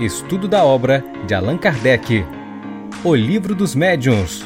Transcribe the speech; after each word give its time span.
Estudo 0.00 0.48
da 0.48 0.64
obra 0.64 1.04
de 1.26 1.34
Allan 1.34 1.58
Kardec. 1.58 2.24
O 3.04 3.14
Livro 3.14 3.54
dos 3.54 3.74
Médiuns. 3.74 4.40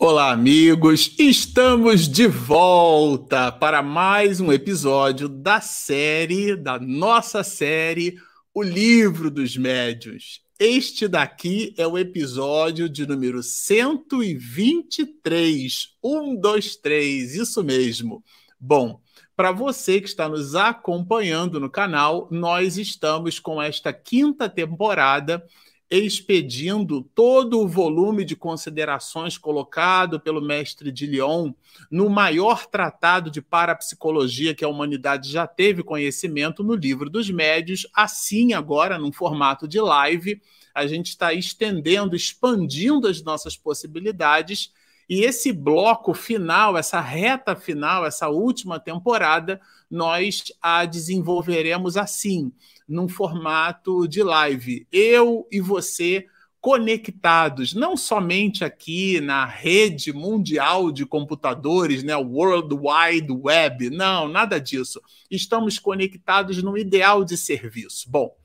Olá, 0.00 0.32
amigos! 0.32 1.14
Estamos 1.16 2.08
de 2.08 2.26
volta 2.26 3.52
para 3.52 3.84
mais 3.84 4.40
um 4.40 4.52
episódio 4.52 5.28
da 5.28 5.60
série, 5.60 6.56
da 6.56 6.80
nossa 6.80 7.44
série, 7.44 8.16
O 8.52 8.64
Livro 8.64 9.30
dos 9.30 9.56
Médiuns. 9.56 10.40
Este 10.58 11.06
daqui 11.06 11.72
é 11.78 11.86
o 11.86 11.96
episódio 11.96 12.88
de 12.88 13.06
número 13.06 13.44
123. 13.44 15.90
Um, 16.02 16.34
dois, 16.34 16.74
três, 16.74 17.36
isso 17.36 17.62
mesmo. 17.62 18.24
Bom, 18.58 19.00
para 19.36 19.52
você 19.52 20.00
que 20.00 20.08
está 20.08 20.28
nos 20.28 20.54
acompanhando 20.54 21.60
no 21.60 21.68
canal, 21.68 22.26
nós 22.30 22.78
estamos 22.78 23.38
com 23.38 23.60
esta 23.60 23.92
quinta 23.92 24.48
temporada 24.48 25.46
expedindo 25.88 27.02
todo 27.14 27.60
o 27.60 27.68
volume 27.68 28.24
de 28.24 28.34
considerações 28.34 29.38
colocado 29.38 30.18
pelo 30.18 30.40
mestre 30.40 30.90
de 30.90 31.06
Lyon 31.06 31.52
no 31.88 32.08
maior 32.08 32.66
tratado 32.66 33.30
de 33.30 33.40
parapsicologia 33.40 34.54
que 34.54 34.64
a 34.64 34.68
humanidade 34.68 35.30
já 35.30 35.46
teve 35.46 35.84
conhecimento 35.84 36.64
no 36.64 36.74
livro 36.74 37.08
dos 37.08 37.30
médios, 37.30 37.86
assim 37.94 38.52
agora 38.52 38.98
num 38.98 39.12
formato 39.12 39.68
de 39.68 39.78
live, 39.80 40.42
a 40.74 40.86
gente 40.86 41.10
está 41.10 41.32
estendendo, 41.32 42.16
expandindo 42.16 43.06
as 43.06 43.22
nossas 43.22 43.56
possibilidades 43.56 44.72
e 45.08 45.22
esse 45.22 45.52
bloco 45.52 46.12
final, 46.12 46.76
essa 46.76 47.00
reta 47.00 47.54
final, 47.54 48.04
essa 48.04 48.28
última 48.28 48.80
temporada, 48.80 49.60
nós 49.90 50.44
a 50.60 50.84
desenvolveremos 50.84 51.96
assim, 51.96 52.52
num 52.88 53.08
formato 53.08 54.08
de 54.08 54.22
live. 54.22 54.86
Eu 54.90 55.46
e 55.50 55.60
você 55.60 56.26
conectados, 56.60 57.74
não 57.74 57.96
somente 57.96 58.64
aqui 58.64 59.20
na 59.20 59.46
rede 59.46 60.12
mundial 60.12 60.90
de 60.90 61.06
computadores, 61.06 62.02
né, 62.02 62.16
World 62.16 62.74
Wide 62.74 63.32
Web, 63.32 63.90
não, 63.90 64.26
nada 64.26 64.58
disso. 64.58 65.00
Estamos 65.30 65.78
conectados 65.78 66.60
no 66.64 66.76
ideal 66.76 67.24
de 67.24 67.36
serviço. 67.36 68.10
Bom, 68.10 68.36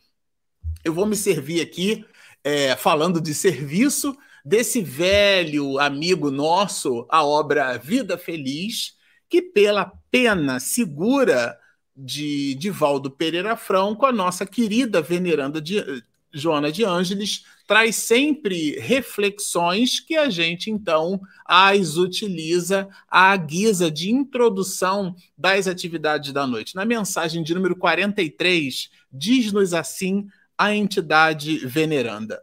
eu 0.83 0.93
vou 0.93 1.07
me 1.07 1.15
servir 1.15 1.61
aqui 1.61 2.05
é, 2.43 2.75
falando 2.75 3.19
de 3.19 3.33
serviço 3.33 4.15
desse 4.43 4.81
velho 4.81 5.79
amigo 5.79 6.31
nosso, 6.31 7.05
a 7.09 7.23
obra 7.23 7.77
Vida 7.77 8.17
Feliz, 8.17 8.95
que 9.29 9.41
pela 9.41 9.91
pena 10.09 10.59
segura 10.59 11.57
de 11.95 12.55
Divaldo 12.55 13.11
Pereira 13.11 13.55
Franco, 13.55 14.05
a 14.05 14.11
nossa 14.11 14.45
querida 14.45 15.01
veneranda 15.01 15.61
de, 15.61 16.03
Joana 16.33 16.71
de 16.71 16.83
Ângeles 16.83 17.43
traz 17.67 17.95
sempre 17.97 18.79
reflexões 18.79 19.99
que 19.99 20.15
a 20.15 20.29
gente 20.29 20.69
então 20.69 21.21
as 21.45 21.97
utiliza 21.97 22.87
à 23.07 23.35
guisa 23.35 23.91
de 23.91 24.09
introdução 24.09 25.15
das 25.37 25.67
atividades 25.67 26.31
da 26.31 26.47
noite. 26.47 26.75
Na 26.75 26.85
mensagem 26.85 27.43
de 27.43 27.53
número 27.53 27.75
43, 27.75 28.89
diz-nos 29.11 29.73
assim 29.73 30.27
a 30.57 30.73
entidade 30.73 31.65
veneranda: 31.65 32.41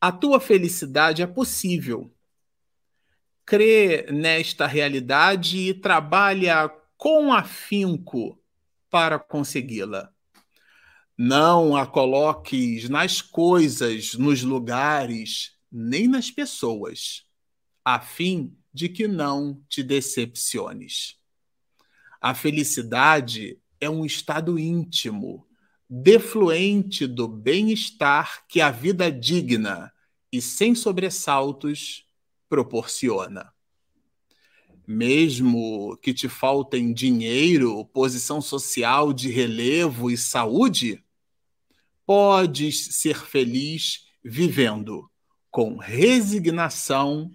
a 0.00 0.12
tua 0.12 0.40
felicidade 0.40 1.22
é 1.22 1.26
possível. 1.26 2.12
Crê 3.44 4.06
nesta 4.10 4.66
realidade 4.66 5.58
e 5.58 5.74
trabalha 5.74 6.68
com 6.96 7.32
afinco 7.32 8.40
para 8.90 9.18
consegui-la. 9.18 10.12
Não 11.16 11.76
a 11.76 11.86
coloques 11.86 12.88
nas 12.88 13.22
coisas, 13.22 14.14
nos 14.14 14.42
lugares, 14.42 15.56
nem 15.70 16.06
nas 16.08 16.30
pessoas, 16.30 17.24
a 17.84 18.00
fim 18.00 18.56
de 18.72 18.88
que 18.88 19.08
não 19.08 19.62
te 19.68 19.82
decepciones. 19.82 21.18
A 22.20 22.34
felicidade 22.34 23.58
é 23.80 23.88
um 23.88 24.04
estado 24.04 24.58
íntimo, 24.58 25.45
defluente 25.88 27.06
do 27.06 27.28
bem-estar 27.28 28.46
que 28.48 28.60
a 28.60 28.70
vida 28.70 29.10
digna 29.10 29.92
e 30.32 30.42
sem 30.42 30.74
sobressaltos 30.74 32.04
proporciona. 32.48 33.52
Mesmo 34.86 35.96
que 35.98 36.14
te 36.14 36.28
faltem 36.28 36.92
dinheiro, 36.92 37.84
posição 37.86 38.40
social 38.40 39.12
de 39.12 39.30
relevo 39.30 40.10
e 40.10 40.16
saúde, 40.16 41.02
podes 42.04 42.94
ser 42.96 43.18
feliz 43.18 44.06
vivendo 44.24 45.10
com 45.50 45.76
resignação 45.76 47.32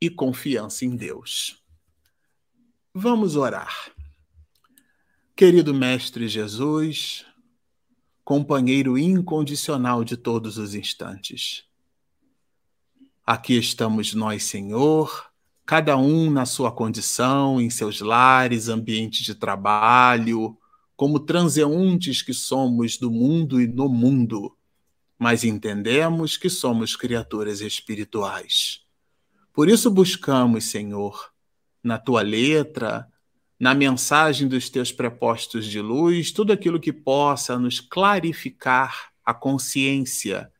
e 0.00 0.08
confiança 0.08 0.84
em 0.84 0.96
Deus. 0.96 1.62
Vamos 2.94 3.36
orar. 3.36 3.92
Querido 5.34 5.74
Mestre 5.74 6.28
Jesus, 6.28 7.26
companheiro 8.26 8.98
incondicional 8.98 10.02
de 10.02 10.16
todos 10.16 10.58
os 10.58 10.74
instantes. 10.74 11.62
Aqui 13.24 13.56
estamos 13.56 14.14
nós, 14.14 14.42
Senhor, 14.42 15.30
cada 15.64 15.96
um 15.96 16.28
na 16.28 16.44
sua 16.44 16.72
condição, 16.72 17.60
em 17.60 17.70
seus 17.70 18.00
lares, 18.00 18.68
ambientes 18.68 19.24
de 19.24 19.32
trabalho, 19.32 20.58
como 20.96 21.20
transeuntes 21.20 22.20
que 22.20 22.34
somos 22.34 22.96
do 22.96 23.12
mundo 23.12 23.60
e 23.60 23.68
no 23.68 23.88
mundo, 23.88 24.56
mas 25.16 25.44
entendemos 25.44 26.36
que 26.36 26.50
somos 26.50 26.96
criaturas 26.96 27.60
espirituais. 27.60 28.80
Por 29.52 29.68
isso 29.68 29.88
buscamos, 29.88 30.64
Senhor, 30.64 31.30
na 31.80 31.96
tua 31.96 32.22
letra, 32.22 33.06
na 33.58 33.74
mensagem 33.74 34.46
dos 34.46 34.68
teus 34.68 34.92
prepostos 34.92 35.64
de 35.66 35.80
luz, 35.80 36.30
tudo 36.30 36.52
aquilo 36.52 36.78
que 36.78 36.92
possa 36.92 37.58
nos 37.58 37.80
clarificar 37.80 39.10
a 39.24 39.32
consciência, 39.32 40.50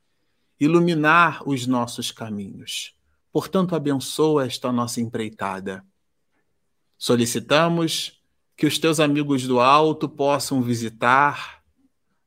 iluminar 0.59 1.47
os 1.47 1.67
nossos 1.67 2.11
caminhos. 2.11 2.95
Portanto, 3.31 3.77
abençoa 3.77 4.47
esta 4.47 4.73
nossa 4.73 5.01
empreitada. 5.01 5.85
Solicitamos 6.97 8.23
que 8.56 8.67
os 8.67 8.79
teus 8.79 8.99
amigos 8.99 9.47
do 9.47 9.61
alto 9.61 10.09
possam 10.09 10.62
visitar, 10.62 11.62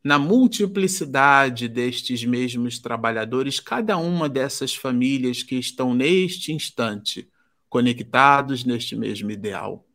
na 0.03 0.19
multiplicidade 0.19 1.67
destes 1.67 2.23
mesmos 2.23 2.79
trabalhadores, 2.79 3.59
cada 3.59 3.97
uma 3.97 4.29
dessas 4.29 4.73
famílias 4.73 5.41
que 5.41 5.55
estão 5.55 5.93
neste 5.95 6.53
instante 6.53 7.27
conectados 7.67 8.63
neste 8.63 8.95
mesmo 8.95 9.29
ideal 9.29 9.88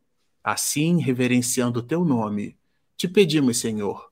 Assim, 0.45 1.01
reverenciando 1.01 1.79
o 1.79 1.81
teu 1.81 2.05
nome, 2.05 2.55
te 2.95 3.07
pedimos, 3.07 3.57
Senhor, 3.57 4.11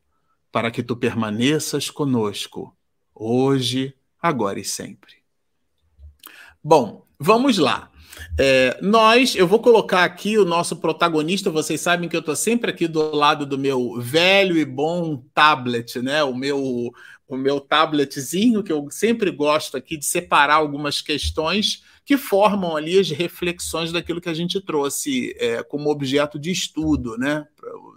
para 0.52 0.72
que 0.72 0.82
tu 0.82 0.96
permaneças 0.96 1.92
conosco, 1.92 2.76
hoje, 3.14 3.94
agora 4.20 4.60
e 4.60 4.66
sempre. 4.66 5.18
Bom, 6.64 7.06
vamos 7.20 7.60
lá. 7.60 7.92
É, 8.36 8.80
nós, 8.82 9.36
eu 9.36 9.48
vou 9.48 9.60
colocar 9.60 10.04
aqui 10.04 10.36
o 10.40 10.44
nosso 10.44 10.78
protagonista. 10.78 11.52
Vocês 11.52 11.80
sabem 11.80 12.10
que 12.10 12.16
eu 12.16 12.20
estou 12.20 12.36
sempre 12.36 12.72
aqui 12.72 12.88
do 12.88 13.16
lado 13.16 13.46
do 13.46 13.60
meu 13.60 14.02
velho 14.02 14.58
e 14.58 14.66
bom 14.66 15.24
tablet, 15.36 16.02
né? 16.02 16.24
O 16.24 16.36
meu, 16.36 16.92
o 17.34 17.38
meu 17.38 17.60
tabletzinho 17.60 18.64
que 18.64 18.72
eu 18.72 18.88
sempre 18.90 19.32
gosto 19.32 19.78
aqui 19.78 19.98
de 19.98 20.06
separar 20.06 20.56
algumas 20.56 21.02
questões 21.02 21.84
que 22.06 22.18
formam 22.18 22.76
ali 22.76 23.00
as 23.00 23.10
reflexões 23.10 23.92
daquilo 23.92 24.20
que 24.20 24.30
a 24.30 24.34
gente 24.34 24.60
trouxe 24.60 25.36
é, 25.40 25.64
como 25.64 25.90
objeto 25.90 26.38
de 26.38 26.52
estudo, 26.52 27.18
né? 27.18 27.48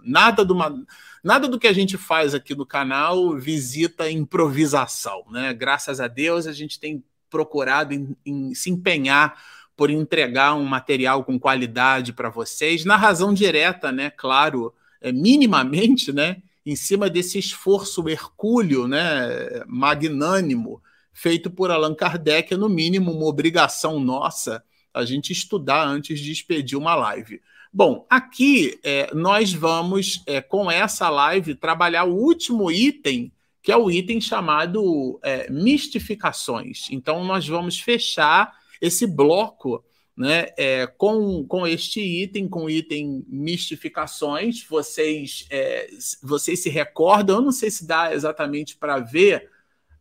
Nada, 0.03 0.45
do 0.45 0.53
uma, 0.53 0.85
nada 1.23 1.47
do 1.47 1.59
que 1.59 1.67
a 1.67 1.73
gente 1.73 1.97
faz 1.97 2.33
aqui 2.33 2.55
no 2.55 2.65
canal 2.65 3.35
visita 3.37 4.09
improvisação, 4.09 5.25
né? 5.29 5.53
Graças 5.53 5.99
a 5.99 6.07
Deus 6.07 6.47
a 6.47 6.53
gente 6.53 6.79
tem 6.79 7.03
procurado 7.29 7.93
em, 7.93 8.15
em 8.25 8.55
se 8.55 8.69
empenhar 8.69 9.37
por 9.75 9.89
entregar 9.91 10.55
um 10.55 10.65
material 10.65 11.23
com 11.23 11.37
qualidade 11.37 12.13
para 12.13 12.29
vocês, 12.29 12.83
na 12.85 12.95
razão 12.95 13.33
direta, 13.33 13.91
né? 13.91 14.09
Claro, 14.09 14.73
é, 15.01 15.11
minimamente, 15.11 16.11
né? 16.11 16.37
Em 16.67 16.75
cima 16.75 17.09
desse 17.09 17.39
esforço 17.39 18.09
hercúleo, 18.09 18.89
né? 18.89 19.63
Magnânimo 19.65 20.81
feito 21.13 21.49
por 21.49 21.71
Allan 21.71 21.95
Kardec, 21.95 22.53
é 22.53 22.57
no 22.57 22.67
mínimo 22.67 23.09
uma 23.13 23.25
obrigação 23.25 24.01
nossa 24.01 24.61
a 24.93 25.05
gente 25.05 25.31
estudar 25.31 25.87
antes 25.87 26.19
de 26.19 26.29
expedir 26.29 26.77
uma 26.77 26.93
live. 26.93 27.41
Bom, 27.71 28.05
aqui 28.09 28.77
é, 28.83 29.09
nós 29.15 29.53
vamos, 29.53 30.21
é, 30.27 30.41
com 30.41 30.69
essa 30.69 31.09
live, 31.09 31.55
trabalhar 31.55 32.03
o 32.03 32.13
último 32.13 32.69
item, 32.69 33.31
que 33.63 33.71
é 33.71 33.77
o 33.77 33.89
item 33.89 34.19
chamado 34.19 35.21
é, 35.23 35.49
mistificações. 35.49 36.87
Então, 36.91 37.23
nós 37.23 37.47
vamos 37.47 37.79
fechar 37.79 38.53
esse 38.81 39.07
bloco 39.07 39.85
né? 40.17 40.47
É, 40.57 40.87
com, 40.87 41.45
com 41.45 41.67
este 41.67 42.01
item, 42.01 42.49
com 42.49 42.65
o 42.65 42.69
item 42.69 43.23
mistificações, 43.27 44.65
vocês, 44.67 45.45
é, 45.51 45.87
vocês 46.23 46.63
se 46.63 46.69
recordam, 46.69 47.37
eu 47.37 47.41
não 47.43 47.51
sei 47.51 47.69
se 47.69 47.85
dá 47.85 48.11
exatamente 48.11 48.75
para 48.75 48.99
ver, 48.99 49.49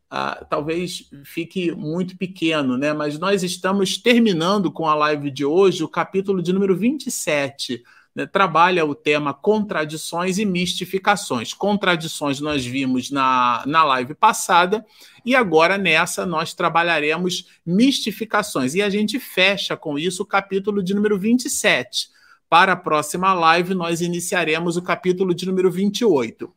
ah, 0.08 0.46
talvez 0.48 1.10
fique 1.24 1.70
muito 1.72 2.16
pequeno, 2.16 2.78
né? 2.78 2.94
Mas 2.94 3.18
nós 3.18 3.42
estamos 3.42 3.98
terminando 3.98 4.72
com 4.72 4.86
a 4.86 4.94
live 4.94 5.30
de 5.30 5.44
hoje 5.44 5.84
o 5.84 5.88
capítulo 5.88 6.42
de 6.42 6.52
número 6.52 6.74
27 6.76 7.82
né, 8.16 8.24
trabalha 8.24 8.86
o 8.86 8.94
tema 8.94 9.34
contradições 9.34 10.38
e 10.38 10.46
mistificações. 10.46 11.52
Contradições 11.52 12.40
nós 12.40 12.64
vimos 12.64 13.10
na, 13.10 13.62
na 13.66 13.84
live 13.84 14.14
passada, 14.14 14.82
e 15.22 15.36
agora 15.36 15.76
nessa 15.76 16.24
nós 16.24 16.54
trabalharemos 16.54 17.46
mistificações. 17.64 18.74
E 18.74 18.80
a 18.80 18.88
gente 18.88 19.20
fecha 19.20 19.76
com 19.76 19.98
isso 19.98 20.22
o 20.22 20.26
capítulo 20.26 20.82
de 20.82 20.94
número 20.94 21.18
27. 21.18 22.08
Para 22.48 22.72
a 22.72 22.76
próxima 22.76 23.34
live, 23.34 23.74
nós 23.74 24.00
iniciaremos 24.00 24.78
o 24.78 24.82
capítulo 24.82 25.34
de 25.34 25.44
número 25.44 25.70
28. 25.70 26.50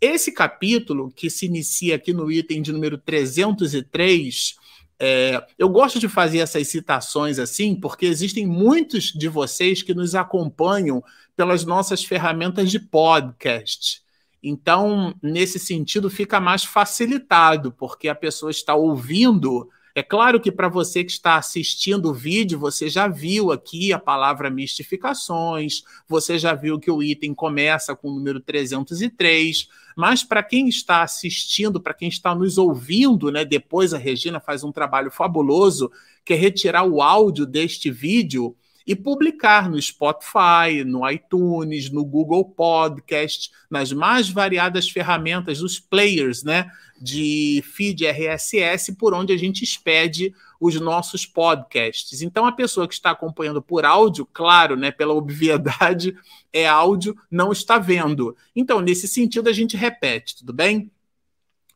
Esse 0.00 0.30
capítulo, 0.30 1.10
que 1.10 1.28
se 1.28 1.46
inicia 1.46 1.96
aqui 1.96 2.12
no 2.12 2.30
item 2.30 2.62
de 2.62 2.72
número 2.72 2.96
303, 2.96 4.54
é, 5.00 5.42
eu 5.58 5.68
gosto 5.70 5.98
de 5.98 6.08
fazer 6.08 6.38
essas 6.38 6.68
citações 6.68 7.38
assim, 7.38 7.74
porque 7.74 8.04
existem 8.04 8.46
muitos 8.46 9.04
de 9.04 9.28
vocês 9.28 9.82
que 9.82 9.94
nos 9.94 10.14
acompanham 10.14 11.02
pelas 11.34 11.64
nossas 11.64 12.04
ferramentas 12.04 12.70
de 12.70 12.78
podcast. 12.78 14.02
Então, 14.42 15.14
nesse 15.22 15.58
sentido, 15.58 16.10
fica 16.10 16.38
mais 16.38 16.64
facilitado, 16.64 17.72
porque 17.72 18.08
a 18.08 18.14
pessoa 18.14 18.50
está 18.50 18.74
ouvindo. 18.74 19.70
É 19.94 20.02
claro 20.02 20.40
que 20.40 20.52
para 20.52 20.68
você 20.68 21.02
que 21.02 21.10
está 21.10 21.36
assistindo 21.36 22.10
o 22.10 22.14
vídeo, 22.14 22.58
você 22.58 22.88
já 22.88 23.08
viu 23.08 23.50
aqui 23.50 23.92
a 23.92 23.98
palavra 23.98 24.48
mistificações, 24.48 25.82
você 26.08 26.38
já 26.38 26.54
viu 26.54 26.78
que 26.78 26.90
o 26.90 27.02
item 27.02 27.34
começa 27.34 27.96
com 27.96 28.08
o 28.08 28.14
número 28.14 28.40
303, 28.40 29.68
mas 29.96 30.22
para 30.22 30.42
quem 30.42 30.68
está 30.68 31.02
assistindo, 31.02 31.80
para 31.80 31.94
quem 31.94 32.08
está 32.08 32.34
nos 32.34 32.56
ouvindo, 32.56 33.32
né, 33.32 33.44
depois 33.44 33.92
a 33.92 33.98
Regina 33.98 34.38
faz 34.38 34.62
um 34.62 34.70
trabalho 34.70 35.10
fabuloso, 35.10 35.90
que 36.24 36.34
é 36.34 36.36
retirar 36.36 36.84
o 36.84 37.02
áudio 37.02 37.44
deste 37.44 37.90
vídeo 37.90 38.56
e 38.86 38.96
publicar 38.96 39.68
no 39.68 39.80
Spotify, 39.80 40.84
no 40.84 41.08
iTunes, 41.08 41.90
no 41.90 42.04
Google 42.04 42.44
Podcast, 42.44 43.50
nas 43.70 43.92
mais 43.92 44.28
variadas 44.28 44.88
ferramentas 44.88 45.58
dos 45.58 45.78
players, 45.78 46.42
né, 46.42 46.70
de 47.00 47.62
feed 47.74 48.06
RSS, 48.06 48.94
por 48.94 49.14
onde 49.14 49.32
a 49.32 49.36
gente 49.36 49.64
expede 49.64 50.34
os 50.60 50.78
nossos 50.78 51.24
podcasts. 51.24 52.20
Então, 52.20 52.44
a 52.44 52.52
pessoa 52.52 52.86
que 52.86 52.94
está 52.94 53.10
acompanhando 53.10 53.62
por 53.62 53.84
áudio, 53.84 54.28
claro, 54.30 54.76
né, 54.76 54.90
pela 54.90 55.14
obviedade, 55.14 56.14
é 56.52 56.68
áudio, 56.68 57.16
não 57.30 57.50
está 57.52 57.78
vendo. 57.78 58.36
Então, 58.54 58.80
nesse 58.80 59.08
sentido, 59.08 59.48
a 59.48 59.52
gente 59.52 59.76
repete, 59.76 60.36
tudo 60.36 60.52
bem? 60.52 60.90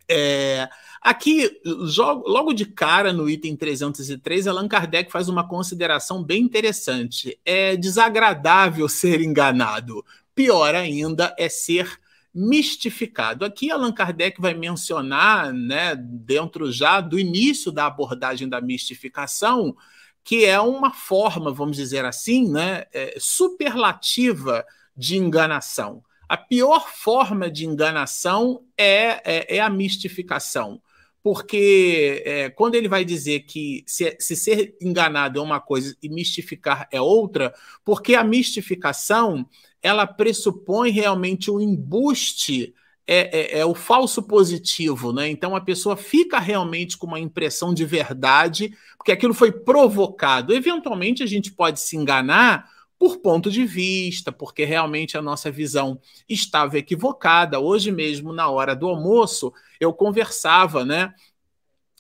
É, 0.09 0.69
aqui, 1.01 1.61
logo 1.65 2.53
de 2.53 2.67
cara, 2.67 3.13
no 3.13 3.29
item 3.29 3.57
303, 3.57 4.47
Allan 4.47 4.69
Kardec 4.69 5.11
faz 5.11 5.29
uma 5.29 5.47
consideração 5.47 6.23
bem 6.23 6.43
interessante. 6.43 7.39
É 7.45 7.77
desagradável 7.77 8.89
ser 8.91 9.21
enganado. 9.21 10.05
Pior 10.35 10.75
ainda 10.75 11.35
é 11.39 11.49
ser 11.49 11.99
mistificado. 12.35 13.45
Aqui 13.45 13.71
Allan 13.71 13.93
Kardec 13.93 14.41
vai 14.41 14.55
mencionar, 14.55 15.53
né, 15.53 15.95
dentro 15.97 16.73
já 16.73 17.01
do 17.01 17.19
início 17.19 17.71
da 17.71 17.87
abordagem 17.87 18.49
da 18.49 18.61
mistificação, 18.61 19.77
que 20.25 20.45
é 20.45 20.59
uma 20.59 20.93
forma, 20.93 21.53
vamos 21.53 21.77
dizer 21.77 22.05
assim, 22.05 22.51
né, 22.51 22.85
é, 22.93 23.15
superlativa 23.21 24.65
de 24.97 25.17
enganação. 25.17 26.03
A 26.29 26.37
pior 26.37 26.89
forma 26.89 27.51
de 27.51 27.67
enganação 27.67 28.63
é, 28.77 29.21
é, 29.25 29.57
é 29.57 29.61
a 29.61 29.71
mistificação. 29.71 30.81
Porque 31.23 32.23
é, 32.27 32.51
quando 32.51 32.75
ele 32.75 32.87
vai 32.87 33.03
dizer 33.03 33.41
que 33.41 33.83
se, 33.87 34.15
se 34.21 34.37
ser 34.37 34.77
enganado 34.79 35.39
é 35.39 35.43
uma 35.43 35.59
coisa 35.59 35.97
e 36.03 36.09
mistificar 36.11 36.87
é 36.93 37.01
outra, 37.01 37.55
porque 37.83 38.15
a 38.15 38.23
mistificação 38.23 39.49
ela 39.83 40.07
pressupõe 40.07 40.91
realmente 40.91 41.51
o 41.51 41.57
um 41.57 41.61
embuste, 41.61 42.75
é, 43.07 43.57
é, 43.57 43.59
é, 43.61 43.67
o 43.67 43.75
falso 43.75 44.23
positivo, 44.23 45.13
né? 45.13 45.29
Então 45.29 45.55
a 45.55 45.61
pessoa 45.61 45.97
fica 45.97 46.39
realmente 46.39 46.97
com 46.97 47.07
uma 47.07 47.21
impressão 47.21 47.73
de 47.73 47.85
verdade, 47.85 48.75
porque 48.97 49.13
aquilo 49.13 49.35
foi 49.35 49.53
provocado. 49.53 50.55
Eventualmente 50.55 51.23
a 51.23 51.27
gente 51.27 51.53
pode 51.53 51.81
se 51.81 51.97
enganar 51.97 52.71
por 53.05 53.19
ponto 53.19 53.51
de 53.51 53.67
vista, 53.67 54.33
porque 54.33 54.65
realmente 54.65 55.19
a 55.19 55.21
nossa 55.21 55.51
visão 55.51 56.01
estava 56.27 56.79
equivocada. 56.79 57.61
Hoje 57.61 57.93
mesmo, 57.93 58.33
na 58.33 58.49
hora 58.49 58.75
do 58.75 58.89
almoço, 58.89 59.53
eu 59.79 59.93
conversava, 59.93 60.87
né? 60.87 61.13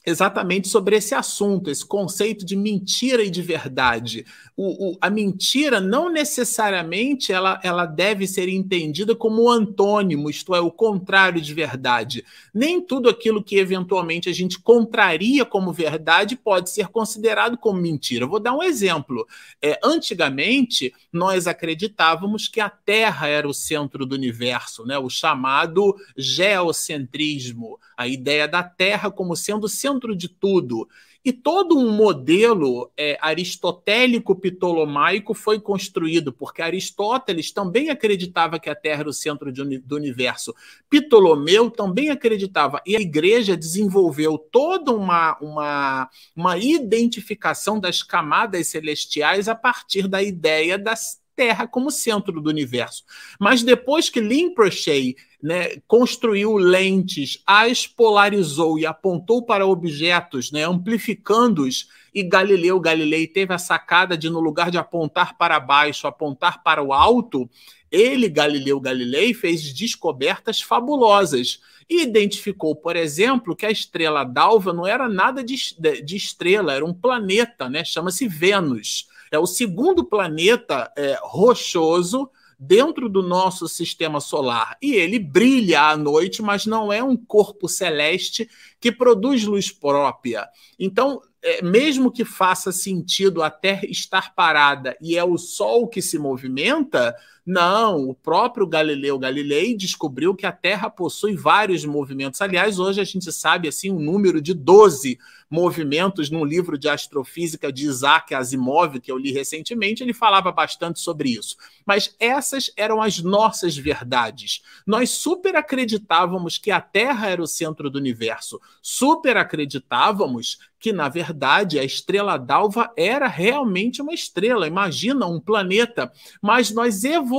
Exatamente 0.05 0.69
sobre 0.69 0.97
esse 0.97 1.15
assunto, 1.15 1.71
esse 1.71 1.85
conceito 1.85 2.45
de 2.45 2.55
mentira 2.55 3.23
e 3.23 3.31
de 3.31 3.41
verdade. 3.41 4.27
O, 4.56 4.91
o, 4.91 4.99
a 5.01 5.09
mentira 5.09 5.81
não 5.81 6.11
necessariamente 6.11 7.33
ela, 7.33 7.59
ela 7.62 7.87
deve 7.87 8.27
ser 8.27 8.49
entendida 8.49 9.17
como 9.17 9.51
antônimo, 9.51 10.29
isto 10.29 10.55
é, 10.55 10.61
o 10.61 10.71
contrário 10.71 11.41
de 11.41 11.55
verdade. 11.55 12.25
Nem 12.53 12.81
tudo 12.81 13.09
aquilo 13.09 13.43
que 13.43 13.56
eventualmente 13.56 14.29
a 14.29 14.33
gente 14.33 14.59
contraria 14.59 15.45
como 15.45 15.73
verdade 15.73 16.37
pode 16.37 16.71
ser 16.71 16.89
considerado 16.89 17.56
como 17.56 17.81
mentira. 17.81 18.27
vou 18.27 18.39
dar 18.39 18.55
um 18.55 18.62
exemplo. 18.62 19.27
É, 19.62 19.81
antigamente, 19.83 20.93
nós 21.11 21.47
acreditávamos 21.47 22.47
que 22.47 22.61
a 22.61 22.69
Terra 22.69 23.27
era 23.27 23.49
o 23.49 23.55
centro 23.55 24.05
do 24.05 24.15
universo, 24.15 24.85
né? 24.85 24.99
o 24.99 25.09
chamado 25.09 25.97
geocentrismo, 26.17 27.79
a 27.97 28.06
ideia 28.06 28.47
da 28.47 28.62
Terra 28.62 29.11
como 29.11 29.35
sendo 29.35 29.65
o 29.65 29.69
centro 29.69 29.94
centro 29.94 30.17
de 30.17 30.29
tudo. 30.29 30.88
E 31.25 31.32
todo 31.32 31.79
um 31.79 31.91
modelo 31.91 32.93
é, 32.94 33.17
aristotélico-ptolomaico 33.19 35.32
foi 35.32 35.58
construído, 35.58 36.35
porque 36.35 36.61
Aristóteles 36.61 37.50
também 37.50 37.88
acreditava 37.88 38.61
que 38.61 38.69
a 38.69 38.75
Terra 38.75 39.00
era 39.00 39.08
o 39.08 39.12
centro 39.12 39.50
de, 39.50 39.79
do 39.79 39.96
universo. 39.96 40.55
Ptolomeu 40.91 41.70
também 41.70 42.11
acreditava. 42.11 42.82
E 42.85 42.94
a 42.94 43.00
igreja 43.00 43.56
desenvolveu 43.56 44.37
toda 44.37 44.93
uma, 44.93 45.38
uma, 45.41 46.11
uma 46.37 46.58
identificação 46.58 47.81
das 47.81 48.02
camadas 48.02 48.67
celestiais 48.67 49.49
a 49.49 49.55
partir 49.55 50.06
da 50.06 50.23
ideia 50.23 50.76
das 50.76 51.24
Terra 51.34 51.66
como 51.66 51.90
centro 51.90 52.40
do 52.40 52.50
universo. 52.50 53.04
Mas 53.38 53.62
depois 53.62 54.08
que 54.08 54.20
Rinpoche 54.20 55.16
né, 55.42 55.76
construiu 55.86 56.56
lentes, 56.56 57.43
as 57.46 57.86
polarizou 57.86 58.79
e 58.79 58.86
apontou 58.86 59.44
para 59.44 59.67
objetos, 59.67 60.50
né, 60.50 60.64
amplificando-os, 60.64 61.88
e 62.14 62.22
Galileu 62.22 62.79
Galilei 62.79 63.26
teve 63.26 63.53
a 63.53 63.58
sacada 63.58 64.17
de, 64.17 64.31
no 64.31 64.41
lugar 64.41 64.70
de 64.70 64.79
apontar 64.79 65.36
para 65.36 65.58
baixo, 65.58 66.06
apontar 66.06 66.62
para 66.62 66.82
o 66.82 66.93
alto, 66.93 67.50
ele, 67.91 68.29
Galileu 68.29 68.81
Galilei, 68.81 69.34
fez 69.34 69.72
descobertas 69.72 70.60
fabulosas 70.62 71.60
e 71.88 72.03
identificou, 72.03 72.74
por 72.74 72.96
exemplo, 72.96 73.55
que 73.55 73.67
a 73.67 73.70
estrela 73.70 74.24
d'alva 74.24 74.72
não 74.72 74.86
era 74.86 75.08
nada 75.08 75.44
de, 75.44 75.56
de 76.03 76.17
estrela, 76.17 76.72
era 76.72 76.84
um 76.84 76.94
planeta, 76.94 77.69
né, 77.69 77.84
chama-se 77.84 78.26
Vênus. 78.26 79.08
É 79.34 79.38
o 79.38 79.46
segundo 79.46 80.05
planeta 80.05 80.93
é, 80.96 81.19
rochoso 81.22 82.31
dentro 82.58 83.08
do 83.08 83.22
nosso 83.22 83.69
sistema 83.69 84.20
solar. 84.20 84.76
E 84.81 84.94
ele 84.94 85.19
brilha 85.19 85.82
à 85.82 85.96
noite, 85.96 86.41
mas 86.41 86.67
não 86.67 86.93
é 86.93 87.03
um 87.03 87.17
corpo 87.17 87.69
celeste 87.69 88.48
que 88.81 88.93
produz 88.93 89.44
luz 89.44 89.70
própria. 89.70 90.48
Então, 90.79 91.20
é, 91.43 91.62
mesmo 91.62 92.10
que 92.10 92.24
faça 92.24 92.72
sentido 92.72 93.43
a 93.43 93.50
Terra 93.50 93.86
estar 93.86 94.34
parada 94.34 94.96
e 95.00 95.17
é 95.17 95.24
o 95.24 95.36
Sol 95.36 95.88
que 95.88 96.00
se 96.00 96.19
movimenta, 96.19 97.14
não, 97.46 98.08
o 98.08 98.15
próprio 98.15 98.67
Galileu 98.67 99.19
Galilei 99.19 99.77
descobriu 99.77 100.34
que 100.34 100.46
a 100.46 100.53
Terra 100.53 100.89
possui 100.89 101.36
vários 101.36 101.84
movimentos. 101.84 102.41
Aliás, 102.41 102.79
hoje 102.79 103.03
a 103.03 103.05
gente 103.05 103.31
sabe 103.31 103.69
assim 103.69 103.91
um 103.91 103.98
número 103.98 104.41
de 104.41 104.55
12 104.55 105.19
movimentos 105.51 106.31
num 106.31 106.44
livro 106.44 106.79
de 106.79 106.89
astrofísica 106.89 107.70
de 107.70 107.84
Isaac 107.84 108.34
Asimov, 108.34 108.98
que 108.98 109.13
eu 109.13 109.19
li 109.19 109.31
recentemente, 109.31 110.03
ele 110.03 110.15
falava 110.15 110.51
bastante 110.51 110.98
sobre 111.01 111.31
isso. 111.31 111.56
Mas 111.86 112.17
essas 112.19 112.72
eram 112.77 113.01
as 113.01 113.20
nossas 113.20 113.77
verdades. 113.77 114.63
Nós 114.86 115.10
super 115.10 115.55
acreditávamos 115.55 116.58
que 116.58 116.70
a 116.70 116.81
Terra 116.81 117.29
era 117.29 117.43
o 117.43 117.46
centro 117.46 117.91
do 117.91 117.98
universo, 117.98 118.60
super 118.82 119.36
acreditávamos 119.36 120.58
que, 120.84 120.93
na 120.93 121.08
verdade, 121.08 121.79
a 121.79 121.84
estrela 121.84 122.36
d'alva 122.36 122.93
era 122.94 123.27
realmente 123.27 124.03
uma 124.03 124.13
estrela. 124.13 124.67
Imagina 124.67 125.27
um 125.27 125.41
planeta, 125.41 126.13
mas 126.43 126.70
nós 126.70 127.05
evoluímos 127.05 127.33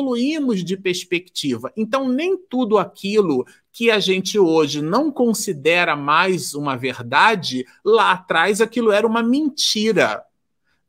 de 0.64 0.78
perspectiva. 0.78 1.72
Então, 1.76 2.08
nem 2.08 2.38
tudo 2.38 2.78
aquilo 2.78 3.46
que 3.72 3.92
a 3.92 4.00
gente 4.00 4.40
hoje 4.40 4.82
não 4.82 5.12
considera 5.12 5.96
mais 5.96 6.54
uma 6.54 6.78
verdade, 6.78 7.66
lá 7.84 8.12
atrás 8.12 8.62
aquilo 8.62 8.92
era 8.92 9.06
uma 9.06 9.22
mentira. 9.22 10.24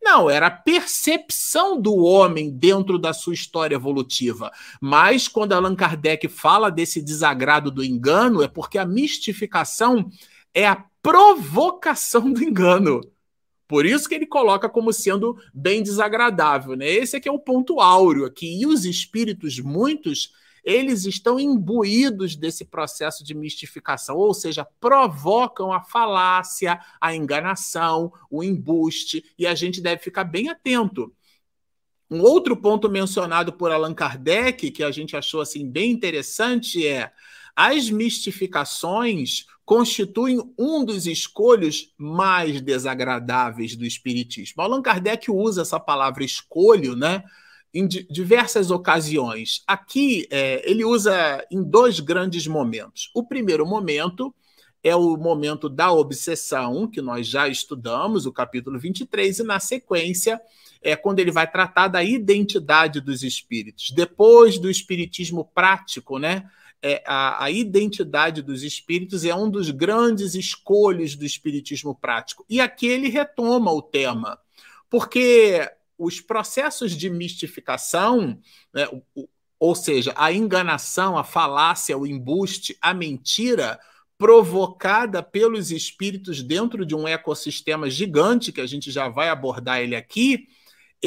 Não, 0.03 0.31
era 0.31 0.47
a 0.47 0.51
percepção 0.53 1.81
do 1.81 1.97
homem 1.97 2.49
dentro 2.49 2.97
da 2.97 3.13
sua 3.13 3.35
história 3.35 3.75
evolutiva. 3.75 4.53
Mas 4.81 5.27
quando 5.27 5.53
Allan 5.53 5.75
Kardec 5.75 6.29
fala 6.29 6.71
desse 6.71 7.03
desagrado 7.03 7.73
do 7.73 7.83
engano, 7.83 8.41
é 8.41 8.47
porque 8.47 8.79
a 8.79 8.87
mistificação 8.87 10.09
é 10.55 10.67
a 10.67 10.85
provocação 11.03 12.33
do 12.33 12.43
engano. 12.43 13.01
Por 13.69 13.85
isso 13.85 14.09
que 14.09 14.15
ele 14.15 14.27
coloca 14.27 14.69
como 14.69 14.93
sendo 14.93 15.37
bem 15.53 15.83
desagradável, 15.83 16.77
né? 16.77 16.89
Esse 16.89 17.17
aqui 17.17 17.29
é 17.29 17.33
o 17.33 17.39
ponto 17.39 17.81
áureo 17.81 18.25
aqui. 18.25 18.61
E 18.61 18.67
os 18.67 18.85
espíritos, 18.85 19.59
muitos, 19.59 20.31
eles 20.67 21.05
estão 21.05 21.39
imbuídos 21.39 22.37
desse 22.37 22.65
processo 22.65 23.23
de 23.23 23.35
mistificação, 23.35 24.17
ou 24.17 24.35
seja, 24.35 24.67
provocam 24.81 25.73
a 25.73 25.81
falácia, 25.81 26.81
a 27.01 27.15
enganação, 27.15 28.13
o 28.29 28.43
embuste, 28.43 29.25
e 29.39 29.47
a 29.47 29.55
gente 29.55 29.81
deve 29.81 30.03
ficar 30.03 30.25
bem 30.25 30.49
atento. 30.49 31.13
Um 32.11 32.21
outro 32.21 32.57
ponto 32.57 32.89
mencionado 32.89 33.53
por 33.53 33.73
Allan 33.73 33.95
Kardec, 33.95 34.71
que 34.71 34.83
a 34.83 34.91
gente 34.91 35.17
achou 35.17 35.41
assim 35.41 35.69
bem 35.69 35.91
interessante, 35.91 36.87
é 36.87 37.13
as 37.57 37.91
mistificações 37.91 39.47
constituem 39.65 40.39
um 40.57 40.85
dos 40.85 41.07
escolhos 41.07 41.93
mais 41.99 42.61
desagradáveis 42.61 43.75
do 43.75 43.85
espiritismo. 43.85 44.63
Allan 44.63 44.83
Kardec 44.83 45.31
usa 45.31 45.63
essa 45.63 45.81
palavra 45.81 46.23
escolho, 46.23 46.95
né? 46.95 47.25
em 47.75 47.87
diversas 47.87 48.71
ocasiões. 48.71 49.63
Aqui, 49.67 50.27
é, 50.31 50.63
ele 50.69 50.85
usa 50.85 51.45
em 51.51 51.63
dois 51.63 52.01
grandes 52.01 52.47
momentos. 52.47 53.11
O 53.15 53.23
primeiro 53.23 53.67
momento 53.67 54.35
é 54.83 54.97
o 54.97 55.17
momento 55.17 55.69
da 55.69 55.93
obsessão, 55.93 56.89
que 56.89 57.03
nós 57.03 57.27
já 57.27 57.49
estudamos, 57.49 58.25
o 58.25 58.33
capítulo 58.33 58.79
23, 58.79 59.41
e 59.41 59.43
na 59.43 59.61
sequência 59.61 60.41
é 60.81 60.95
quando 60.95 61.19
ele 61.19 61.31
vai 61.31 61.51
tratar 61.51 61.89
da 61.89 62.03
identidade 62.03 63.01
dos 63.01 63.23
espíritos. 63.23 63.91
Depois 63.91 64.59
do 64.59 64.71
espiritismo 64.71 65.45
prático, 65.45 66.19
né? 66.19 66.49
É, 66.83 67.03
a, 67.07 67.45
a, 67.45 67.51
identidade 67.51 68.43
dos 68.43 68.63
espíritos 68.63 69.25
é 69.25 69.35
um 69.35 69.51
dos 69.51 69.71
grandes 69.71 70.35
escolhos 70.35 71.17
do 71.17 71.25
espiritismo 71.25 71.95
prático. 71.95 72.45
E 72.49 72.61
aqui 72.61 72.87
ele 72.87 73.09
retoma 73.09 73.73
o 73.73 73.83
tema, 73.83 74.39
porque 74.89 75.69
os 75.99 76.21
processos 76.21 76.93
de 76.93 77.09
mistificação, 77.09 78.39
né, 78.73 78.87
ou 79.59 79.75
seja, 79.75 80.13
a 80.17 80.33
enganação, 80.33 81.17
a 81.17 81.25
falácia, 81.25 81.97
o 81.97 82.07
embuste, 82.07 82.77
a 82.81 82.93
mentira 82.93 83.81
provocada 84.19 85.23
pelos 85.23 85.71
espíritos 85.71 86.43
dentro 86.43 86.87
de 86.87 86.95
um 86.95 87.07
ecossistema 87.07 87.89
gigante, 87.91 88.53
que 88.53 88.61
a 88.61 88.67
gente 88.67 88.91
já 88.91 89.09
vai 89.09 89.29
abordar 89.29 89.81
ele 89.81 89.95
aqui, 89.95 90.49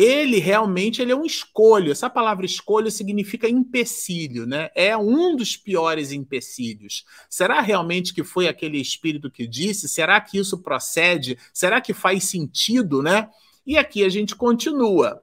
ele 0.02 0.40
realmente 0.40 1.02
ele 1.02 1.12
é 1.12 1.16
um 1.16 1.26
escolho. 1.26 1.92
Essa 1.92 2.10
palavra 2.10 2.46
escolho 2.46 2.90
significa 2.90 3.50
empecilho, 3.50 4.46
né? 4.46 4.70
É 4.74 4.96
um 4.96 5.36
dos 5.36 5.58
piores 5.58 6.14
empecilhos. 6.14 7.04
Será 7.30 7.60
realmente 7.60 8.14
que 8.14 8.24
foi 8.24 8.48
aquele 8.48 8.80
espírito 8.80 9.30
que 9.30 9.46
disse? 9.46 9.90
Será 9.90 10.22
que 10.22 10.38
isso 10.38 10.60
procede? 10.60 11.38
Será 11.54 11.82
que 11.82 11.94
faz 11.94 12.24
sentido, 12.24 13.02
né? 13.02 13.30
E 13.68 13.78
aqui 13.78 14.06
a 14.06 14.10
gente 14.10 14.36
continua. 14.36 15.22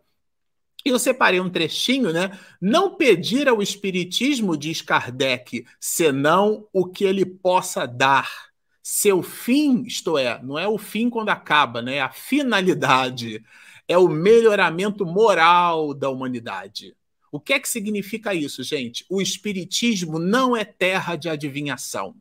Eu 0.84 0.98
separei 0.98 1.40
um 1.40 1.48
trechinho, 1.48 2.12
né? 2.12 2.38
Não 2.60 2.96
pedir 2.96 3.48
ao 3.48 3.62
Espiritismo, 3.62 4.56
diz 4.58 4.82
Kardec, 4.82 5.64
senão 5.80 6.68
o 6.70 6.86
que 6.86 7.04
ele 7.04 7.24
possa 7.24 7.86
dar. 7.86 8.30
Seu 8.82 9.22
fim, 9.22 9.82
isto 9.84 10.16
é, 10.16 10.40
não 10.42 10.58
é 10.58 10.68
o 10.68 10.78
fim 10.78 11.08
quando 11.08 11.30
acaba, 11.30 11.80
né? 11.80 11.96
É 11.96 12.02
a 12.02 12.10
finalidade 12.10 13.42
é 13.88 13.96
o 13.96 14.08
melhoramento 14.08 15.04
moral 15.04 15.94
da 15.94 16.08
humanidade. 16.08 16.96
O 17.30 17.40
que 17.40 17.52
é 17.52 17.60
que 17.60 17.68
significa 17.68 18.34
isso, 18.34 18.62
gente? 18.62 19.04
O 19.08 19.20
Espiritismo 19.20 20.18
não 20.18 20.56
é 20.56 20.64
terra 20.64 21.16
de 21.16 21.28
adivinhação 21.28 22.14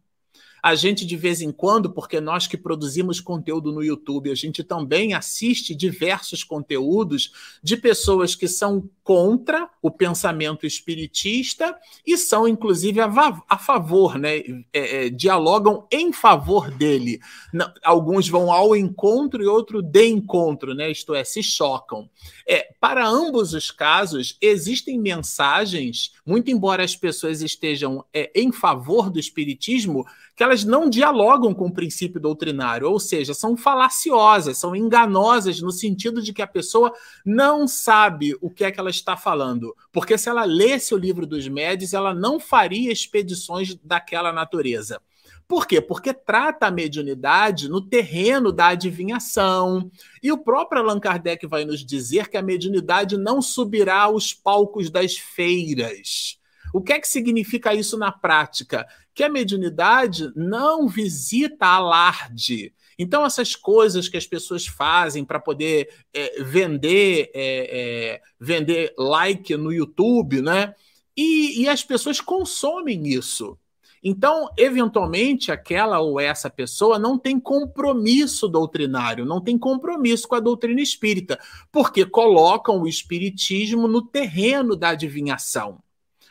a 0.66 0.74
gente 0.74 1.06
de 1.06 1.16
vez 1.16 1.44
em 1.44 1.52
quando, 1.52 1.92
porque 1.92 2.20
nós 2.20 2.48
que 2.48 2.58
produzimos 2.58 3.22
conteúdo 3.22 3.72
no 3.72 3.84
YouTube, 3.84 4.32
a 4.32 4.34
gente 4.34 4.64
também 4.64 5.14
assiste 5.14 5.76
diversos 5.76 6.44
conteúdos 6.44 7.60
de 7.62 7.78
pessoas 7.78 8.34
que 8.34 8.48
são 8.48 8.90
contra 9.06 9.70
o 9.84 9.92
pensamento 9.92 10.66
espiritista 10.66 11.78
e 12.04 12.18
são, 12.18 12.48
inclusive, 12.48 13.00
a, 13.00 13.08
a 13.48 13.56
favor, 13.56 14.18
né? 14.18 14.40
É, 14.74 15.06
é, 15.06 15.10
dialogam 15.12 15.86
em 15.92 16.12
favor 16.12 16.72
dele. 16.72 17.20
Não, 17.54 17.72
alguns 17.84 18.28
vão 18.28 18.52
ao 18.52 18.76
encontro 18.76 19.44
e 19.44 19.46
outro 19.46 19.80
de 19.84 20.08
encontro, 20.08 20.74
né? 20.74 20.90
isto 20.90 21.14
é, 21.14 21.24
se 21.24 21.44
chocam. 21.44 22.10
É, 22.48 22.74
para 22.82 23.08
ambos 23.08 23.54
os 23.54 23.70
casos, 23.70 24.38
existem 24.42 25.00
mensagens, 25.00 26.12
muito 26.26 26.50
embora 26.50 26.84
as 26.84 26.96
pessoas 26.96 27.44
estejam 27.44 28.04
é, 28.12 28.32
em 28.34 28.52
favor 28.52 29.12
do 29.12 29.20
espiritismo, 29.20 30.04
que 30.36 30.44
elas 30.44 30.66
não 30.66 30.90
dialogam 30.90 31.54
com 31.54 31.68
o 31.68 31.74
princípio 31.74 32.20
doutrinário, 32.20 32.90
ou 32.90 33.00
seja, 33.00 33.34
são 33.34 33.56
falaciosas, 33.56 34.58
são 34.58 34.76
enganosas 34.76 35.62
no 35.62 35.72
sentido 35.72 36.22
de 36.22 36.34
que 36.34 36.42
a 36.42 36.48
pessoa 36.48 36.92
não 37.26 37.68
sabe 37.68 38.36
o 38.42 38.50
que 38.50 38.66
é 38.66 38.72
que 38.72 38.80
ela 38.80 38.90
está 38.98 39.18
falando. 39.18 39.76
Porque 39.92 40.18
se 40.18 40.30
ela 40.30 40.44
lesse 40.46 40.94
o 40.94 40.98
livro 40.98 41.26
dos 41.26 41.48
médios, 41.48 41.94
ela 41.94 42.14
não 42.14 42.40
faria 42.40 42.92
expedições 42.92 43.76
daquela 43.76 44.32
natureza. 44.32 45.02
Por 45.48 45.68
quê? 45.68 45.80
Porque 45.80 46.12
trata 46.12 46.68
a 46.68 46.72
mediunidade 46.72 47.70
no 47.70 47.80
terreno 47.82 48.52
da 48.52 48.68
adivinhação. 48.68 49.92
E 50.22 50.32
o 50.32 50.38
próprio 50.38 50.82
Allan 50.82 51.00
Kardec 51.00 51.46
vai 51.46 51.66
nos 51.66 51.86
dizer 51.86 52.30
que 52.30 52.38
a 52.38 52.42
mediunidade 52.42 53.16
não 53.16 53.42
subirá 53.42 54.02
aos 54.02 54.34
palcos 54.34 54.90
das 54.90 55.18
feiras. 55.18 56.40
O 56.74 56.82
que 56.82 56.94
é 56.94 57.00
que 57.00 57.08
significa 57.08 57.74
isso 57.74 57.98
na 57.98 58.12
prática? 58.12 58.88
Que 59.14 59.24
a 59.24 59.30
mediunidade 59.30 60.32
não 60.36 60.88
visita 60.88 61.68
alarde. 61.68 62.74
Então, 62.98 63.26
essas 63.26 63.56
coisas 63.56 64.08
que 64.08 64.18
as 64.18 64.26
pessoas 64.26 64.66
fazem 64.66 65.26
para 65.26 65.40
poder 65.40 65.90
é, 66.14 66.42
vender, 66.44 67.32
é, 67.34 68.16
é, 68.16 68.22
vender 68.40 68.94
like 68.98 69.56
no 69.58 69.72
YouTube, 69.72 70.42
né? 70.42 70.74
E, 71.16 71.62
e 71.62 71.70
as 71.70 71.84
pessoas 71.84 72.20
consomem 72.22 73.08
isso. 73.08 73.58
Então, 74.04 74.50
eventualmente, 74.56 75.52
aquela 75.52 76.00
ou 76.00 76.20
essa 76.20 76.50
pessoa 76.50 77.00
não 77.00 77.18
tem 77.18 77.40
compromisso 77.40 78.48
doutrinário, 78.48 79.26
não 79.26 79.42
tem 79.42 79.58
compromisso 79.58 80.28
com 80.28 80.36
a 80.36 80.40
doutrina 80.40 80.80
espírita, 80.80 81.40
porque 81.72 82.06
colocam 82.06 82.82
o 82.82 82.88
espiritismo 82.88 83.88
no 83.88 84.04
terreno 84.04 84.76
da 84.76 84.90
adivinhação 84.90 85.80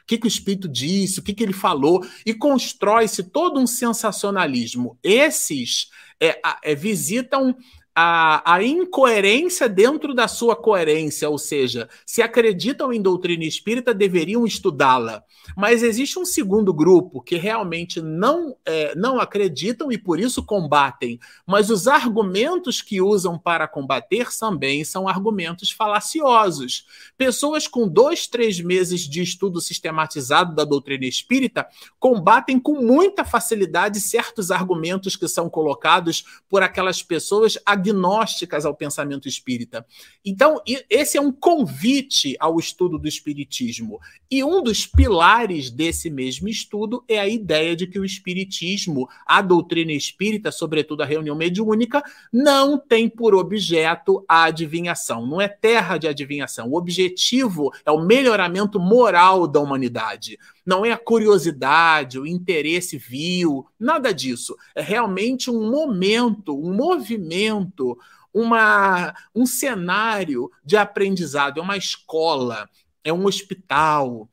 o 0.04 0.06
que, 0.06 0.18
que 0.18 0.26
o 0.26 0.28
espírito 0.28 0.68
disse, 0.68 1.18
o 1.18 1.23
que, 1.23 1.33
que 1.33 1.42
ele 1.42 1.54
falou, 1.54 2.06
e 2.26 2.35
constrói-se 2.35 3.23
todo 3.23 3.59
um 3.59 3.66
sensacionalismo. 3.66 4.99
Esses 5.02 5.88
é, 6.21 6.40
é, 6.62 6.75
visitam 6.75 7.56
a, 7.95 8.55
a, 8.55 8.63
incoerência 8.63 9.69
dentro 9.69 10.13
da 10.15 10.27
sua 10.27 10.57
coerência, 10.57 11.31
ou 11.31 11.39
seja, 11.39 11.89
se 12.05 12.23
acreditam 12.23 12.93
em 12.93 13.01
doutrina 13.01 13.45
espírita, 13.45 13.95
deveriam 13.95 14.45
estudá-la. 14.45 15.23
Mas 15.57 15.83
existe 15.83 16.19
um 16.19 16.25
segundo 16.25 16.75
grupo 16.75 17.23
que 17.23 17.37
realmente 17.37 18.01
não, 18.01 18.57
é, 18.67 18.95
não 18.97 19.21
acreditam 19.21 19.93
e 19.93 19.99
por 19.99 20.19
isso 20.19 20.45
combatem. 20.45 21.21
Mas 21.47 21.71
os 21.71 21.87
argumentos 21.87 22.83
que 22.83 23.01
usam 23.01 23.39
para 23.39 23.69
combater 23.69 24.29
também 24.39 24.85
são 24.85 25.07
argumentos 25.07 25.71
falaciosos. 25.71 26.87
Pessoas 27.17 27.69
com 27.69 27.87
dois, 27.87 28.27
três 28.27 28.61
meses 28.61 29.03
de 29.03 29.23
estudo 29.23 29.61
sistematizado 29.61 30.55
da 30.55 30.65
doutrina 30.65 31.07
espírita 31.07 31.69
combatem 32.01 32.59
com 32.59 32.81
muita 32.81 33.25
facilidade 33.25 34.01
certos 34.01 34.51
argumentos 34.51 35.15
que 35.15 35.29
são 35.29 35.49
colocados 35.49 36.25
por 36.49 36.63
aquelas 36.63 37.03
pessoas 37.03 37.57
agnósticas 37.85 38.64
ao 38.64 38.75
pensamento 38.75 39.29
espírita. 39.29 39.85
Então, 40.25 40.61
esse 40.88 41.19
é 41.19 41.21
um 41.21 41.31
convite 41.31 42.35
ao 42.41 42.59
estudo 42.59 42.99
do 42.99 43.07
espiritismo. 43.07 44.00
E 44.31 44.43
um 44.43 44.62
dos 44.62 44.87
pilares 44.87 45.71
desse 45.71 46.09
mesmo 46.09 46.49
estudo 46.49 47.05
é 47.07 47.19
a 47.19 47.29
ideia 47.29 47.76
de 47.76 47.87
que 47.87 47.99
o 47.99 48.05
espiritismo, 48.05 49.09
a 49.26 49.43
doutrina 49.43 49.93
espírita, 49.93 50.50
sobretudo 50.50 51.03
a 51.03 51.07
reunião 51.07 51.37
mediúnica, 51.37 52.03
não 52.33 52.79
tem 52.79 53.09
por 53.09 53.35
objeto 53.35 54.25
a 54.29 54.45
adivinhação, 54.45 55.26
não 55.26 55.41
é 55.41 55.49
terra 55.49 55.99
de 55.99 56.09
adivinhação. 56.09 56.71
O 56.71 56.76
objetivo 56.76 57.73
é 57.85 57.91
o 57.91 58.00
melhoramento 58.00 58.81
moral 58.81 59.47
da 59.47 59.61
humanidade. 59.61 60.38
Não 60.64 60.85
é 60.85 60.92
a 60.92 60.99
curiosidade, 60.99 62.18
o 62.18 62.26
interesse 62.26 62.97
vil, 62.97 63.66
nada 63.78 64.12
disso. 64.12 64.56
É 64.75 64.80
realmente 64.80 65.50
um 65.50 65.71
momento, 65.71 66.59
um 66.59 66.75
movimento, 66.75 67.99
uma, 68.33 69.14
um 69.35 69.47
cenário 69.47 70.50
de 70.64 70.76
aprendizado, 70.76 71.61
é 71.61 71.62
uma 71.62 71.76
escola, 71.76 72.68
é 73.02 73.12
um 73.12 73.26
hospital, 73.26 74.28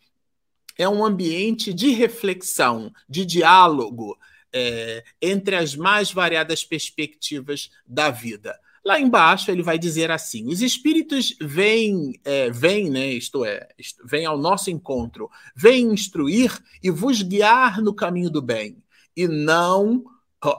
é 0.77 0.88
um 0.88 1.05
ambiente 1.05 1.73
de 1.73 1.91
reflexão, 1.91 2.91
de 3.07 3.25
diálogo 3.25 4.17
é, 4.53 5.03
entre 5.21 5.55
as 5.55 5.75
mais 5.75 6.11
variadas 6.11 6.63
perspectivas 6.63 7.69
da 7.85 8.09
vida. 8.09 8.57
Lá 8.83 9.00
embaixo 9.00 9.51
ele 9.51 9.61
vai 9.61 9.77
dizer 9.77 10.09
assim: 10.09 10.47
os 10.47 10.61
espíritos 10.61 11.35
vêm, 11.39 12.19
é, 12.25 12.50
vêm, 12.50 12.89
né? 12.89 13.11
Isto 13.11 13.45
é, 13.45 13.67
vêm 14.03 14.25
ao 14.25 14.38
nosso 14.38 14.71
encontro, 14.71 15.29
vêm 15.55 15.93
instruir 15.93 16.57
e 16.81 16.89
vos 16.89 17.21
guiar 17.21 17.79
no 17.81 17.93
caminho 17.93 18.29
do 18.29 18.41
bem, 18.41 18.83
e 19.15 19.27
não, 19.27 20.03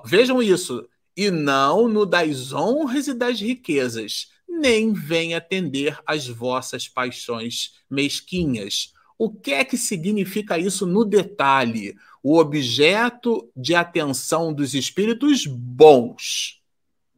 vejam 0.05 0.41
isso, 0.41 0.89
e 1.17 1.31
não 1.31 1.89
no 1.89 2.07
das 2.07 2.53
honras 2.53 3.09
e 3.09 3.15
das 3.15 3.41
riquezas, 3.41 4.31
nem 4.49 4.93
vem 4.93 5.35
atender 5.35 5.99
às 6.07 6.29
vossas 6.29 6.89
paixões 6.89 7.73
mesquinhas. 7.91 8.93
O 9.19 9.31
que 9.31 9.53
é 9.53 9.65
que 9.65 9.77
significa 9.77 10.59
isso 10.59 10.87
no 10.87 11.05
detalhe? 11.05 11.97
O 12.23 12.39
objeto 12.39 13.51
de 13.57 13.75
atenção 13.75 14.53
dos 14.53 14.75
espíritos 14.75 15.45
bons 15.47 16.62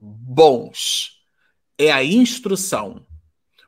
bons. 0.05 1.23
É 1.79 1.91
a 1.91 2.05
instrução. 2.05 3.05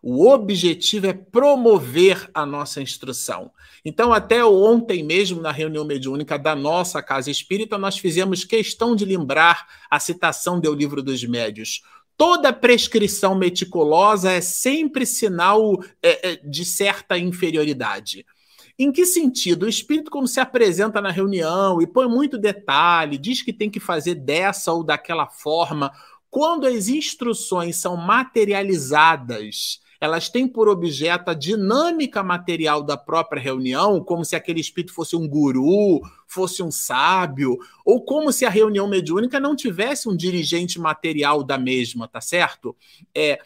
O 0.03 0.29
objetivo 0.29 1.09
é 1.09 1.13
promover 1.13 2.31
a 2.33 2.47
nossa 2.47 2.81
instrução. 2.81 3.51
Então, 3.85 4.13
até 4.13 4.45
ontem 4.45 5.03
mesmo, 5.03 5.41
na 5.41 5.51
reunião 5.51 5.85
mediúnica 5.85 6.39
da 6.39 6.55
nossa 6.55 7.03
Casa 7.03 7.31
Espírita, 7.31 7.77
nós 7.77 7.99
fizemos 7.99 8.45
questão 8.45 8.95
de 8.95 9.05
lembrar 9.05 9.67
a 9.91 9.99
citação 9.99 10.61
do 10.61 10.73
Livro 10.73 11.03
dos 11.03 11.25
Médios. 11.25 11.83
Toda 12.17 12.53
prescrição 12.53 13.35
meticulosa 13.35 14.31
é 14.31 14.41
sempre 14.41 15.05
sinal 15.05 15.83
é, 16.03 16.31
é, 16.31 16.37
de 16.37 16.65
certa 16.65 17.19
inferioridade. 17.19 18.25
Em 18.79 18.93
que 18.93 19.07
sentido? 19.07 19.65
O 19.65 19.69
espírito, 19.69 20.11
quando 20.11 20.29
se 20.29 20.39
apresenta 20.39 21.01
na 21.01 21.11
reunião 21.11 21.81
e 21.81 21.87
põe 21.87 22.07
muito 22.07 22.37
detalhe, 22.37 23.17
diz 23.17 23.41
que 23.41 23.53
tem 23.53 23.71
que 23.71 23.81
fazer 23.81 24.15
dessa 24.15 24.73
ou 24.73 24.85
daquela 24.85 25.27
forma, 25.27 25.91
quando 26.31 26.67
as 26.67 26.89
instruções 26.89 27.77
são 27.77 27.97
materializadas, 27.97 29.81
elas 30.01 30.29
têm 30.29 30.47
por 30.47 30.69
objeto 30.69 31.31
a 31.31 31.35
dinâmica 31.35 32.23
material 32.23 32.83
da 32.83 32.97
própria 32.97 33.41
reunião, 33.41 34.03
como 34.03 34.25
se 34.25 34.37
aquele 34.37 34.61
espírito 34.61 34.93
fosse 34.93 35.17
um 35.17 35.27
guru, 35.27 36.01
fosse 36.27 36.63
um 36.63 36.71
sábio, 36.71 37.57
ou 37.85 38.05
como 38.05 38.33
se 38.33 38.45
a 38.45 38.51
reunião 38.51 38.87
mediúnica 38.87 39.41
não 39.41 39.57
tivesse 39.57 40.09
um 40.09 40.17
dirigente 40.17 40.79
material 40.79 41.43
da 41.43 41.57
mesma, 41.57 42.07
tá 42.07 42.21
certo? 42.21 42.77
É, 43.15 43.41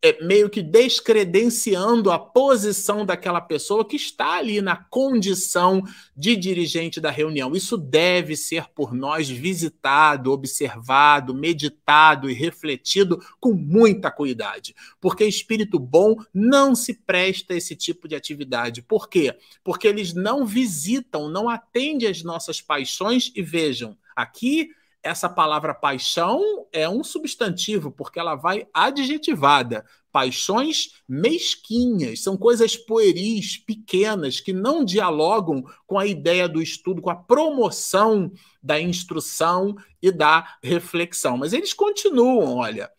é, 0.00 0.22
meio 0.24 0.48
que 0.48 0.62
descredenciando 0.62 2.10
a 2.10 2.18
posição 2.18 3.04
daquela 3.04 3.40
pessoa 3.40 3.84
que 3.84 3.96
está 3.96 4.36
ali 4.36 4.60
na 4.60 4.76
condição 4.76 5.82
de 6.16 6.36
dirigente 6.36 7.00
da 7.00 7.10
reunião. 7.10 7.54
Isso 7.54 7.76
deve 7.76 8.36
ser 8.36 8.68
por 8.74 8.94
nós 8.94 9.28
visitado, 9.28 10.32
observado, 10.32 11.34
meditado 11.34 12.30
e 12.30 12.34
refletido 12.34 13.20
com 13.40 13.52
muita 13.52 14.10
cuidado, 14.10 14.72
porque 15.00 15.24
espírito 15.24 15.78
bom 15.78 16.16
não 16.32 16.74
se 16.74 16.94
presta 16.94 17.54
a 17.54 17.56
esse 17.56 17.74
tipo 17.74 18.06
de 18.06 18.14
atividade. 18.14 18.82
Por 18.82 19.08
quê? 19.08 19.36
Porque 19.64 19.88
eles 19.88 20.14
não 20.14 20.46
visitam, 20.46 21.28
não 21.28 21.48
atendem 21.48 22.08
às 22.08 22.22
nossas 22.22 22.60
paixões 22.60 23.32
e 23.34 23.42
vejam, 23.42 23.96
aqui 24.14 24.70
essa 25.02 25.28
palavra 25.28 25.74
paixão 25.74 26.66
é 26.72 26.88
um 26.88 27.04
substantivo, 27.04 27.90
porque 27.90 28.18
ela 28.18 28.34
vai 28.34 28.66
adjetivada. 28.74 29.84
Paixões 30.10 31.00
mesquinhas, 31.08 32.22
são 32.22 32.36
coisas 32.36 32.76
pueris, 32.76 33.56
pequenas, 33.58 34.40
que 34.40 34.52
não 34.52 34.84
dialogam 34.84 35.62
com 35.86 35.98
a 35.98 36.06
ideia 36.06 36.48
do 36.48 36.60
estudo, 36.60 37.00
com 37.00 37.10
a 37.10 37.16
promoção 37.16 38.32
da 38.62 38.80
instrução 38.80 39.76
e 40.02 40.10
da 40.10 40.56
reflexão. 40.62 41.36
Mas 41.36 41.52
eles 41.52 41.72
continuam, 41.72 42.56
olha. 42.56 42.90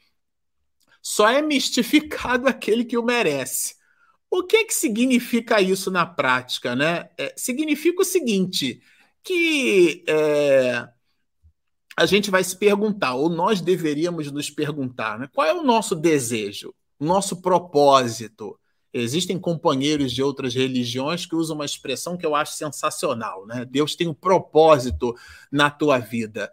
Só 1.02 1.30
é 1.30 1.42
mistificado 1.42 2.48
aquele 2.50 2.86
que 2.86 2.98
o 2.98 3.04
merece. 3.04 3.76
O 4.32 4.44
que, 4.44 4.66
que 4.66 4.74
significa 4.74 5.60
isso 5.60 5.90
na 5.90 6.06
prática? 6.06 6.76
Né? 6.76 7.10
É, 7.18 7.34
significa 7.36 8.02
o 8.02 8.06
seguinte: 8.06 8.82
que. 9.24 10.04
É, 10.08 10.88
a 12.00 12.06
gente 12.06 12.32
vai 12.32 12.42
se 12.46 12.56
perguntar, 12.56 13.14
ou 13.16 13.28
nós 13.30 13.60
deveríamos 13.60 14.32
nos 14.32 14.50
perguntar, 14.50 15.20
né? 15.20 15.28
qual 15.34 15.46
é 15.46 15.54
o 15.54 15.64
nosso 15.64 15.94
desejo, 15.94 16.74
o 16.98 17.04
nosso 17.04 17.42
propósito? 17.42 18.58
Existem 18.94 19.38
companheiros 19.38 20.14
de 20.14 20.24
outras 20.24 20.56
religiões 20.56 21.26
que 21.26 21.36
usam 21.36 21.58
uma 21.58 21.66
expressão 21.66 22.16
que 22.16 22.26
eu 22.26 22.36
acho 22.36 22.54
sensacional, 22.54 23.46
né? 23.46 23.66
Deus 23.66 23.96
tem 23.96 24.08
um 24.08 24.14
propósito 24.14 25.14
na 25.52 25.70
tua 25.70 26.00
vida. 26.00 26.50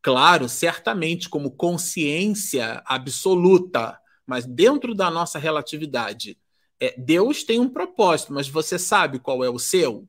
Claro, 0.00 0.48
certamente 0.48 1.28
como 1.28 1.50
consciência 1.50 2.82
absoluta, 2.86 4.00
mas 4.26 4.46
dentro 4.46 4.94
da 4.94 5.10
nossa 5.10 5.38
relatividade. 5.38 6.38
É, 6.80 6.98
Deus 6.98 7.44
tem 7.44 7.60
um 7.60 7.68
propósito, 7.68 8.32
mas 8.32 8.48
você 8.48 8.78
sabe 8.78 9.18
qual 9.18 9.44
é 9.44 9.50
o 9.50 9.58
seu? 9.58 10.08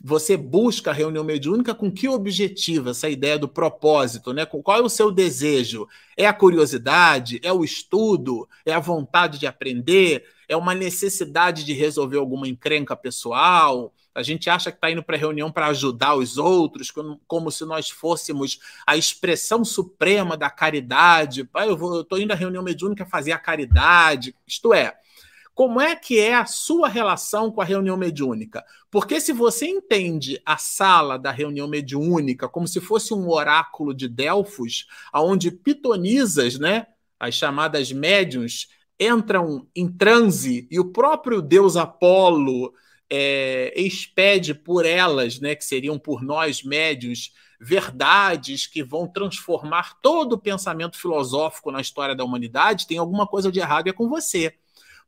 Você 0.00 0.36
busca 0.36 0.90
a 0.90 0.94
reunião 0.94 1.24
mediúnica 1.24 1.74
com 1.74 1.90
que 1.90 2.08
objetivo? 2.08 2.90
Essa 2.90 3.08
ideia 3.08 3.38
do 3.38 3.48
propósito, 3.48 4.32
né? 4.32 4.46
Qual 4.46 4.78
é 4.78 4.80
o 4.80 4.88
seu 4.88 5.10
desejo? 5.10 5.86
É 6.16 6.26
a 6.26 6.32
curiosidade? 6.32 7.40
É 7.42 7.52
o 7.52 7.64
estudo? 7.64 8.48
É 8.64 8.72
a 8.72 8.80
vontade 8.80 9.38
de 9.38 9.46
aprender? 9.46 10.24
É 10.48 10.56
uma 10.56 10.74
necessidade 10.74 11.64
de 11.64 11.72
resolver 11.72 12.18
alguma 12.18 12.48
encrenca 12.48 12.96
pessoal? 12.96 13.92
A 14.14 14.22
gente 14.22 14.50
acha 14.50 14.70
que 14.70 14.76
está 14.76 14.90
indo 14.90 15.02
para 15.02 15.16
a 15.16 15.18
reunião 15.18 15.50
para 15.50 15.68
ajudar 15.68 16.14
os 16.14 16.36
outros, 16.36 16.92
como 17.26 17.50
se 17.50 17.64
nós 17.64 17.88
fôssemos 17.88 18.58
a 18.86 18.94
expressão 18.94 19.64
suprema 19.64 20.36
da 20.36 20.50
caridade. 20.50 21.48
Eu 21.54 22.00
estou 22.02 22.18
indo 22.18 22.32
à 22.32 22.34
reunião 22.34 22.62
mediúnica 22.62 23.06
fazer 23.06 23.32
a 23.32 23.38
caridade. 23.38 24.34
Isto 24.46 24.74
é, 24.74 24.94
como 25.54 25.80
é 25.80 25.94
que 25.94 26.18
é 26.18 26.34
a 26.34 26.46
sua 26.46 26.88
relação 26.88 27.50
com 27.50 27.60
a 27.60 27.64
reunião 27.64 27.96
mediúnica? 27.96 28.64
Porque 28.90 29.20
se 29.20 29.32
você 29.32 29.66
entende 29.66 30.40
a 30.46 30.56
sala 30.56 31.18
da 31.18 31.30
reunião 31.30 31.68
mediúnica 31.68 32.48
como 32.48 32.66
se 32.66 32.80
fosse 32.80 33.12
um 33.12 33.28
oráculo 33.28 33.94
de 33.94 34.08
Delfos, 34.08 34.86
aonde 35.12 35.50
pitonisas, 35.50 36.58
né, 36.58 36.86
as 37.20 37.34
chamadas 37.34 37.92
médiums, 37.92 38.68
entram 38.98 39.66
em 39.74 39.88
transe 39.88 40.66
e 40.70 40.80
o 40.80 40.92
próprio 40.92 41.42
deus 41.42 41.76
Apolo 41.76 42.72
é, 43.10 43.72
expede 43.76 44.54
por 44.54 44.86
elas, 44.86 45.38
né, 45.38 45.54
que 45.54 45.64
seriam 45.64 45.98
por 45.98 46.22
nós 46.22 46.62
médios, 46.62 47.32
verdades 47.60 48.66
que 48.66 48.82
vão 48.82 49.06
transformar 49.06 50.00
todo 50.00 50.32
o 50.32 50.38
pensamento 50.38 50.98
filosófico 50.98 51.70
na 51.70 51.80
história 51.80 52.14
da 52.14 52.24
humanidade, 52.24 52.86
tem 52.86 52.98
alguma 52.98 53.26
coisa 53.26 53.52
de 53.52 53.60
errado 53.60 53.88
é 53.88 53.92
com 53.92 54.08
você. 54.08 54.54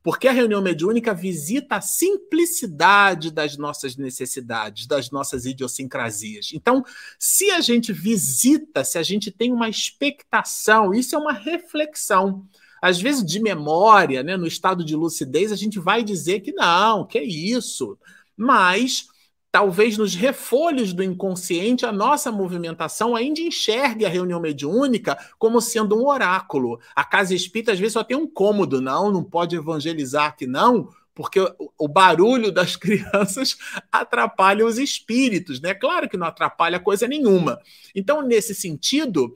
Porque 0.05 0.27
a 0.27 0.31
reunião 0.31 0.61
mediúnica 0.61 1.15
visita 1.15 1.77
a 1.77 1.81
simplicidade 1.81 3.31
das 3.31 3.57
nossas 3.57 3.95
necessidades, 3.95 4.85
das 4.85 5.09
nossas 5.09 5.47
idiosincrasias. 5.47 6.51
Então, 6.53 6.83
se 7.17 7.49
a 7.49 7.59
gente 7.59 7.91
visita, 7.91 8.83
se 8.83 8.99
a 8.99 9.01
gente 9.01 9.31
tem 9.31 9.51
uma 9.51 9.67
expectação, 9.67 10.93
isso 10.93 11.15
é 11.15 11.17
uma 11.17 11.33
reflexão. 11.33 12.47
Às 12.79 13.01
vezes, 13.01 13.25
de 13.25 13.41
memória, 13.41 14.21
né, 14.21 14.37
no 14.37 14.45
estado 14.45 14.85
de 14.85 14.95
lucidez, 14.95 15.51
a 15.51 15.55
gente 15.55 15.79
vai 15.79 16.03
dizer 16.03 16.41
que 16.41 16.51
não, 16.51 17.03
que 17.03 17.17
é 17.17 17.23
isso. 17.23 17.97
Mas 18.37 19.07
talvez 19.55 19.97
nos 19.97 20.13
refolhos 20.13 20.91
do 20.91 21.01
inconsciente, 21.01 21.85
a 21.85 21.91
nossa 21.93 22.29
movimentação 22.29 23.15
ainda 23.15 23.39
enxergue 23.39 24.05
a 24.05 24.09
reunião 24.09 24.37
mediúnica 24.37 25.17
como 25.39 25.61
sendo 25.61 25.97
um 25.97 26.05
oráculo. 26.07 26.77
A 26.93 27.05
casa 27.05 27.33
espírita, 27.33 27.71
às 27.71 27.79
vezes, 27.79 27.93
só 27.93 28.03
tem 28.03 28.17
um 28.17 28.27
cômodo, 28.27 28.81
não, 28.81 29.09
não 29.09 29.23
pode 29.23 29.55
evangelizar 29.55 30.25
aqui, 30.25 30.45
não, 30.45 30.89
porque 31.13 31.39
o 31.77 31.87
barulho 31.87 32.51
das 32.51 32.75
crianças 32.75 33.55
atrapalha 33.89 34.65
os 34.65 34.77
espíritos, 34.77 35.61
né? 35.61 35.73
Claro 35.73 36.09
que 36.09 36.17
não 36.17 36.27
atrapalha 36.27 36.77
coisa 36.77 37.07
nenhuma. 37.07 37.57
Então, 37.95 38.21
nesse 38.21 38.53
sentido, 38.53 39.33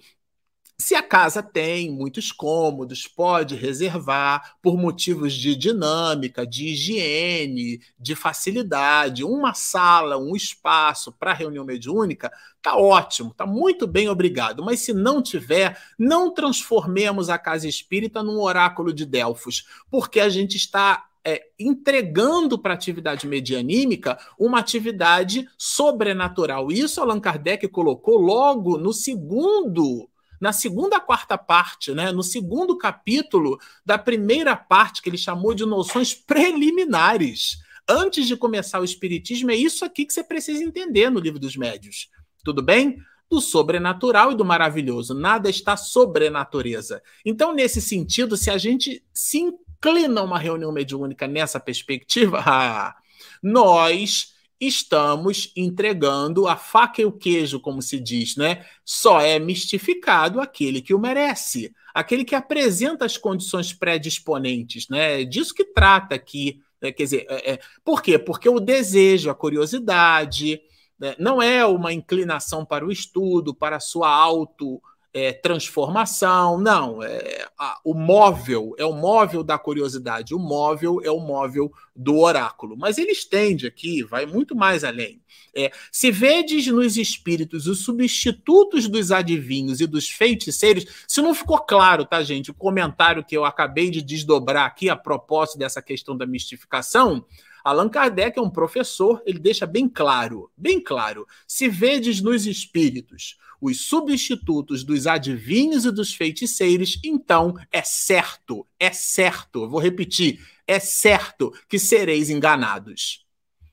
se 0.81 0.95
a 0.95 1.03
casa 1.03 1.43
tem 1.43 1.91
muitos 1.91 2.31
cômodos, 2.31 3.05
pode 3.05 3.53
reservar 3.53 4.55
por 4.61 4.77
motivos 4.77 5.33
de 5.33 5.53
dinâmica, 5.53 6.47
de 6.47 6.67
higiene, 6.69 7.81
de 7.99 8.15
facilidade, 8.15 9.25
uma 9.25 9.53
sala, 9.53 10.17
um 10.17 10.37
espaço 10.37 11.11
para 11.11 11.33
reunião 11.33 11.65
mediúnica, 11.65 12.31
tá 12.61 12.77
ótimo, 12.77 13.33
tá 13.33 13.45
muito 13.45 13.85
bem, 13.85 14.07
obrigado. 14.07 14.63
Mas 14.63 14.79
se 14.79 14.93
não 14.93 15.21
tiver, 15.21 15.77
não 15.97 16.33
transformemos 16.33 17.29
a 17.29 17.37
casa 17.37 17.67
espírita 17.67 18.23
num 18.23 18.39
oráculo 18.39 18.93
de 18.93 19.05
Delfos, 19.05 19.65
porque 19.91 20.21
a 20.21 20.29
gente 20.29 20.55
está 20.55 21.07
é, 21.25 21.47
entregando 21.59 22.57
para 22.57 22.73
a 22.73 22.75
atividade 22.75 23.27
medianímica 23.27 24.17
uma 24.39 24.59
atividade 24.59 25.45
sobrenatural. 25.57 26.71
Isso 26.71 27.01
Allan 27.01 27.19
Kardec 27.19 27.67
colocou 27.67 28.17
logo 28.17 28.77
no 28.77 28.93
segundo 28.93 30.09
na 30.39 30.53
segunda 30.53 30.99
quarta 30.99 31.37
parte, 31.37 31.93
né, 31.93 32.11
no 32.11 32.23
segundo 32.23 32.77
capítulo 32.77 33.59
da 33.85 33.97
primeira 33.97 34.55
parte, 34.55 35.01
que 35.01 35.09
ele 35.09 35.17
chamou 35.17 35.53
de 35.53 35.65
noções 35.65 36.13
preliminares. 36.13 37.59
Antes 37.87 38.27
de 38.27 38.37
começar 38.37 38.79
o 38.79 38.85
Espiritismo, 38.85 39.51
é 39.51 39.55
isso 39.55 39.83
aqui 39.83 40.05
que 40.05 40.13
você 40.13 40.23
precisa 40.23 40.63
entender 40.63 41.09
no 41.09 41.19
livro 41.19 41.39
dos 41.39 41.55
médios. 41.55 42.09
Tudo 42.43 42.61
bem? 42.61 42.97
do 43.29 43.39
sobrenatural 43.39 44.31
e 44.31 44.35
do 44.35 44.43
maravilhoso. 44.43 45.13
Nada 45.13 45.49
está 45.49 45.77
sobre 45.77 46.27
a 46.27 46.31
natureza. 46.31 47.01
Então, 47.23 47.53
nesse 47.53 47.79
sentido, 47.79 48.35
se 48.35 48.49
a 48.49 48.57
gente 48.57 49.03
se 49.13 49.37
inclina 49.37 50.21
a 50.21 50.23
uma 50.23 50.39
reunião 50.39 50.71
mediúnica 50.71 51.27
nessa 51.27 51.59
perspectiva, 51.59 52.43
nós 53.43 54.33
estamos 54.59 55.51
entregando 55.55 56.47
a 56.47 56.55
faca 56.55 57.01
e 57.01 57.05
o 57.05 57.11
queijo, 57.11 57.59
como 57.59 57.81
se 57.81 57.99
diz, 57.99 58.35
né? 58.35 58.65
Só 58.83 59.21
é 59.21 59.39
mistificado 59.39 60.41
aquele 60.41 60.81
que 60.81 60.93
o 60.93 60.99
merece, 60.99 61.73
aquele 61.93 62.25
que 62.25 62.35
apresenta 62.35 63.05
as 63.05 63.17
condições 63.17 63.71
predisponentes, 63.71 64.89
né? 64.89 65.21
É 65.21 65.25
disso 65.25 65.53
que 65.53 65.63
trata 65.63 66.15
aqui. 66.15 66.61
Né? 66.81 66.91
Quer 66.91 67.03
dizer, 67.03 67.25
é, 67.29 67.53
é, 67.53 67.59
por 67.83 68.01
quê? 68.01 68.19
Porque 68.19 68.49
o 68.49 68.59
desejo, 68.59 69.29
a 69.29 69.35
curiosidade, 69.35 70.61
né? 70.99 71.15
não 71.17 71.41
é 71.41 71.65
uma 71.65 71.93
inclinação 71.93 72.65
para 72.65 72.85
o 72.85 72.91
estudo, 72.91 73.53
para 73.53 73.77
a 73.77 73.81
sua 73.81 74.09
auto 74.09 74.81
é, 75.13 75.33
transformação, 75.33 76.59
não. 76.59 77.01
É, 77.01 77.47
a, 77.57 77.79
o 77.83 77.93
móvel 77.93 78.75
é 78.77 78.85
o 78.85 78.93
móvel 78.93 79.43
da 79.43 79.57
curiosidade, 79.57 80.35
o 80.35 80.39
móvel 80.39 81.01
é 81.03 81.09
o 81.09 81.19
móvel 81.19 81.71
do 81.95 82.17
oráculo. 82.19 82.77
Mas 82.77 82.97
ele 82.97 83.11
estende 83.11 83.67
aqui, 83.67 84.03
vai 84.03 84.25
muito 84.25 84.55
mais 84.55 84.83
além. 84.83 85.21
É, 85.55 85.71
se 85.91 86.11
vedes 86.11 86.67
nos 86.67 86.95
espíritos 86.95 87.65
os 87.65 87.83
substitutos 87.83 88.87
dos 88.87 89.11
adivinhos 89.11 89.81
e 89.81 89.87
dos 89.87 90.07
feiticeiros, 90.07 90.85
se 91.07 91.21
não 91.21 91.33
ficou 91.33 91.57
claro, 91.57 92.05
tá, 92.05 92.21
gente? 92.21 92.51
O 92.51 92.53
comentário 92.53 93.23
que 93.23 93.35
eu 93.35 93.45
acabei 93.45 93.89
de 93.89 94.01
desdobrar 94.01 94.65
aqui 94.65 94.89
a 94.89 94.95
propósito 94.95 95.57
dessa 95.57 95.81
questão 95.81 96.15
da 96.15 96.25
mistificação. 96.25 97.25
Allan 97.63 97.89
Kardec 97.89 98.37
é 98.37 98.41
um 98.41 98.49
professor, 98.49 99.21
ele 99.25 99.39
deixa 99.39 99.65
bem 99.65 99.87
claro, 99.87 100.51
bem 100.57 100.81
claro. 100.81 101.27
Se 101.47 101.67
vedes 101.67 102.21
nos 102.21 102.45
espíritos 102.45 103.37
os 103.61 103.81
substitutos 103.81 104.83
dos 104.83 105.05
adivinhos 105.05 105.85
e 105.85 105.91
dos 105.91 106.13
feiticeiros, 106.13 106.99
então 107.03 107.53
é 107.71 107.81
certo, 107.81 108.65
é 108.79 108.91
certo, 108.91 109.67
vou 109.67 109.79
repetir, 109.79 110.39
é 110.65 110.79
certo 110.79 111.53
que 111.67 111.77
sereis 111.77 112.29
enganados. 112.29 113.25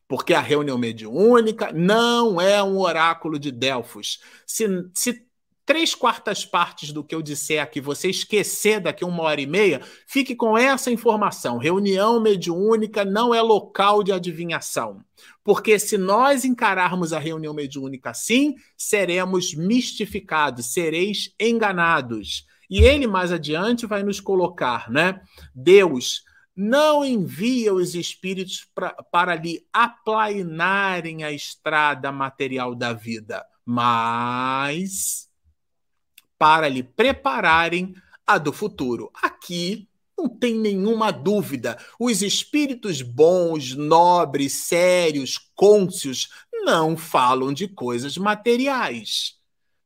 Porque 0.08 0.34
a 0.34 0.40
reunião 0.40 0.78
mediúnica 0.78 1.72
não 1.72 2.40
é 2.40 2.62
um 2.62 2.78
oráculo 2.78 3.38
de 3.40 3.50
Delfos. 3.50 4.20
Se, 4.46 4.66
se 4.94 5.25
três 5.66 5.96
quartas 5.96 6.46
partes 6.46 6.92
do 6.92 7.02
que 7.02 7.12
eu 7.12 7.20
disser 7.20 7.60
aqui 7.60 7.80
você 7.80 8.08
esquecer 8.08 8.80
daqui 8.80 9.04
uma 9.04 9.24
hora 9.24 9.40
e 9.40 9.46
meia, 9.46 9.82
fique 10.06 10.36
com 10.36 10.56
essa 10.56 10.92
informação. 10.92 11.58
Reunião 11.58 12.20
mediúnica 12.20 13.04
não 13.04 13.34
é 13.34 13.42
local 13.42 14.04
de 14.04 14.12
adivinhação. 14.12 15.04
Porque 15.42 15.78
se 15.78 15.98
nós 15.98 16.44
encararmos 16.44 17.12
a 17.12 17.18
reunião 17.18 17.52
mediúnica 17.52 18.10
assim, 18.10 18.54
seremos 18.76 19.54
mistificados, 19.54 20.72
sereis 20.72 21.34
enganados. 21.38 22.46
E 22.70 22.82
ele 22.82 23.06
mais 23.06 23.32
adiante 23.32 23.86
vai 23.86 24.02
nos 24.02 24.20
colocar, 24.20 24.90
né? 24.90 25.20
Deus 25.54 26.22
não 26.54 27.04
envia 27.04 27.74
os 27.74 27.94
espíritos 27.94 28.66
pra, 28.74 28.90
para 29.10 29.34
lhe 29.34 29.66
aplainarem 29.72 31.22
a 31.22 31.30
estrada 31.30 32.10
material 32.10 32.74
da 32.74 32.92
vida, 32.92 33.44
mas 33.64 35.25
para 36.38 36.68
lhe 36.68 36.82
prepararem 36.82 37.94
a 38.26 38.38
do 38.38 38.52
futuro. 38.52 39.10
Aqui 39.22 39.88
não 40.16 40.28
tem 40.28 40.58
nenhuma 40.58 41.10
dúvida. 41.10 41.78
Os 42.00 42.22
espíritos 42.22 43.02
bons, 43.02 43.74
nobres, 43.74 44.52
sérios, 44.52 45.38
cônscios, 45.54 46.30
não 46.64 46.96
falam 46.96 47.52
de 47.52 47.68
coisas 47.68 48.16
materiais. 48.16 49.36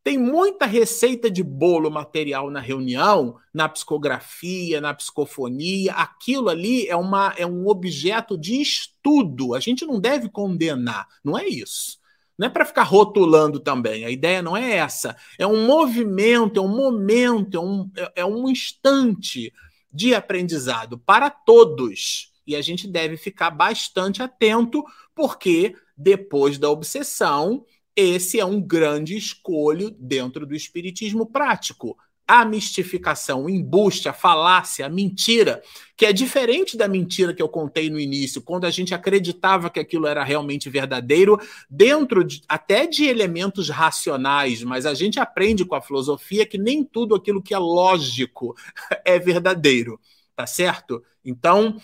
Tem 0.02 0.16
muita 0.16 0.64
receita 0.64 1.30
de 1.30 1.42
bolo 1.42 1.90
material 1.90 2.50
na 2.50 2.60
reunião, 2.60 3.36
na 3.52 3.68
psicografia, 3.68 4.80
na 4.80 4.94
psicofonia. 4.94 5.92
Aquilo 5.92 6.48
ali 6.48 6.86
é, 6.86 6.96
uma, 6.96 7.34
é 7.36 7.46
um 7.46 7.68
objeto 7.68 8.38
de 8.38 8.62
estudo. 8.62 9.54
A 9.54 9.60
gente 9.60 9.84
não 9.84 10.00
deve 10.00 10.30
condenar, 10.30 11.06
não 11.22 11.38
é 11.38 11.46
isso. 11.46 11.99
Não 12.40 12.46
é 12.46 12.50
para 12.50 12.64
ficar 12.64 12.84
rotulando 12.84 13.60
também. 13.60 14.06
A 14.06 14.10
ideia 14.10 14.40
não 14.40 14.56
é 14.56 14.76
essa. 14.76 15.14
É 15.38 15.46
um 15.46 15.66
movimento, 15.66 16.58
é 16.58 16.62
um 16.62 16.74
momento, 16.74 17.58
é 17.58 17.60
um, 17.60 17.90
é, 17.94 18.12
é 18.16 18.24
um 18.24 18.48
instante 18.48 19.52
de 19.92 20.14
aprendizado 20.14 20.98
para 20.98 21.28
todos. 21.28 22.32
E 22.46 22.56
a 22.56 22.62
gente 22.62 22.88
deve 22.88 23.18
ficar 23.18 23.50
bastante 23.50 24.22
atento, 24.22 24.82
porque 25.14 25.76
depois 25.94 26.56
da 26.56 26.70
obsessão, 26.70 27.62
esse 27.94 28.40
é 28.40 28.44
um 28.46 28.58
grande 28.58 29.18
escolho 29.18 29.90
dentro 29.90 30.46
do 30.46 30.54
espiritismo 30.54 31.26
prático 31.26 31.94
a 32.30 32.44
mistificação, 32.44 33.42
o 33.42 33.50
embuste, 33.50 34.08
a 34.08 34.12
falácia, 34.12 34.86
a 34.86 34.88
mentira, 34.88 35.60
que 35.96 36.06
é 36.06 36.12
diferente 36.12 36.76
da 36.76 36.86
mentira 36.86 37.34
que 37.34 37.42
eu 37.42 37.48
contei 37.48 37.90
no 37.90 37.98
início, 37.98 38.40
quando 38.40 38.66
a 38.66 38.70
gente 38.70 38.94
acreditava 38.94 39.68
que 39.68 39.80
aquilo 39.80 40.06
era 40.06 40.22
realmente 40.22 40.70
verdadeiro, 40.70 41.36
dentro 41.68 42.22
de, 42.22 42.40
até 42.48 42.86
de 42.86 43.04
elementos 43.04 43.68
racionais, 43.68 44.62
mas 44.62 44.86
a 44.86 44.94
gente 44.94 45.18
aprende 45.18 45.64
com 45.64 45.74
a 45.74 45.82
filosofia 45.82 46.46
que 46.46 46.56
nem 46.56 46.84
tudo 46.84 47.16
aquilo 47.16 47.42
que 47.42 47.52
é 47.52 47.58
lógico 47.58 48.54
é 49.04 49.18
verdadeiro, 49.18 49.98
tá 50.36 50.46
certo? 50.46 51.02
Então, 51.24 51.80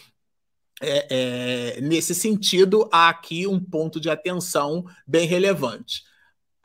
é, 0.81 1.77
é, 1.77 1.81
nesse 1.81 2.15
sentido, 2.15 2.89
há 2.93 3.09
aqui 3.09 3.49
um 3.49 3.59
ponto 3.59 3.99
de 3.99 4.09
atenção 4.09 4.85
bem 5.05 5.27
relevante. 5.27 6.05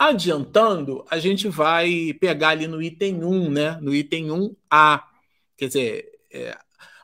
Adiantando, 0.03 1.05
a 1.11 1.19
gente 1.19 1.47
vai 1.47 2.11
pegar 2.19 2.49
ali 2.49 2.65
no 2.65 2.81
item 2.81 3.23
1, 3.23 3.51
né? 3.51 3.77
No 3.79 3.93
item 3.93 4.29
1A. 4.29 5.03
Quer 5.55 5.67
dizer, 5.67 6.11
é... 6.31 6.57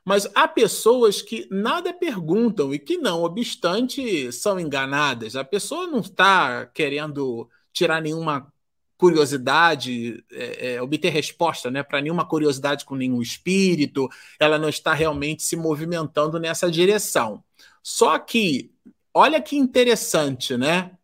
mas 0.03 0.27
há 0.33 0.47
pessoas 0.47 1.21
que 1.21 1.47
nada 1.51 1.93
perguntam 1.93 2.73
e 2.73 2.79
que, 2.79 2.97
não 2.97 3.21
obstante, 3.21 4.31
são 4.31 4.59
enganadas. 4.59 5.35
A 5.35 5.43
pessoa 5.43 5.85
não 5.85 5.99
está 5.99 6.65
querendo 6.65 7.47
tirar 7.71 8.01
nenhuma 8.01 8.51
curiosidade, 8.97 10.25
é, 10.31 10.73
é, 10.73 10.81
obter 10.81 11.09
resposta 11.09 11.69
né, 11.69 11.83
para 11.83 12.01
nenhuma 12.01 12.25
curiosidade 12.25 12.83
com 12.83 12.95
nenhum 12.95 13.21
espírito, 13.21 14.09
ela 14.39 14.57
não 14.57 14.69
está 14.69 14.95
realmente 14.95 15.43
se 15.43 15.55
movimentando 15.55 16.39
nessa 16.39 16.71
direção. 16.71 17.43
Só 17.83 18.17
que, 18.17 18.71
olha 19.13 19.39
que 19.39 19.55
interessante, 19.55 20.57
né? 20.57 20.97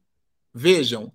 Vejam, 0.51 1.13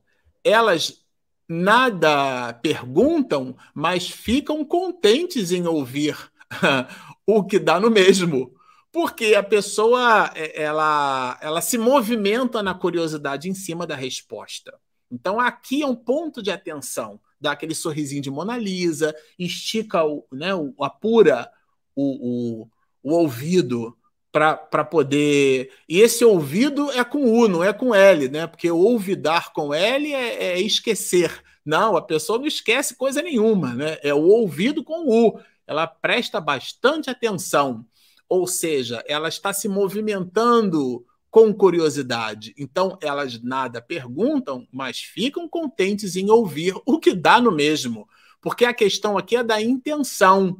elas 0.48 1.04
nada 1.48 2.52
perguntam, 2.54 3.56
mas 3.74 4.08
ficam 4.08 4.64
contentes 4.64 5.50
em 5.50 5.66
ouvir 5.66 6.16
o 7.26 7.44
que 7.44 7.58
dá 7.58 7.80
no 7.80 7.90
mesmo. 7.90 8.54
Porque 8.92 9.34
a 9.34 9.42
pessoa 9.42 10.30
é, 10.34 10.62
ela, 10.62 11.38
ela 11.40 11.61
se 11.61 11.78
movimenta 11.78 12.62
na 12.62 12.74
curiosidade 12.74 13.48
em 13.48 13.54
cima 13.54 13.87
da 13.87 13.94
resposta. 13.94 14.78
Então 15.11 15.40
aqui 15.40 15.82
é 15.82 15.87
um 15.87 15.96
ponto 15.96 16.42
de 16.42 16.50
atenção. 16.50 17.20
Dá 17.40 17.52
aquele 17.52 17.74
sorrisinho 17.74 18.22
de 18.22 18.30
Mona 18.30 18.56
Lisa, 18.56 19.14
estica, 19.38 20.04
o, 20.04 20.26
né, 20.32 20.50
apura 20.80 21.50
o, 21.94 22.62
o, 22.62 22.68
o 23.02 23.14
ouvido 23.14 23.96
para 24.38 24.85
poder. 24.85 25.70
E 25.88 26.01
esse 26.01 26.24
ouvido 26.24 26.90
é 26.92 27.03
com 27.03 27.24
U, 27.24 27.48
não 27.48 27.64
é 27.64 27.72
com 27.72 27.94
L, 27.94 28.29
né? 28.29 28.46
Porque 28.46 28.70
ouvidar 28.70 29.53
com 29.53 29.74
L 29.74 30.12
é, 30.12 30.53
é, 30.53 30.61
esquecer. 30.61 31.42
Não, 31.64 31.96
a 31.96 32.03
pessoa 32.03 32.38
não 32.38 32.46
esquece 32.46 32.94
coisa 32.94 33.20
nenhuma, 33.20 33.74
né? 33.74 33.98
É 34.03 34.14
o 34.14 34.22
ouvido 34.22 34.85
com 34.85 35.09
U. 35.09 35.40
Ela 35.66 35.87
presta 35.87 36.40
bastante 36.40 37.11
atenção. 37.11 37.85
Ou 38.29 38.46
seja, 38.46 39.03
ela 39.09 39.29
está 39.29 39.53
se 39.53 39.68
movimentando 39.68 41.05
com 41.31 41.53
curiosidade. 41.53 42.55
Então, 42.57 42.96
elas 43.03 43.42
nada 43.42 43.83
perguntam, 43.83 44.66
mas 44.72 45.01
ficam 45.01 45.48
contentes 45.48 46.16
em 46.16 46.31
ouvir 46.31 46.74
o 46.87 46.98
que 46.98 47.14
dá 47.14 47.40
no 47.40 47.53
mesmo. 47.53 48.09
Porque 48.40 48.64
a 48.64 48.72
questão 48.72 49.18
aqui 49.18 49.37
é 49.37 49.42
da 49.42 49.61
intenção. 49.61 50.57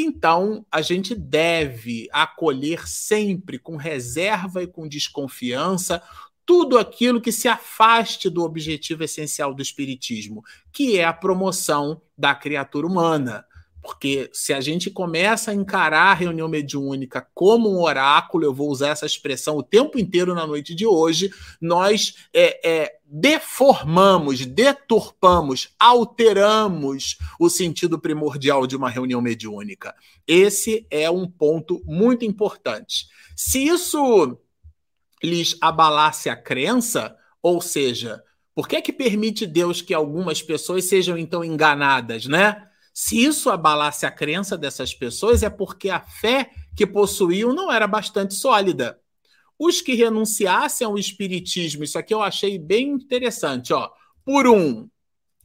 Então, 0.00 0.64
a 0.70 0.80
gente 0.80 1.12
deve 1.12 2.08
acolher 2.12 2.86
sempre 2.86 3.58
com 3.58 3.74
reserva 3.74 4.62
e 4.62 4.66
com 4.68 4.86
desconfiança 4.86 6.00
tudo 6.46 6.78
aquilo 6.78 7.20
que 7.20 7.32
se 7.32 7.48
afaste 7.48 8.30
do 8.30 8.44
objetivo 8.44 9.02
essencial 9.02 9.52
do 9.52 9.60
Espiritismo, 9.60 10.44
que 10.72 10.96
é 10.96 11.04
a 11.04 11.12
promoção 11.12 12.00
da 12.16 12.32
criatura 12.32 12.86
humana. 12.86 13.44
Porque 13.88 14.28
se 14.34 14.52
a 14.52 14.60
gente 14.60 14.90
começa 14.90 15.50
a 15.50 15.54
encarar 15.54 16.10
a 16.10 16.14
reunião 16.14 16.46
mediúnica 16.46 17.26
como 17.32 17.70
um 17.70 17.80
oráculo, 17.80 18.44
eu 18.44 18.52
vou 18.52 18.68
usar 18.68 18.88
essa 18.88 19.06
expressão 19.06 19.56
o 19.56 19.62
tempo 19.62 19.98
inteiro 19.98 20.34
na 20.34 20.46
noite 20.46 20.74
de 20.74 20.84
hoje, 20.84 21.32
nós 21.58 22.14
é, 22.34 22.60
é, 22.68 22.96
deformamos, 23.02 24.44
deturpamos, 24.44 25.70
alteramos 25.80 27.16
o 27.40 27.48
sentido 27.48 27.98
primordial 27.98 28.66
de 28.66 28.76
uma 28.76 28.90
reunião 28.90 29.22
mediúnica. 29.22 29.94
Esse 30.26 30.86
é 30.90 31.10
um 31.10 31.26
ponto 31.26 31.82
muito 31.86 32.26
importante. 32.26 33.06
Se 33.34 33.66
isso 33.66 34.38
lhes 35.24 35.56
abalasse 35.62 36.28
a 36.28 36.36
crença, 36.36 37.16
ou 37.42 37.62
seja, 37.62 38.22
Por 38.54 38.66
que, 38.66 38.82
que 38.82 38.92
permite 38.92 39.46
Deus 39.46 39.80
que 39.80 39.94
algumas 39.94 40.42
pessoas 40.42 40.84
sejam 40.86 41.16
então 41.16 41.44
enganadas, 41.44 42.26
né? 42.26 42.67
Se 43.00 43.16
isso 43.16 43.48
abalasse 43.48 44.04
a 44.06 44.10
crença 44.10 44.58
dessas 44.58 44.92
pessoas, 44.92 45.44
é 45.44 45.48
porque 45.48 45.88
a 45.88 46.00
fé 46.00 46.50
que 46.74 46.84
possuíam 46.84 47.54
não 47.54 47.70
era 47.70 47.86
bastante 47.86 48.34
sólida. 48.34 48.98
Os 49.56 49.80
que 49.80 49.94
renunciassem 49.94 50.84
ao 50.84 50.98
espiritismo, 50.98 51.84
isso 51.84 51.96
aqui 51.96 52.12
eu 52.12 52.20
achei 52.20 52.58
bem 52.58 52.88
interessante, 52.88 53.72
ó. 53.72 53.88
Por 54.24 54.48
um, 54.48 54.88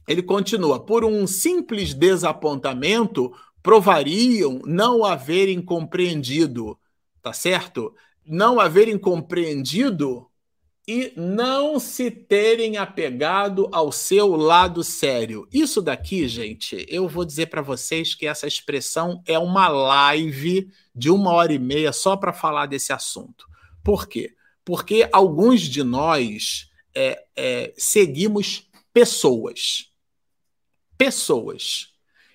ele 0.08 0.20
continua, 0.20 0.84
por 0.84 1.04
um 1.04 1.28
simples 1.28 1.94
desapontamento, 1.94 3.32
provariam 3.62 4.60
não 4.66 5.04
haverem 5.04 5.62
compreendido, 5.62 6.76
tá 7.22 7.32
certo? 7.32 7.94
Não 8.26 8.58
haverem 8.58 8.98
compreendido 8.98 10.28
e 10.86 11.12
não 11.16 11.80
se 11.80 12.10
terem 12.10 12.76
apegado 12.76 13.68
ao 13.72 13.90
seu 13.90 14.36
lado 14.36 14.84
sério. 14.84 15.48
Isso 15.52 15.80
daqui, 15.80 16.28
gente, 16.28 16.84
eu 16.88 17.08
vou 17.08 17.24
dizer 17.24 17.46
para 17.46 17.62
vocês 17.62 18.14
que 18.14 18.26
essa 18.26 18.46
expressão 18.46 19.22
é 19.26 19.38
uma 19.38 19.68
live 19.68 20.70
de 20.94 21.10
uma 21.10 21.32
hora 21.32 21.52
e 21.52 21.58
meia 21.58 21.92
só 21.92 22.16
para 22.16 22.32
falar 22.32 22.66
desse 22.66 22.92
assunto. 22.92 23.46
Por 23.82 24.06
quê? 24.06 24.34
Porque 24.64 25.08
alguns 25.10 25.62
de 25.62 25.82
nós 25.82 26.70
é, 26.94 27.24
é, 27.34 27.72
seguimos 27.76 28.68
pessoas. 28.92 29.90
Pessoas. 30.98 31.88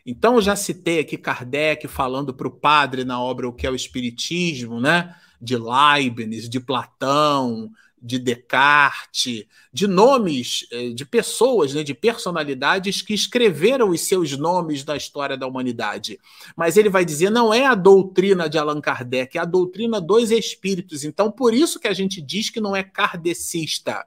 Então, 0.06 0.36
eu 0.36 0.42
já 0.42 0.56
citei 0.56 1.00
aqui 1.00 1.18
Kardec 1.18 1.88
falando 1.88 2.34
para 2.34 2.48
o 2.48 2.52
padre 2.52 3.04
na 3.04 3.22
obra 3.22 3.48
O 3.48 3.54
que 3.54 3.68
é 3.68 3.70
o 3.70 3.76
Espiritismo, 3.76 4.82
né? 4.82 5.16
De 5.40 5.56
Leibniz, 5.56 6.50
de 6.50 6.60
Platão, 6.60 7.72
de 8.02 8.18
Descartes, 8.20 9.46
de 9.72 9.88
nomes 9.88 10.66
eh, 10.72 10.90
de 10.90 11.06
pessoas, 11.06 11.74
né, 11.74 11.84
de 11.84 11.94
personalidades 11.94 13.02
que 13.02 13.14
escreveram 13.14 13.90
os 13.90 14.02
seus 14.02 14.38
nomes 14.38 14.84
na 14.86 14.96
história 14.96 15.38
da 15.38 15.48
humanidade. 15.48 16.20
Mas 16.56 16.78
ele 16.78 16.90
vai 16.90 17.04
dizer, 17.06 17.30
não 17.30 17.54
é 17.54 17.66
a 17.66 17.76
doutrina 17.76 18.50
de 18.50 18.58
Allan 18.58 18.82
Kardec, 18.82 19.38
é 19.38 19.42
a 19.42 19.46
doutrina 19.46 20.00
dos 20.00 20.32
espíritos. 20.32 21.04
Então, 21.04 21.32
por 21.32 21.54
isso 21.54 21.80
que 21.80 21.88
a 21.88 21.94
gente 21.94 22.22
diz 22.22 22.50
que 22.50 22.62
não 22.62 22.76
é 22.76 22.84
kardecista. 22.84 24.06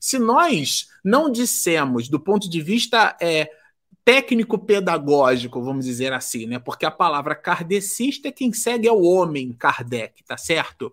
Se 0.00 0.18
nós 0.18 0.88
não 1.04 1.30
dissemos, 1.30 2.08
do 2.08 2.18
ponto 2.18 2.48
de 2.48 2.60
vista 2.60 3.16
é, 3.20 3.48
técnico-pedagógico, 4.04 5.62
vamos 5.62 5.84
dizer 5.84 6.12
assim, 6.12 6.46
né? 6.46 6.58
Porque 6.58 6.84
a 6.84 6.90
palavra 6.90 7.34
kardecista 7.34 8.28
é 8.28 8.32
quem 8.32 8.52
segue 8.52 8.88
é 8.88 8.92
o 8.92 9.02
homem 9.02 9.52
Kardec, 9.52 10.24
tá 10.24 10.36
certo? 10.36 10.92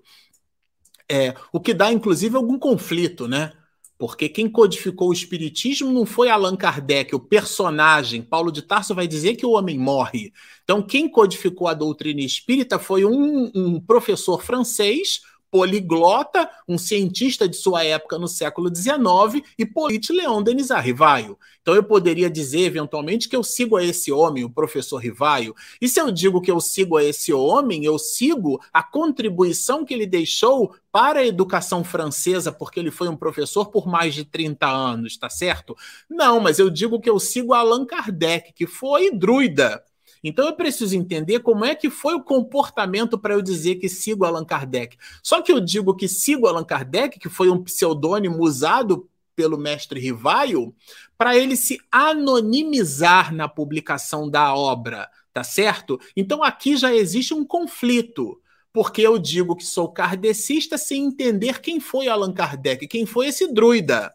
É, 1.12 1.34
o 1.52 1.60
que 1.60 1.74
dá, 1.74 1.91
inclusive, 1.91 2.36
algum 2.36 2.60
conflito, 2.60 3.28
né? 3.28 3.54
Porque 3.98 4.30
quem 4.30 4.50
codificou 4.50 5.10
o 5.10 5.13
espiritismo 5.13 5.91
não 5.91 6.06
foi 6.06 6.30
Allan 6.30 6.56
Kardec, 6.56 7.13
o 7.13 7.19
personagem. 7.19 8.22
Paulo 8.22 8.52
de 8.52 8.62
Tarso 8.62 8.95
vai 8.95 9.08
dizer 9.08 9.36
que 9.36 9.45
o 9.45 9.52
homem 9.52 9.78
morre. 9.78 10.32
Então, 10.63 10.82
quem 10.82 11.10
codificou 11.10 11.67
a 11.67 11.74
doutrina 11.74 12.22
espírita 12.22 12.80
foi 12.80 13.04
um, 13.04 13.52
um 13.54 13.82
professor 13.82 14.41
francês, 14.41 15.22
poliglota, 15.51 16.49
um 16.67 16.77
cientista 16.77 17.47
de 17.47 17.55
sua 17.55 17.83
época 17.83 18.17
no 18.17 18.27
século 18.27 18.73
XIX 18.73 19.45
e 19.57 19.65
político 19.65 20.13
Leão 20.13 20.41
Denis 20.41 20.69
Rivaio. 20.69 21.38
Então 21.62 21.75
eu 21.75 21.83
poderia 21.83 22.29
dizer 22.29 22.62
eventualmente 22.62 23.27
que 23.27 23.35
eu 23.35 23.43
sigo 23.43 23.75
a 23.75 23.83
esse 23.83 24.12
homem, 24.12 24.43
o 24.43 24.49
professor 24.49 24.97
Rivaio. 24.97 25.55
E 25.81 25.88
se 25.88 25.99
eu 25.99 26.12
digo 26.12 26.41
que 26.41 26.51
eu 26.51 26.59
sigo 26.59 26.97
a 26.97 27.03
esse 27.03 27.33
homem, 27.33 27.85
eu 27.85 27.99
sigo 27.99 28.59
a 28.73 28.81
contribuição 28.81 29.85
que 29.85 29.93
ele 29.93 30.05
deixou 30.05 30.73
para 30.91 31.19
a 31.19 31.25
educação 31.25 31.83
francesa, 31.83 32.51
porque 32.51 32.79
ele 32.79 32.91
foi 32.91 33.07
um 33.07 33.15
professor 33.15 33.67
por 33.67 33.88
mais 33.88 34.15
de 34.15 34.25
30 34.25 34.67
anos, 34.67 35.17
tá 35.17 35.29
certo? 35.29 35.75
Não, 36.09 36.39
mas 36.39 36.57
eu 36.57 36.69
digo 36.69 36.99
que 36.99 37.09
eu 37.09 37.19
sigo 37.19 37.53
Allan 37.53 37.85
Kardec, 37.85 38.53
que 38.53 38.65
foi 38.65 39.12
druida, 39.12 39.83
então 40.23 40.45
eu 40.45 40.55
preciso 40.55 40.95
entender 40.95 41.39
como 41.39 41.65
é 41.65 41.75
que 41.75 41.89
foi 41.89 42.13
o 42.15 42.23
comportamento 42.23 43.17
para 43.17 43.34
eu 43.34 43.41
dizer 43.41 43.75
que 43.75 43.88
sigo 43.88 44.25
Allan 44.25 44.45
Kardec. 44.45 44.97
Só 45.23 45.41
que 45.41 45.51
eu 45.51 45.60
digo 45.60 45.95
que 45.95 46.08
sigo 46.08 46.47
Allan 46.47 46.63
Kardec, 46.63 47.19
que 47.19 47.29
foi 47.29 47.49
um 47.49 47.63
pseudônimo 47.63 48.41
usado 48.41 49.10
pelo 49.36 49.58
mestre 49.58 49.99
Rivaio, 49.99 50.75
para 51.17 51.38
ele 51.38 51.55
se 51.55 51.79
anonimizar 51.91 53.34
na 53.34 53.47
publicação 53.47 54.29
da 54.29 54.53
obra, 54.53 55.10
tá 55.34 55.43
certo? 55.43 55.99
Então 56.15 56.43
aqui 56.43 56.75
já 56.75 56.93
existe 56.93 57.34
um 57.34 57.45
conflito 57.45 58.41
porque 58.71 59.01
eu 59.01 59.17
digo 59.17 59.55
que 59.55 59.65
sou 59.65 59.91
kardecista 59.91 60.77
sem 60.77 61.05
entender 61.05 61.60
quem 61.60 61.79
foi 61.79 62.08
Allan 62.08 62.34
Kardec, 62.34 62.88
quem 62.88 63.05
foi 63.05 63.27
esse 63.27 63.51
druida. 63.51 64.13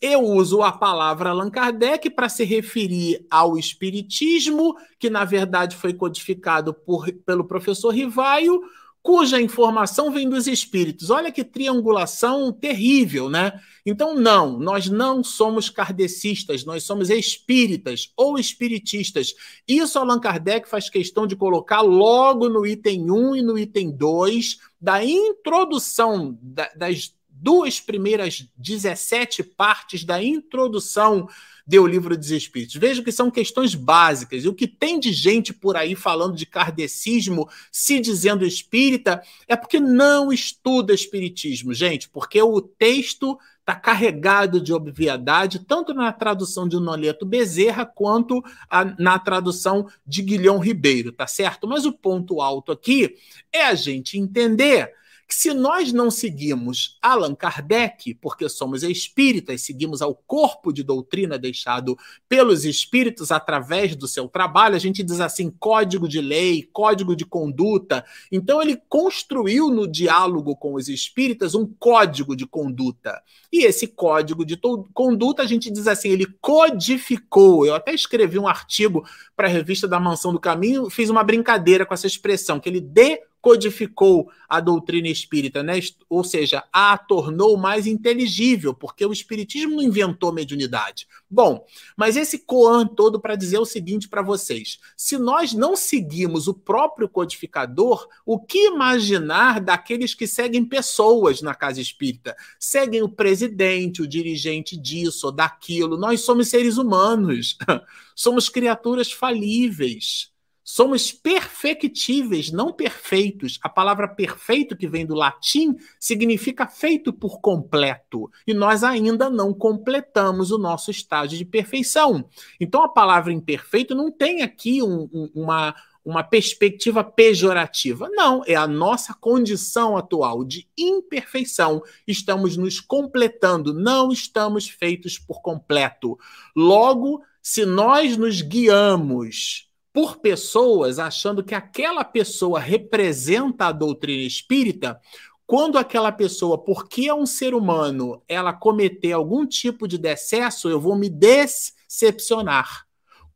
Eu 0.00 0.22
uso 0.22 0.62
a 0.62 0.72
palavra 0.72 1.28
Allan 1.28 1.50
Kardec 1.50 2.08
para 2.08 2.28
se 2.28 2.42
referir 2.42 3.26
ao 3.30 3.58
espiritismo, 3.58 4.74
que 4.98 5.10
na 5.10 5.26
verdade 5.26 5.76
foi 5.76 5.92
codificado 5.92 6.72
por, 6.72 7.12
pelo 7.26 7.44
professor 7.44 7.90
Rivaio, 7.90 8.62
cuja 9.02 9.40
informação 9.40 10.10
vem 10.10 10.28
dos 10.28 10.46
espíritos. 10.46 11.10
Olha 11.10 11.30
que 11.30 11.44
triangulação 11.44 12.50
terrível, 12.50 13.28
né? 13.28 13.60
Então, 13.84 14.14
não, 14.14 14.58
nós 14.58 14.88
não 14.88 15.22
somos 15.22 15.68
kardecistas, 15.68 16.64
nós 16.64 16.84
somos 16.84 17.10
espíritas 17.10 18.10
ou 18.16 18.38
espiritistas. 18.38 19.34
Isso 19.66 19.98
Allan 19.98 20.20
Kardec 20.20 20.68
faz 20.68 20.88
questão 20.88 21.26
de 21.26 21.36
colocar 21.36 21.80
logo 21.82 22.48
no 22.48 22.66
item 22.66 23.10
1 23.10 23.36
e 23.36 23.42
no 23.42 23.58
item 23.58 23.90
2 23.90 24.58
da 24.80 25.04
introdução 25.04 26.38
das 26.74 27.14
duas 27.40 27.80
primeiras 27.80 28.46
17 28.56 29.42
partes 29.42 30.04
da 30.04 30.22
introdução 30.22 31.28
do 31.66 31.86
livro 31.86 32.16
dos 32.16 32.30
Espíritos. 32.30 32.74
Vejo 32.76 33.02
que 33.02 33.12
são 33.12 33.30
questões 33.30 33.74
básicas. 33.74 34.44
E 34.44 34.48
o 34.48 34.54
que 34.54 34.66
tem 34.66 34.98
de 34.98 35.12
gente 35.12 35.52
por 35.52 35.76
aí 35.76 35.94
falando 35.94 36.34
de 36.34 36.44
kardecismo, 36.44 37.48
se 37.70 38.00
dizendo 38.00 38.44
espírita, 38.44 39.22
é 39.46 39.54
porque 39.54 39.78
não 39.78 40.32
estuda 40.32 40.92
espiritismo, 40.92 41.72
gente, 41.72 42.08
porque 42.08 42.42
o 42.42 42.60
texto 42.60 43.38
está 43.60 43.74
carregado 43.74 44.60
de 44.60 44.72
obviedade, 44.72 45.60
tanto 45.60 45.94
na 45.94 46.12
tradução 46.12 46.66
de 46.66 46.76
Noleto 46.76 47.24
Bezerra 47.24 47.86
quanto 47.86 48.42
a, 48.68 48.84
na 48.98 49.18
tradução 49.18 49.86
de 50.04 50.22
Guilhom 50.22 50.58
Ribeiro, 50.58 51.12
tá 51.12 51.26
certo? 51.26 51.68
Mas 51.68 51.86
o 51.86 51.92
ponto 51.92 52.40
alto 52.40 52.72
aqui 52.72 53.16
é 53.52 53.64
a 53.64 53.74
gente 53.74 54.18
entender 54.18 54.92
que 55.30 55.36
se 55.36 55.54
nós 55.54 55.92
não 55.92 56.10
seguimos 56.10 56.98
Allan 57.00 57.36
Kardec, 57.36 58.14
porque 58.14 58.48
somos 58.48 58.82
espíritas, 58.82 59.62
seguimos 59.62 60.02
ao 60.02 60.12
corpo 60.12 60.72
de 60.72 60.82
doutrina 60.82 61.38
deixado 61.38 61.96
pelos 62.28 62.64
espíritos 62.64 63.30
através 63.30 63.94
do 63.94 64.08
seu 64.08 64.26
trabalho, 64.26 64.74
a 64.74 64.78
gente 64.80 65.04
diz 65.04 65.20
assim, 65.20 65.48
código 65.48 66.08
de 66.08 66.20
lei, 66.20 66.68
código 66.72 67.14
de 67.14 67.24
conduta. 67.24 68.04
Então 68.32 68.60
ele 68.60 68.76
construiu 68.88 69.70
no 69.70 69.86
diálogo 69.86 70.56
com 70.56 70.74
os 70.74 70.88
espíritas 70.88 71.54
um 71.54 71.64
código 71.64 72.34
de 72.34 72.44
conduta. 72.44 73.22
E 73.52 73.64
esse 73.64 73.86
código 73.86 74.44
de 74.44 74.58
conduta, 74.92 75.44
a 75.44 75.46
gente 75.46 75.70
diz 75.70 75.86
assim, 75.86 76.08
ele 76.08 76.26
codificou. 76.40 77.64
Eu 77.64 77.76
até 77.76 77.94
escrevi 77.94 78.36
um 78.36 78.48
artigo 78.48 79.08
para 79.36 79.46
a 79.46 79.50
revista 79.50 79.86
da 79.86 80.00
Mansão 80.00 80.32
do 80.32 80.40
Caminho, 80.40 80.90
fiz 80.90 81.08
uma 81.08 81.22
brincadeira 81.22 81.86
com 81.86 81.94
essa 81.94 82.08
expressão, 82.08 82.58
que 82.58 82.68
ele 82.68 82.80
de 82.80 83.29
codificou 83.40 84.30
a 84.48 84.60
doutrina 84.60 85.08
espírita, 85.08 85.62
né? 85.62 85.74
ou 86.08 86.22
seja, 86.22 86.64
a 86.72 86.96
tornou 86.98 87.56
mais 87.56 87.86
inteligível, 87.86 88.74
porque 88.74 89.04
o 89.06 89.12
espiritismo 89.12 89.76
não 89.76 89.82
inventou 89.82 90.32
mediunidade. 90.32 91.06
Bom, 91.30 91.64
mas 91.96 92.16
esse 92.16 92.40
Coan 92.40 92.86
todo 92.86 93.20
para 93.20 93.36
dizer 93.36 93.58
o 93.58 93.64
seguinte 93.64 94.08
para 94.08 94.22
vocês: 94.22 94.78
se 94.96 95.16
nós 95.16 95.54
não 95.54 95.76
seguimos 95.76 96.48
o 96.48 96.54
próprio 96.54 97.08
codificador, 97.08 98.08
o 98.26 98.38
que 98.38 98.66
imaginar 98.66 99.60
daqueles 99.60 100.14
que 100.14 100.26
seguem 100.26 100.64
pessoas 100.64 101.40
na 101.40 101.54
casa 101.54 101.80
espírita? 101.80 102.36
Seguem 102.58 103.02
o 103.02 103.08
presidente, 103.08 104.02
o 104.02 104.08
dirigente 104.08 104.76
disso 104.76 105.26
ou 105.26 105.32
daquilo. 105.32 105.96
Nós 105.96 106.22
somos 106.22 106.48
seres 106.48 106.76
humanos, 106.76 107.56
somos 108.14 108.48
criaturas 108.48 109.12
falíveis. 109.12 110.30
Somos 110.72 111.10
perfectíveis, 111.10 112.52
não 112.52 112.72
perfeitos. 112.72 113.58
A 113.60 113.68
palavra 113.68 114.06
perfeito, 114.06 114.76
que 114.76 114.86
vem 114.86 115.04
do 115.04 115.16
latim, 115.16 115.76
significa 115.98 116.64
feito 116.64 117.12
por 117.12 117.40
completo. 117.40 118.30
E 118.46 118.54
nós 118.54 118.84
ainda 118.84 119.28
não 119.28 119.52
completamos 119.52 120.52
o 120.52 120.58
nosso 120.58 120.92
estágio 120.92 121.36
de 121.36 121.44
perfeição. 121.44 122.24
Então, 122.60 122.84
a 122.84 122.88
palavra 122.88 123.32
imperfeito 123.32 123.96
não 123.96 124.12
tem 124.12 124.42
aqui 124.42 124.80
um, 124.80 125.10
um, 125.12 125.30
uma, 125.34 125.74
uma 126.04 126.22
perspectiva 126.22 127.02
pejorativa. 127.02 128.08
Não, 128.08 128.44
é 128.46 128.54
a 128.54 128.68
nossa 128.68 129.12
condição 129.12 129.96
atual 129.96 130.44
de 130.44 130.68
imperfeição. 130.78 131.82
Estamos 132.06 132.56
nos 132.56 132.78
completando, 132.78 133.74
não 133.74 134.12
estamos 134.12 134.68
feitos 134.68 135.18
por 135.18 135.42
completo. 135.42 136.16
Logo, 136.54 137.24
se 137.42 137.66
nós 137.66 138.16
nos 138.16 138.40
guiamos 138.40 139.68
por 139.92 140.18
pessoas 140.18 140.98
achando 140.98 141.42
que 141.42 141.54
aquela 141.54 142.04
pessoa 142.04 142.60
representa 142.60 143.66
a 143.66 143.72
doutrina 143.72 144.22
espírita, 144.22 145.00
quando 145.46 145.78
aquela 145.78 146.12
pessoa, 146.12 146.56
porque 146.56 147.08
é 147.08 147.14
um 147.14 147.26
ser 147.26 147.54
humano, 147.54 148.22
ela 148.28 148.52
cometer 148.52 149.12
algum 149.12 149.44
tipo 149.44 149.88
de 149.88 149.98
decesso, 149.98 150.68
eu 150.68 150.78
vou 150.78 150.94
me 150.94 151.08
decepcionar 151.08 152.86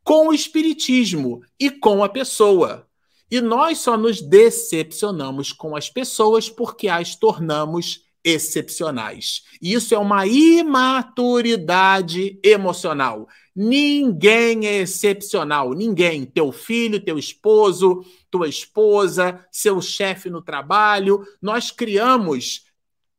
com 0.05 0.29
o 0.29 0.33
espiritismo 0.33 1.43
e 1.59 1.71
com 1.71 2.05
a 2.05 2.09
pessoa. 2.09 2.87
E 3.29 3.40
nós 3.40 3.79
só 3.79 3.97
nos 3.97 4.23
decepcionamos 4.23 5.53
com 5.53 5.75
as 5.75 5.90
pessoas 5.90 6.49
porque 6.49 6.87
as 6.87 7.17
tornamos 7.17 8.05
excepcionais. 8.23 9.43
Isso 9.61 9.95
é 9.95 9.99
uma 9.99 10.27
imaturidade 10.27 12.38
emocional. 12.45 13.27
Ninguém 13.55 14.67
é 14.67 14.79
excepcional, 14.79 15.73
ninguém. 15.75 16.25
Teu 16.25 16.51
filho, 16.51 17.05
teu 17.05 17.19
esposo, 17.19 18.05
tua 18.31 18.49
esposa, 18.49 19.47
seu 19.53 19.81
chefe 19.81 20.29
no 20.29 20.43
trabalho. 20.43 21.25
Nós 21.40 21.71
criamos 21.71 22.64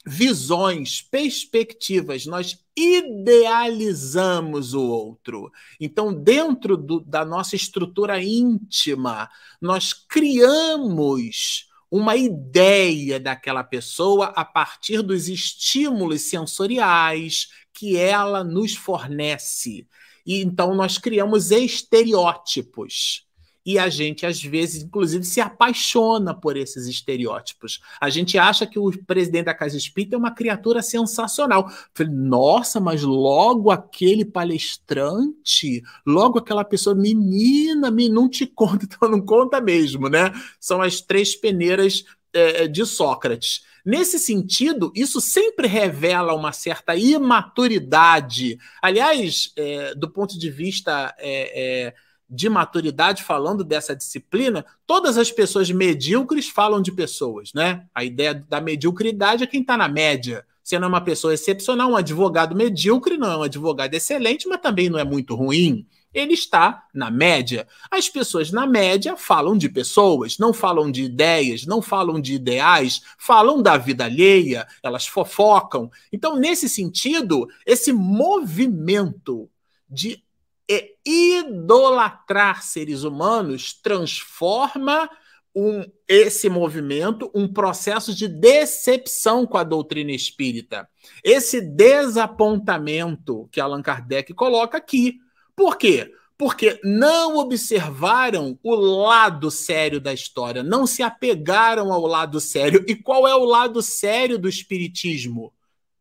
visões, 0.06 1.02
perspectivas, 1.02 2.28
nós 2.28 2.64
idealizamos 2.76 4.74
o 4.74 4.84
outro. 4.84 5.52
Então, 5.80 6.14
dentro 6.14 6.78
do, 6.78 7.00
da 7.00 7.26
nossa 7.26 7.56
estrutura 7.56 8.22
íntima, 8.22 9.30
nós 9.60 9.94
criamos 9.94 11.70
uma 11.90 12.16
ideia 12.16 13.20
daquela 13.20 13.64
pessoa 13.64 14.28
a 14.36 14.44
partir 14.44 15.02
dos 15.02 15.28
estímulos 15.28 16.22
sensoriais 16.24 17.48
que 17.74 17.98
ela 17.98 18.44
nos 18.44 18.76
fornece. 18.76 19.88
E 20.26 20.42
então 20.42 20.74
nós 20.74 20.98
criamos 20.98 21.52
estereótipos 21.52 23.26
e 23.66 23.80
a 23.80 23.90
gente, 23.90 24.28
às 24.28 24.42
vezes, 24.44 24.84
inclusive, 24.84 25.24
se 25.24 25.42
apaixona 25.42 26.36
por 26.36 26.56
esses 26.56 26.86
estereótipos. 26.86 27.82
A 28.00 28.12
gente 28.12 28.38
acha 28.38 28.68
que 28.68 28.78
o 28.78 28.92
presidente 29.06 29.46
da 29.46 29.56
Casa 29.56 29.76
Espírita 29.76 30.16
é 30.16 30.20
uma 30.20 30.36
criatura 30.36 30.84
sensacional. 30.84 31.68
Nossa, 32.08 32.80
mas 32.80 33.02
logo 33.02 33.72
aquele 33.72 34.24
palestrante, 34.24 35.82
logo 36.06 36.38
aquela 36.38 36.64
pessoa, 36.64 36.96
menina, 36.96 37.90
me 37.90 38.08
não 38.08 38.30
te 38.30 38.46
conta, 38.46 38.86
então 38.86 39.10
não 39.10 39.20
conta 39.20 39.60
mesmo, 39.60 40.10
né? 40.10 40.32
São 40.60 40.80
as 40.80 41.02
três 41.02 41.36
peneiras 41.36 42.06
é, 42.32 42.68
de 42.68 42.86
Sócrates. 42.86 43.64
Nesse 43.86 44.18
sentido, 44.18 44.92
isso 44.96 45.22
sempre 45.22 45.68
revela 45.68 46.34
uma 46.34 46.52
certa 46.52 46.96
imaturidade. 46.96 48.58
Aliás, 48.82 49.54
é, 49.56 49.94
do 49.94 50.10
ponto 50.10 50.40
de 50.40 50.50
vista 50.50 51.14
é, 51.20 51.86
é 51.86 51.94
de 52.28 52.50
maturidade 52.50 53.24
falando 53.24 53.64
dessa 53.64 53.96
disciplina, 53.96 54.66
todas 54.88 55.18
as 55.18 55.32
pessoas 55.32 55.70
medíocres 55.70 56.50
falam 56.50 56.82
de 56.82 56.92
pessoas, 56.92 57.54
né? 57.54 57.86
A 57.94 58.04
ideia 58.04 58.34
da 58.34 58.60
mediocridade 58.60 59.44
é 59.44 59.48
quem 59.48 59.62
está 59.62 59.78
na 59.78 59.88
média. 59.88 60.44
Você 60.64 60.80
não 60.80 60.88
é 60.88 60.90
uma 60.90 61.02
pessoa 61.02 61.34
excepcional, 61.34 61.92
um 61.92 61.96
advogado 61.96 62.56
medíocre 62.56 63.18
não 63.18 63.32
é 63.32 63.38
um 63.38 63.44
advogado 63.44 63.94
excelente, 63.94 64.48
mas 64.48 64.60
também 64.60 64.90
não 64.90 64.98
é 64.98 65.04
muito 65.04 65.36
ruim. 65.36 65.86
Ele 66.16 66.34
está 66.34 66.86
na 66.94 67.12
média. 67.12 67.68
As 67.92 68.08
pessoas 68.08 68.52
na 68.52 68.66
média 68.66 69.18
falam 69.18 69.58
de 69.58 69.68
pessoas, 69.68 70.38
não 70.38 70.54
falam 70.54 70.90
de 70.90 71.04
ideias, 71.04 71.66
não 71.66 71.82
falam 71.82 72.22
de 72.22 72.36
ideais, 72.36 73.02
falam 73.18 73.62
da 73.62 73.76
vida 73.76 74.06
alheia, 74.06 74.66
elas 74.82 75.06
fofocam. 75.06 75.92
Então, 76.12 76.38
nesse 76.38 76.70
sentido, 76.70 77.48
esse 77.66 77.92
movimento 77.92 79.50
de 79.90 80.24
é 80.68 80.94
idolatrar 81.06 82.64
seres 82.64 83.04
humanos 83.04 83.74
transforma 83.74 85.08
um, 85.56 85.86
esse 86.08 86.50
movimento 86.50 87.32
um 87.34 87.48
processo 87.48 88.14
de 88.14 88.28
decepção 88.28 89.46
com 89.46 89.58
a 89.58 89.64
doutrina 89.64 90.12
espírita. 90.12 90.88
Esse 91.24 91.62
desapontamento 91.62 93.48
que 93.52 93.62
Allan 93.62 93.82
Kardec 93.82 94.34
coloca 94.34 94.78
aqui. 94.78 95.20
Por 95.56 95.78
quê? 95.78 96.12
Porque 96.38 96.80
não 96.84 97.38
observaram 97.38 98.60
o 98.62 98.76
lado 98.76 99.50
sério 99.50 100.02
da 100.02 100.14
história, 100.14 100.62
não 100.62 100.86
se 100.86 101.02
apegaram 101.02 101.94
ao 101.94 102.06
lado 102.06 102.42
sério. 102.42 102.84
E 102.88 102.96
qual 102.96 103.28
é 103.28 103.34
o 103.34 103.46
lado 103.46 103.82
sério 103.82 104.38
do 104.38 104.50
espiritismo? 104.50 105.54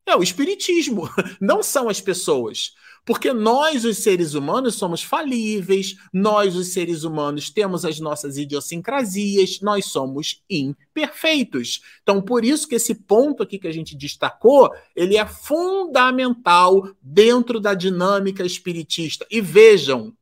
É 0.06 0.14
o 0.14 0.22
espiritismo, 0.22 1.08
não 1.40 1.62
são 1.62 1.88
as 1.88 2.00
pessoas. 2.00 2.72
Porque 3.04 3.34
nós, 3.34 3.84
os 3.84 3.98
seres 3.98 4.32
humanos, 4.32 4.76
somos 4.76 5.02
falíveis, 5.02 5.96
nós, 6.10 6.56
os 6.56 6.72
seres 6.72 7.04
humanos, 7.04 7.50
temos 7.50 7.84
as 7.84 8.00
nossas 8.00 8.38
idiosincrasias, 8.38 9.60
nós 9.60 9.86
somos 9.86 10.42
imperfeitos. 10.48 11.82
Então, 12.02 12.22
por 12.22 12.44
isso 12.44 12.66
que 12.66 12.76
esse 12.76 12.94
ponto 12.94 13.42
aqui 13.42 13.58
que 13.58 13.68
a 13.68 13.72
gente 13.72 13.94
destacou, 13.94 14.70
ele 14.96 15.18
é 15.18 15.26
fundamental 15.26 16.88
dentro 17.02 17.60
da 17.60 17.74
dinâmica 17.74 18.42
espiritista. 18.42 19.26
E 19.30 19.38
vejam, 19.38 20.14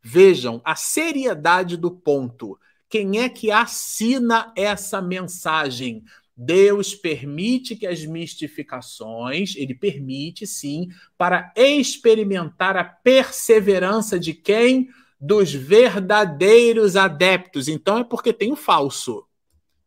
vejam 0.00 0.60
a 0.64 0.76
seriedade 0.76 1.76
do 1.76 1.90
ponto. 1.90 2.56
Quem 2.88 3.18
é 3.18 3.28
que 3.28 3.50
assina 3.50 4.52
essa 4.54 5.02
mensagem? 5.02 6.04
Deus 6.36 6.94
permite 6.94 7.76
que 7.76 7.86
as 7.86 8.04
mistificações, 8.04 9.54
ele 9.56 9.74
permite 9.74 10.46
sim, 10.46 10.88
para 11.16 11.52
experimentar 11.54 12.76
a 12.76 12.84
perseverança 12.84 14.18
de 14.18 14.32
quem? 14.32 14.88
Dos 15.20 15.52
verdadeiros 15.52 16.96
adeptos. 16.96 17.68
Então 17.68 17.98
é 17.98 18.04
porque 18.04 18.32
tem 18.32 18.50
o 18.50 18.56
falso, 18.56 19.24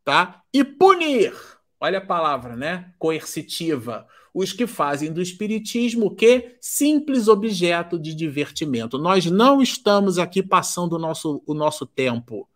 tá? 0.04 0.42
E 0.54 0.64
punir, 0.64 1.34
olha 1.80 1.98
a 1.98 2.06
palavra, 2.06 2.56
né? 2.56 2.94
Coercitiva. 2.98 4.08
Os 4.34 4.52
que 4.52 4.68
fazem 4.68 5.14
do 5.14 5.22
espiritismo 5.22 6.08
o 6.08 6.16
quê? 6.16 6.58
Simples 6.60 7.30
objeto 7.30 7.98
de 7.98 8.14
divertimento. 8.14 8.98
Nós 8.98 9.26
não 9.26 9.62
estamos 9.62 10.20
aqui 10.20 10.44
passando 10.44 10.94
o 10.94 11.00
nosso, 11.00 11.42
o 11.46 11.54
nosso 11.54 11.86
tempo. 11.86 12.48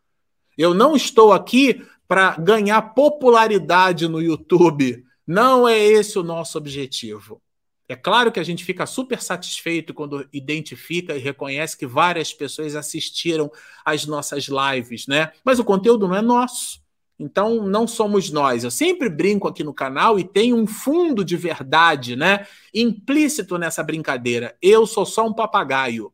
Eu 0.58 0.74
não 0.74 0.94
estou 0.94 1.32
aqui 1.32 1.82
para 2.10 2.36
ganhar 2.38 2.82
popularidade 2.96 4.08
no 4.08 4.20
YouTube. 4.20 5.06
Não 5.28 5.70
é 5.70 5.78
esse 5.78 6.18
o 6.18 6.24
nosso 6.24 6.58
objetivo. 6.58 7.40
É 7.88 7.96
claro 7.96 8.32
que 8.32 8.40
a 8.40 8.44
gente 8.44 8.66
fica 8.66 8.88
super 8.88 9.22
satisfeito 9.22 9.94
quando 9.94 10.28
identifica 10.34 11.16
e 11.16 11.20
reconhece 11.20 11.78
que 11.78 11.86
várias 11.86 12.34
pessoas 12.34 12.76
assistiram 12.76 13.52
às 13.86 14.08
nossas 14.08 14.48
lives, 14.48 15.06
né? 15.06 15.32
Mas 15.46 15.60
o 15.60 15.64
conteúdo 15.64 16.08
não 16.08 16.16
é 16.16 16.22
nosso. 16.22 16.82
Então 17.20 17.68
não 17.68 17.88
somos 17.88 18.32
nós. 18.32 18.64
Eu 18.64 18.72
sempre 18.72 19.08
brinco 19.08 19.48
aqui 19.48 19.64
no 19.64 19.74
canal 19.74 20.20
e 20.20 20.24
tem 20.24 20.52
um 20.52 20.66
fundo 20.66 21.24
de 21.24 21.38
verdade, 21.38 22.16
né? 22.16 22.48
Implícito 22.74 23.56
nessa 23.60 23.84
brincadeira. 23.84 24.56
Eu 24.60 24.88
sou 24.88 25.06
só 25.06 25.28
um 25.28 25.34
papagaio. 25.34 26.12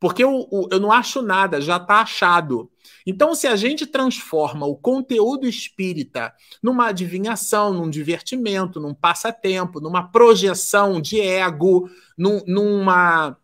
Porque 0.00 0.24
eu, 0.24 0.48
eu 0.72 0.80
não 0.80 0.90
acho 0.90 1.22
nada, 1.22 1.60
já 1.60 1.76
está 1.76 2.00
achado. 2.00 2.68
Então, 3.06 3.34
se 3.34 3.46
a 3.46 3.54
gente 3.54 3.86
transforma 3.86 4.66
o 4.66 4.76
conteúdo 4.76 5.46
espírita 5.46 6.34
numa 6.60 6.88
adivinhação, 6.88 7.72
num 7.72 7.88
divertimento, 7.88 8.80
num 8.80 8.92
passatempo, 8.92 9.80
numa 9.80 10.10
projeção 10.10 11.00
de 11.00 11.20
ego, 11.20 11.88
num, 12.18 12.42
numa 12.46 13.36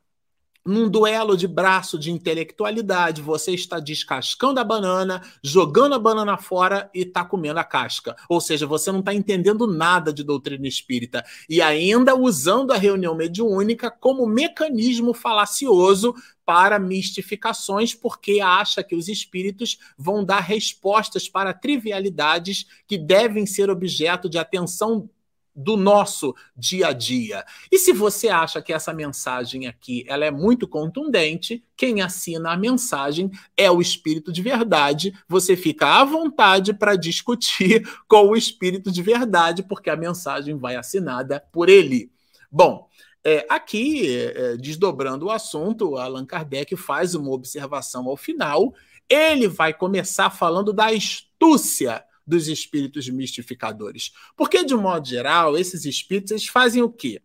num 0.64 0.88
duelo 0.88 1.36
de 1.36 1.48
braço 1.48 1.98
de 1.98 2.10
intelectualidade, 2.10 3.20
você 3.20 3.52
está 3.52 3.80
descascando 3.80 4.60
a 4.60 4.64
banana, 4.64 5.20
jogando 5.42 5.94
a 5.94 5.98
banana 5.98 6.38
fora 6.38 6.88
e 6.94 7.00
está 7.00 7.24
comendo 7.24 7.58
a 7.58 7.64
casca. 7.64 8.14
Ou 8.28 8.40
seja, 8.40 8.66
você 8.66 8.92
não 8.92 9.00
está 9.00 9.12
entendendo 9.12 9.66
nada 9.66 10.12
de 10.12 10.22
doutrina 10.22 10.66
espírita 10.66 11.24
e 11.48 11.60
ainda 11.60 12.16
usando 12.16 12.72
a 12.72 12.76
reunião 12.76 13.14
mediúnica 13.14 13.90
como 13.90 14.26
mecanismo 14.26 15.12
falacioso 15.12 16.14
para 16.52 16.78
mistificações, 16.78 17.94
porque 17.94 18.38
acha 18.38 18.84
que 18.84 18.94
os 18.94 19.08
espíritos 19.08 19.78
vão 19.96 20.22
dar 20.22 20.40
respostas 20.40 21.26
para 21.26 21.54
trivialidades 21.54 22.66
que 22.86 22.98
devem 22.98 23.46
ser 23.46 23.70
objeto 23.70 24.28
de 24.28 24.36
atenção 24.36 25.08
do 25.56 25.78
nosso 25.78 26.34
dia 26.54 26.88
a 26.88 26.92
dia. 26.92 27.42
E 27.70 27.78
se 27.78 27.90
você 27.90 28.28
acha 28.28 28.60
que 28.60 28.70
essa 28.70 28.92
mensagem 28.92 29.66
aqui 29.66 30.04
ela 30.06 30.26
é 30.26 30.30
muito 30.30 30.68
contundente, 30.68 31.64
quem 31.74 32.02
assina 32.02 32.52
a 32.52 32.56
mensagem 32.56 33.30
é 33.56 33.70
o 33.70 33.80
espírito 33.80 34.30
de 34.30 34.42
verdade. 34.42 35.14
Você 35.26 35.56
fica 35.56 36.00
à 36.02 36.04
vontade 36.04 36.74
para 36.74 36.96
discutir 36.96 37.88
com 38.06 38.28
o 38.28 38.36
espírito 38.36 38.92
de 38.92 39.00
verdade, 39.00 39.62
porque 39.62 39.88
a 39.88 39.96
mensagem 39.96 40.54
vai 40.58 40.76
assinada 40.76 41.42
por 41.50 41.70
ele. 41.70 42.12
Bom, 42.54 42.86
é, 43.24 43.46
aqui, 43.48 44.16
é, 44.16 44.56
desdobrando 44.56 45.26
o 45.26 45.30
assunto, 45.30 45.96
Allan 45.96 46.26
Kardec 46.26 46.76
faz 46.76 47.14
uma 47.14 47.30
observação 47.30 48.08
ao 48.08 48.16
final. 48.16 48.74
Ele 49.08 49.46
vai 49.46 49.72
começar 49.72 50.30
falando 50.30 50.72
da 50.72 50.86
astúcia 50.86 52.04
dos 52.26 52.48
espíritos 52.48 53.08
mistificadores. 53.08 54.12
Porque, 54.36 54.64
de 54.64 54.74
modo 54.74 55.06
geral, 55.06 55.56
esses 55.56 55.84
espíritos 55.84 56.32
eles 56.32 56.46
fazem 56.46 56.82
o 56.82 56.90
quê? 56.90 57.20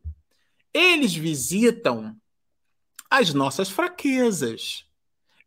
Eles 0.73 1.15
visitam 1.15 2.15
as 3.09 3.33
nossas 3.33 3.69
fraquezas. 3.69 4.85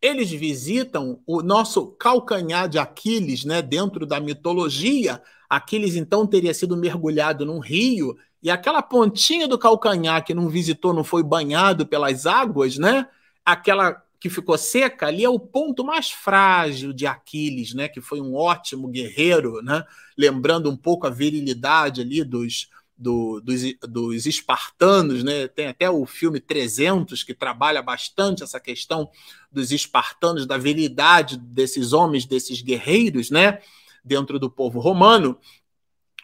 Eles 0.03 0.31
visitam 0.31 1.21
o 1.27 1.43
nosso 1.43 1.89
calcanhar 1.89 2.69
de 2.69 2.79
Aquiles, 2.79 3.45
né, 3.45 3.61
dentro 3.61 4.07
da 4.07 4.19
mitologia, 4.19 5.23
Aquiles 5.51 5.97
então 5.97 6.25
teria 6.29 6.55
sido 6.55 6.77
mergulhado 6.77 7.45
num 7.45 7.59
rio 7.59 8.17
e 8.43 8.51
aquela 8.51 8.83
pontinha 8.83 9.47
do 9.47 9.59
calcanhar 9.59 10.25
que 10.25 10.35
não 10.35 10.49
visitou, 10.49 10.95
não 10.95 11.05
foi 11.05 11.23
banhado 11.23 11.87
pelas 11.87 12.27
águas, 12.27 12.79
né? 12.79 13.07
Aquela 13.45 14.03
que 14.19 14.29
ficou 14.29 14.57
seca 14.59 15.07
ali 15.07 15.25
é 15.25 15.29
o 15.29 15.39
ponto 15.39 15.83
mais 15.83 16.11
frágil 16.11 16.93
de 16.93 17.07
Aquiles, 17.07 17.75
né? 17.75 17.89
Que 17.89 18.01
foi 18.01 18.21
um 18.21 18.35
ótimo 18.35 18.89
guerreiro, 18.89 19.63
né? 19.63 19.85
Lembrando 20.17 20.71
um 20.71 20.77
pouco 20.77 21.07
a 21.07 21.11
virilidade 21.11 22.01
ali 22.01 22.23
dos, 22.25 22.69
do, 22.97 23.41
dos, 23.41 23.63
dos 23.89 24.27
espartanos, 24.27 25.25
né? 25.25 25.49
Tem 25.49 25.69
até 25.69 25.89
o 25.89 26.05
filme 26.05 26.39
300 26.39 27.23
que 27.23 27.35
trabalha 27.35 27.83
bastante 27.83 28.43
essa 28.43 28.61
questão 28.61 29.11
dos 29.51 29.73
espartanos, 29.73 30.47
da 30.47 30.59
virilidade 30.59 31.39
desses 31.39 31.95
homens, 31.95 32.27
desses 32.27 32.61
guerreiros, 32.61 33.31
né? 33.31 33.61
Dentro 34.05 34.39
do 34.39 34.51
povo 34.51 34.81
romano, 34.81 35.39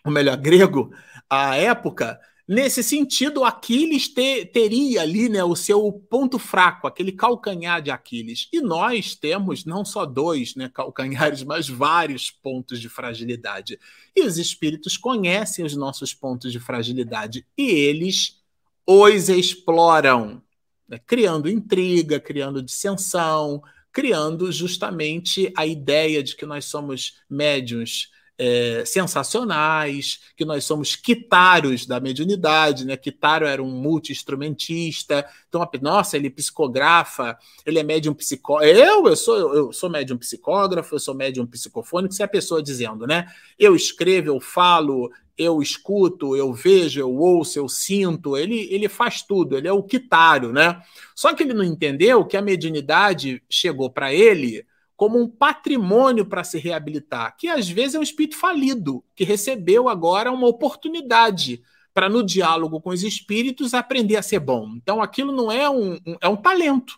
ou 0.04 0.12
melhor, 0.12 0.36
grego, 0.36 0.92
à 1.28 1.56
época. 1.56 2.20
Nesse 2.48 2.80
sentido, 2.80 3.44
Aquiles 3.44 4.08
te, 4.08 4.46
teria 4.46 5.02
ali 5.02 5.28
né, 5.28 5.42
o 5.42 5.56
seu 5.56 5.92
ponto 6.08 6.38
fraco, 6.38 6.86
aquele 6.86 7.10
calcanhar 7.10 7.82
de 7.82 7.90
Aquiles. 7.90 8.48
E 8.52 8.60
nós 8.60 9.16
temos 9.16 9.64
não 9.64 9.84
só 9.84 10.06
dois 10.06 10.54
né, 10.54 10.70
calcanhares, 10.72 11.42
mas 11.44 11.68
vários 11.68 12.30
pontos 12.30 12.80
de 12.80 12.88
fragilidade. 12.88 13.80
E 14.14 14.22
os 14.22 14.38
espíritos 14.38 14.96
conhecem 14.96 15.64
os 15.64 15.74
nossos 15.74 16.14
pontos 16.14 16.52
de 16.52 16.60
fragilidade 16.60 17.44
e 17.58 17.68
eles 17.68 18.40
os 18.86 19.28
exploram, 19.28 20.40
né, 20.88 21.00
criando 21.04 21.50
intriga, 21.50 22.20
criando 22.20 22.62
dissensão, 22.62 23.60
criando 23.90 24.52
justamente 24.52 25.52
a 25.56 25.66
ideia 25.66 26.22
de 26.22 26.36
que 26.36 26.46
nós 26.46 26.66
somos 26.66 27.22
médiums 27.28 28.10
é, 28.38 28.84
sensacionais, 28.84 30.20
que 30.36 30.44
nós 30.44 30.64
somos 30.64 30.94
quitários 30.94 31.86
da 31.86 31.98
mediunidade, 31.98 32.84
né? 32.84 32.96
Quitaro 32.96 33.46
era 33.46 33.62
um 33.62 33.70
multi-instrumentista, 33.70 35.26
então, 35.48 35.66
nossa, 35.80 36.16
ele 36.16 36.28
psicografa, 36.28 37.38
ele 37.64 37.78
é 37.78 37.82
médium 37.82 38.14
psicógrafo. 38.14 38.70
Eu, 38.70 39.06
eu 39.06 39.16
sou, 39.16 39.54
eu 39.54 39.72
sou 39.72 39.88
médium 39.88 40.18
psicógrafo, 40.18 40.94
eu 40.94 41.00
sou 41.00 41.14
médium 41.14 41.46
psicofônico, 41.46 42.14
se 42.14 42.22
é 42.22 42.24
a 42.24 42.28
pessoa 42.28 42.62
dizendo, 42.62 43.06
né? 43.06 43.26
Eu 43.58 43.74
escrevo, 43.74 44.28
eu 44.28 44.40
falo, 44.40 45.10
eu 45.36 45.62
escuto, 45.62 46.36
eu 46.36 46.52
vejo, 46.52 47.00
eu 47.00 47.14
ouço, 47.14 47.58
eu 47.58 47.68
sinto, 47.68 48.36
ele, 48.36 48.68
ele 48.70 48.88
faz 48.88 49.22
tudo, 49.22 49.56
ele 49.56 49.68
é 49.68 49.72
o 49.72 49.82
quitário, 49.82 50.52
né? 50.52 50.80
Só 51.14 51.34
que 51.34 51.42
ele 51.42 51.54
não 51.54 51.64
entendeu 51.64 52.24
que 52.24 52.36
a 52.36 52.42
mediunidade 52.42 53.42
chegou 53.48 53.90
para 53.90 54.12
ele 54.12 54.66
como 54.96 55.20
um 55.20 55.28
patrimônio 55.28 56.24
para 56.24 56.42
se 56.42 56.58
reabilitar, 56.58 57.36
que 57.36 57.48
às 57.48 57.68
vezes 57.68 57.94
é 57.94 57.98
um 57.98 58.02
espírito 58.02 58.36
falido, 58.36 59.04
que 59.14 59.24
recebeu 59.24 59.88
agora 59.88 60.32
uma 60.32 60.48
oportunidade 60.48 61.62
para, 61.92 62.08
no 62.08 62.22
diálogo 62.22 62.80
com 62.80 62.90
os 62.90 63.02
espíritos, 63.02 63.74
aprender 63.74 64.16
a 64.16 64.22
ser 64.22 64.40
bom. 64.40 64.72
Então, 64.76 65.02
aquilo 65.02 65.32
não 65.32 65.52
é 65.52 65.68
um, 65.68 65.94
um, 66.06 66.16
é 66.20 66.28
um 66.28 66.36
talento 66.36 66.94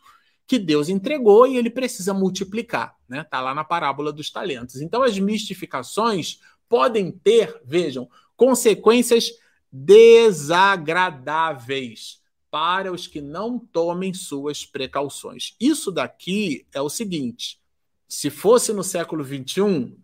que 0.46 0.58
Deus 0.58 0.88
entregou 0.88 1.46
e 1.46 1.56
ele 1.56 1.70
precisa 1.70 2.14
multiplicar. 2.14 2.94
Né? 3.08 3.20
Está 3.20 3.40
lá 3.40 3.54
na 3.54 3.64
parábola 3.64 4.12
dos 4.12 4.30
talentos. 4.30 4.80
Então, 4.80 5.02
as 5.02 5.18
mistificações 5.18 6.38
podem 6.68 7.10
ter, 7.10 7.60
vejam, 7.64 8.08
consequências 8.36 9.32
desagradáveis 9.70 12.18
para 12.50 12.90
os 12.90 13.06
que 13.06 13.20
não 13.20 13.58
tomem 13.58 14.14
suas 14.14 14.64
precauções. 14.64 15.54
Isso 15.60 15.92
daqui 15.92 16.66
é 16.72 16.80
o 16.80 16.88
seguinte: 16.88 17.60
se 18.08 18.30
fosse 18.30 18.72
no 18.72 18.82
século 18.82 19.22
XXI, 19.22 19.96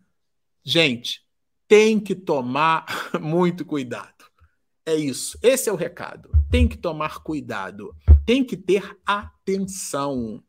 gente, 0.63 1.25
tem 1.67 1.99
que 1.99 2.15
tomar 2.15 2.85
muito 3.21 3.65
cuidado. 3.65 4.13
É 4.87 4.95
isso. 4.95 5.39
Esse 5.43 5.71
é 5.71 5.73
o 5.73 5.77
recado. 5.77 6.31
Tem 6.51 6.69
que 6.69 6.77
tomar 6.77 7.23
cuidado. 7.23 7.97
Tem 8.27 8.45
que 8.45 8.57
ter 8.57 8.97
atenção 9.07 10.43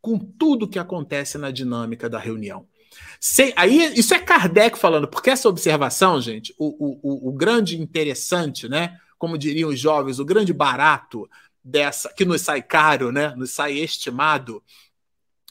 com 0.00 0.18
tudo 0.18 0.68
que 0.68 0.78
acontece 0.78 1.38
na 1.38 1.50
dinâmica 1.50 2.08
da 2.08 2.18
reunião. 2.18 2.66
Aí, 3.56 3.98
isso 3.98 4.14
é 4.14 4.18
Kardec 4.18 4.78
falando, 4.78 5.06
porque 5.06 5.30
essa 5.30 5.48
observação, 5.48 6.20
gente, 6.20 6.54
o, 6.58 6.98
o, 7.02 7.28
o 7.28 7.32
grande 7.32 7.80
interessante, 7.80 8.68
né? 8.68 8.98
Como 9.18 9.38
diriam 9.38 9.70
os 9.70 9.78
jovens, 9.78 10.18
o 10.18 10.24
grande 10.24 10.52
barato 10.52 11.28
dessa, 11.62 12.12
que 12.12 12.24
nos 12.24 12.40
sai 12.40 12.62
caro, 12.62 13.12
né? 13.12 13.34
Nos 13.36 13.52
sai 13.52 13.74
estimado, 13.74 14.62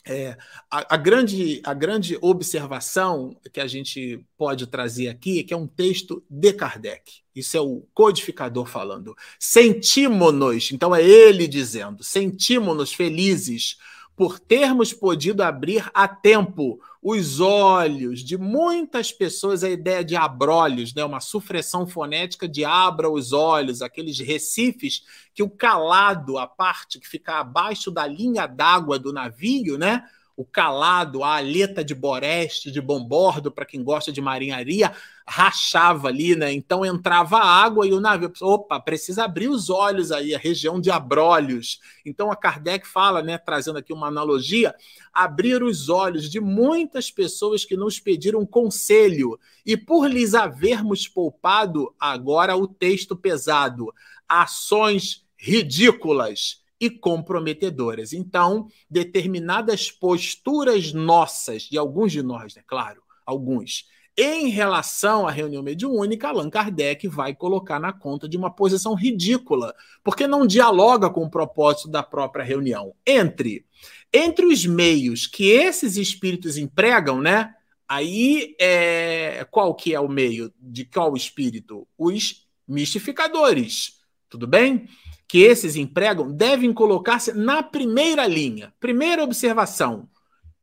é, 0.09 0.35
a, 0.71 0.95
a, 0.95 0.97
grande, 0.97 1.61
a 1.63 1.71
grande 1.71 2.17
observação 2.19 3.37
que 3.53 3.59
a 3.59 3.67
gente 3.67 4.25
pode 4.35 4.65
trazer 4.65 5.07
aqui 5.07 5.39
é 5.39 5.43
que 5.43 5.53
é 5.53 5.57
um 5.57 5.67
texto 5.67 6.23
de 6.27 6.51
Kardec. 6.51 7.21
Isso 7.35 7.55
é 7.55 7.61
o 7.61 7.85
codificador 7.93 8.65
falando. 8.65 9.15
Sentimos-nos, 9.37 10.71
então 10.71 10.95
é 10.95 11.03
ele 11.03 11.47
dizendo, 11.47 12.03
sentimos-nos 12.03 12.91
felizes 12.91 13.77
por 14.15 14.39
termos 14.39 14.91
podido 14.91 15.43
abrir 15.43 15.87
a 15.93 16.07
tempo 16.07 16.81
os 17.01 17.39
olhos 17.39 18.19
de 18.19 18.37
muitas 18.37 19.11
pessoas, 19.11 19.63
a 19.63 19.69
ideia 19.69 20.03
de 20.03 20.15
abrolhos, 20.15 20.93
né? 20.93 21.03
uma 21.03 21.21
sufressão 21.21 21.87
fonética 21.87 22.47
de 22.47 22.65
abra 22.65 23.09
os 23.09 23.31
olhos, 23.31 23.81
aqueles 23.81 24.19
recifes 24.19 25.03
que 25.33 25.41
o 25.41 25.49
calado, 25.49 26.37
a 26.37 26.45
parte 26.45 26.99
que 26.99 27.07
fica 27.07 27.39
abaixo 27.39 27.89
da 27.89 28.05
linha 28.05 28.45
d'água 28.45 28.99
do 28.99 29.13
navio, 29.13 29.77
né? 29.77 30.03
O 30.39 30.45
calado, 30.45 31.21
a 31.21 31.35
aleta 31.35 31.83
de 31.83 31.93
boreste, 31.93 32.71
de 32.71 32.79
bombordo, 32.79 33.51
para 33.51 33.65
quem 33.65 33.83
gosta 33.83 34.09
de 34.09 34.21
marinharia, 34.21 34.93
rachava 35.27 36.07
ali, 36.07 36.33
né? 36.33 36.49
Então 36.53 36.85
entrava 36.85 37.39
água 37.39 37.85
e 37.85 37.91
o 37.91 37.99
navio, 37.99 38.31
opa, 38.41 38.79
precisa 38.79 39.25
abrir 39.25 39.49
os 39.49 39.69
olhos 39.69 40.13
aí, 40.13 40.33
a 40.33 40.37
região 40.39 40.79
de 40.79 40.89
abrolhos. 40.89 41.81
Então 42.05 42.31
a 42.31 42.37
Kardec 42.37 42.87
fala, 42.87 43.21
né, 43.21 43.37
trazendo 43.37 43.79
aqui 43.79 43.91
uma 43.91 44.07
analogia, 44.07 44.73
abrir 45.11 45.61
os 45.61 45.89
olhos 45.89 46.29
de 46.29 46.39
muitas 46.39 47.11
pessoas 47.11 47.65
que 47.65 47.75
nos 47.75 47.99
pediram 47.99 48.45
conselho 48.45 49.37
e 49.65 49.75
por 49.75 50.09
lhes 50.09 50.33
havermos 50.33 51.05
poupado 51.05 51.93
agora 51.99 52.55
o 52.55 52.65
texto 52.65 53.13
pesado, 53.13 53.93
ações 54.25 55.25
ridículas 55.37 56.63
e 56.79 56.89
comprometedoras. 56.89 58.13
Então, 58.13 58.67
determinadas 58.89 59.91
posturas 59.91 60.93
nossas, 60.93 61.63
de 61.63 61.77
alguns 61.77 62.11
de 62.11 62.23
nós, 62.23 62.55
né? 62.55 62.63
Claro, 62.65 63.01
alguns, 63.25 63.85
em 64.17 64.49
relação 64.49 65.27
à 65.27 65.31
reunião 65.31 65.63
mediúnica, 65.63 66.27
Allan 66.27 66.49
Kardec 66.49 67.07
vai 67.07 67.33
colocar 67.33 67.79
na 67.79 67.93
conta 67.93 68.27
de 68.27 68.35
uma 68.35 68.53
posição 68.53 68.93
ridícula, 68.93 69.73
porque 70.03 70.27
não 70.27 70.45
dialoga 70.45 71.09
com 71.09 71.23
o 71.23 71.29
propósito 71.29 71.89
da 71.89 72.03
própria 72.03 72.43
reunião. 72.43 72.93
Entre 73.05 73.65
entre 74.11 74.45
os 74.45 74.65
meios 74.65 75.27
que 75.27 75.51
esses 75.51 75.95
espíritos 75.95 76.57
empregam, 76.57 77.21
né? 77.21 77.53
Aí 77.87 78.55
é 78.59 79.45
qual 79.49 79.73
que 79.73 79.93
é 79.93 79.99
o 79.99 80.07
meio 80.07 80.53
de 80.59 80.85
qual 80.85 81.15
espírito? 81.15 81.87
Os 81.97 82.47
mistificadores. 82.67 83.99
Tudo 84.29 84.45
bem? 84.45 84.87
Que 85.29 85.43
esses 85.43 85.75
empregam 85.75 86.31
devem 86.31 86.73
colocar-se 86.73 87.31
na 87.33 87.61
primeira 87.61 88.25
linha, 88.25 88.73
primeira 88.79 89.23
observação. 89.23 90.09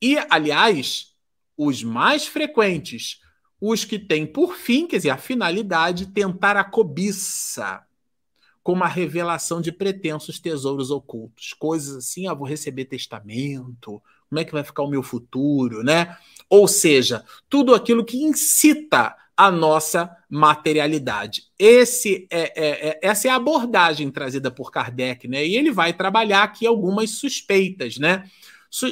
E, 0.03 0.19
aliás, 0.29 1.15
os 1.57 1.85
mais 1.85 2.27
frequentes, 2.27 3.21
os 3.61 3.85
que 3.85 3.97
têm 3.97 4.27
por 4.27 4.57
fim, 4.57 4.89
quer 4.89 4.97
dizer, 4.97 5.11
a 5.11 5.17
finalidade, 5.17 6.07
tentar 6.07 6.57
a 6.57 6.65
cobiça, 6.65 7.87
como 8.61 8.83
a 8.83 8.89
revelação 8.89 9.61
de 9.61 9.71
pretensos 9.71 10.41
tesouros 10.41 10.91
ocultos. 10.91 11.53
Coisas 11.53 11.97
assim, 11.99 12.27
ah, 12.27 12.35
vou 12.35 12.47
receber 12.47 12.87
testamento, 12.87 14.03
como 14.29 14.41
é 14.41 14.45
que 14.45 14.53
vai 14.53 14.65
ficar 14.65 14.83
o 14.83 14.91
meu 14.91 15.03
futuro, 15.03 15.85
né? 15.85 16.17
Ou 16.51 16.67
seja, 16.67 17.25
tudo 17.49 17.73
aquilo 17.73 18.05
que 18.05 18.21
incita 18.21 19.17
a 19.37 19.51
nossa 19.51 20.17
materialidade. 20.31 21.43
Esse 21.59 22.27
é, 22.31 22.41
é, 22.41 22.89
é, 22.89 23.01
essa 23.03 23.29
é 23.29 23.31
a 23.31 23.37
abordagem 23.37 24.11
trazida 24.11 24.51
por 24.51 24.71
Kardec, 24.71 25.29
né? 25.29 25.47
E 25.47 25.57
ele 25.57 25.71
vai 25.71 25.93
trabalhar 25.93 26.43
aqui 26.43 26.67
algumas 26.67 27.11
suspeitas, 27.11 27.99
né? 27.99 28.25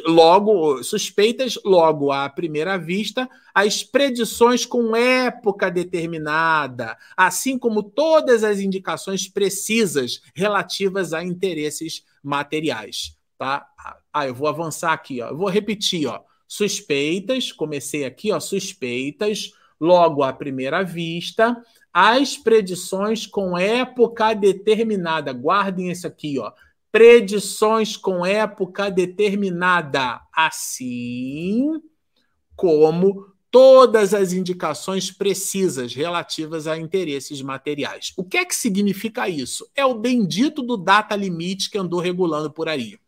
Logo, 0.07 0.83
suspeitas, 0.83 1.59
logo 1.65 2.13
à 2.13 2.29
primeira 2.29 2.79
vista, 2.79 3.29
as 3.55 3.83
predições 3.83 4.65
com 4.65 4.95
época 4.95 5.71
determinada, 5.71 6.97
assim 7.17 7.59
como 7.59 7.83
todas 7.83 8.45
as 8.45 8.61
indicações 8.61 9.29
precisas 9.29 10.23
relativas 10.35 11.13
a 11.13 11.25
interesses 11.25 12.05
materiais, 12.23 13.17
tá? 13.37 13.67
Ah, 14.13 14.27
eu 14.27 14.35
vou 14.35 14.47
avançar 14.47 14.93
aqui, 14.93 15.21
ó. 15.21 15.29
Eu 15.29 15.37
vou 15.37 15.49
repetir, 15.49 16.07
ó. 16.07 16.23
Suspeitas, 16.47 17.51
comecei 17.51 18.05
aqui, 18.05 18.31
ó, 18.31 18.39
suspeitas, 18.39 19.51
logo 19.81 20.23
à 20.23 20.33
primeira 20.33 20.83
vista, 20.83 21.57
as 21.93 22.37
predições 22.37 23.27
com 23.27 23.57
época 23.57 24.35
determinada. 24.35 25.33
Guardem 25.33 25.91
isso 25.91 26.07
aqui, 26.07 26.39
ó. 26.39 26.53
Predições 26.91 27.97
com 27.97 28.25
época 28.25 28.91
determinada, 28.91 30.21
assim 30.33 31.81
como 32.57 33.27
todas 33.51 34.13
as 34.13 34.33
indicações 34.33 35.13
precisas 35.13 35.95
relativas 35.95 36.67
a 36.67 36.77
interesses 36.77 37.41
materiais. 37.41 38.13
O 38.17 38.25
que 38.25 38.37
é 38.37 38.45
que 38.45 38.55
significa 38.55 39.29
isso? 39.29 39.69
É 39.77 39.85
o 39.85 39.95
bendito 39.95 40.63
do 40.63 40.77
data 40.77 41.15
limite 41.15 41.71
que 41.71 41.79
andou 41.79 42.01
regulando 42.01 42.51
por 42.51 42.69
aí. 42.69 42.99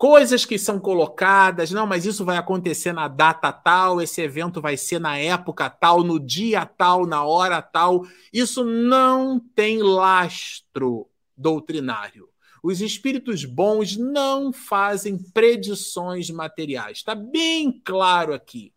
Coisas 0.00 0.46
que 0.46 0.58
são 0.58 0.80
colocadas, 0.80 1.70
não, 1.72 1.86
mas 1.86 2.06
isso 2.06 2.24
vai 2.24 2.38
acontecer 2.38 2.90
na 2.90 3.06
data 3.06 3.52
tal, 3.52 4.00
esse 4.00 4.22
evento 4.22 4.58
vai 4.58 4.74
ser 4.74 4.98
na 4.98 5.18
época 5.18 5.68
tal, 5.68 6.02
no 6.02 6.18
dia 6.18 6.64
tal, 6.64 7.04
na 7.04 7.22
hora 7.22 7.60
tal. 7.60 8.06
Isso 8.32 8.64
não 8.64 9.38
tem 9.38 9.82
lastro 9.82 11.06
doutrinário. 11.36 12.30
Os 12.62 12.80
espíritos 12.80 13.44
bons 13.44 13.98
não 13.98 14.54
fazem 14.54 15.18
predições 15.18 16.30
materiais. 16.30 16.96
Está 16.96 17.14
bem 17.14 17.70
claro 17.84 18.32
aqui. 18.32 18.72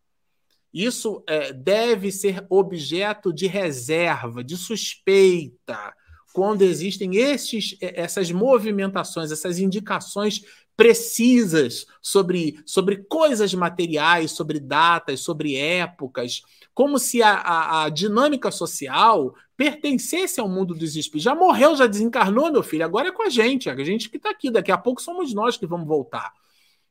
Isso 0.73 1.23
é, 1.25 1.53
deve 1.53 2.11
ser 2.11 2.45
objeto 2.49 3.31
de 3.31 3.47
reserva, 3.47 4.43
de 4.43 4.57
suspeita, 4.57 5.93
quando 6.33 6.63
existem 6.63 7.15
esses, 7.15 7.77
essas 7.79 8.31
movimentações, 8.31 9.31
essas 9.31 9.59
indicações 9.59 10.41
precisas 10.75 11.85
sobre, 12.01 12.59
sobre 12.65 12.97
coisas 12.97 13.53
materiais, 13.53 14.31
sobre 14.31 14.59
datas, 14.59 15.19
sobre 15.19 15.55
épocas, 15.55 16.41
como 16.73 16.97
se 16.97 17.21
a, 17.21 17.33
a, 17.33 17.83
a, 17.83 17.89
dinâmica 17.89 18.49
social 18.49 19.35
pertencesse 19.55 20.39
ao 20.39 20.49
mundo 20.49 20.73
dos 20.73 20.95
espíritos. 20.95 21.23
Já 21.23 21.35
morreu, 21.35 21.75
já 21.75 21.85
desencarnou, 21.85 22.51
meu 22.51 22.63
filho, 22.63 22.83
agora 22.83 23.09
é 23.09 23.11
com 23.11 23.23
a 23.23 23.29
gente, 23.29 23.69
a 23.69 23.83
gente 23.83 24.09
que 24.09 24.17
está 24.17 24.31
aqui, 24.31 24.49
daqui 24.49 24.71
a 24.71 24.77
pouco 24.77 25.01
somos 25.01 25.33
nós 25.33 25.57
que 25.57 25.67
vamos 25.67 25.87
voltar. 25.87 26.33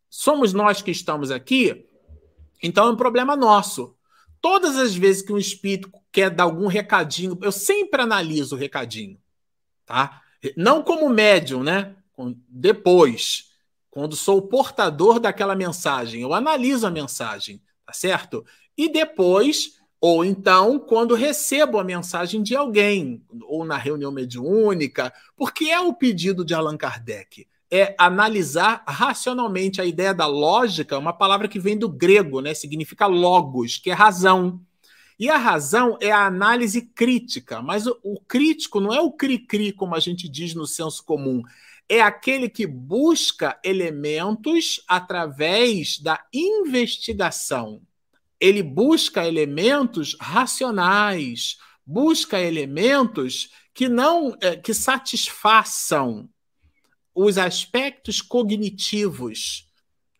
Somos 0.08 0.52
nós 0.52 0.82
que 0.82 0.90
estamos 0.90 1.30
aqui, 1.30 1.86
então 2.62 2.86
é 2.86 2.90
um 2.90 2.96
problema 2.96 3.34
nosso. 3.34 3.96
Todas 4.40 4.76
as 4.76 4.94
vezes 4.94 5.22
que 5.22 5.32
um 5.32 5.38
espírito 5.38 5.90
quer 6.12 6.30
dar 6.30 6.44
algum 6.44 6.66
recadinho, 6.66 7.36
eu 7.42 7.50
sempre 7.50 8.02
analiso 8.02 8.54
o 8.54 8.58
recadinho, 8.58 9.18
tá? 9.86 10.20
Não 10.56 10.82
como 10.82 11.08
médium, 11.08 11.62
né? 11.62 11.96
Depois 12.48 13.51
quando 13.92 14.16
sou 14.16 14.38
o 14.38 14.48
portador 14.48 15.20
daquela 15.20 15.54
mensagem, 15.54 16.22
eu 16.22 16.32
analiso 16.32 16.86
a 16.86 16.90
mensagem, 16.90 17.60
tá 17.84 17.92
certo? 17.92 18.42
E 18.74 18.90
depois, 18.90 19.74
ou 20.00 20.24
então, 20.24 20.78
quando 20.78 21.14
recebo 21.14 21.78
a 21.78 21.84
mensagem 21.84 22.42
de 22.42 22.56
alguém, 22.56 23.22
ou 23.42 23.66
na 23.66 23.76
reunião 23.76 24.10
mediúnica, 24.10 25.12
porque 25.36 25.66
é 25.66 25.78
o 25.78 25.92
pedido 25.92 26.42
de 26.42 26.54
Allan 26.54 26.78
Kardec. 26.78 27.46
É 27.70 27.94
analisar 27.98 28.82
racionalmente 28.88 29.78
a 29.78 29.84
ideia 29.84 30.14
da 30.14 30.26
lógica, 30.26 30.96
uma 30.96 31.12
palavra 31.12 31.46
que 31.46 31.60
vem 31.60 31.76
do 31.76 31.88
grego, 31.90 32.40
né? 32.40 32.54
Significa 32.54 33.06
logos, 33.06 33.76
que 33.76 33.90
é 33.90 33.94
razão. 33.94 34.58
E 35.18 35.28
a 35.28 35.36
razão 35.36 35.98
é 36.00 36.10
a 36.10 36.24
análise 36.24 36.80
crítica, 36.80 37.60
mas 37.60 37.86
o, 37.86 37.98
o 38.02 38.18
crítico 38.20 38.80
não 38.80 38.90
é 38.94 39.02
o 39.02 39.12
cri-cri, 39.12 39.70
como 39.70 39.94
a 39.94 40.00
gente 40.00 40.30
diz 40.30 40.54
no 40.54 40.66
senso 40.66 41.04
comum 41.04 41.42
é 41.92 42.00
aquele 42.00 42.48
que 42.48 42.66
busca 42.66 43.60
elementos 43.62 44.82
através 44.88 45.98
da 45.98 46.24
investigação. 46.32 47.82
Ele 48.40 48.62
busca 48.62 49.28
elementos 49.28 50.16
racionais, 50.18 51.58
busca 51.84 52.40
elementos 52.40 53.50
que 53.74 53.90
não 53.90 54.34
é, 54.40 54.56
que 54.56 54.72
satisfaçam 54.72 56.30
os 57.14 57.36
aspectos 57.36 58.22
cognitivos, 58.22 59.70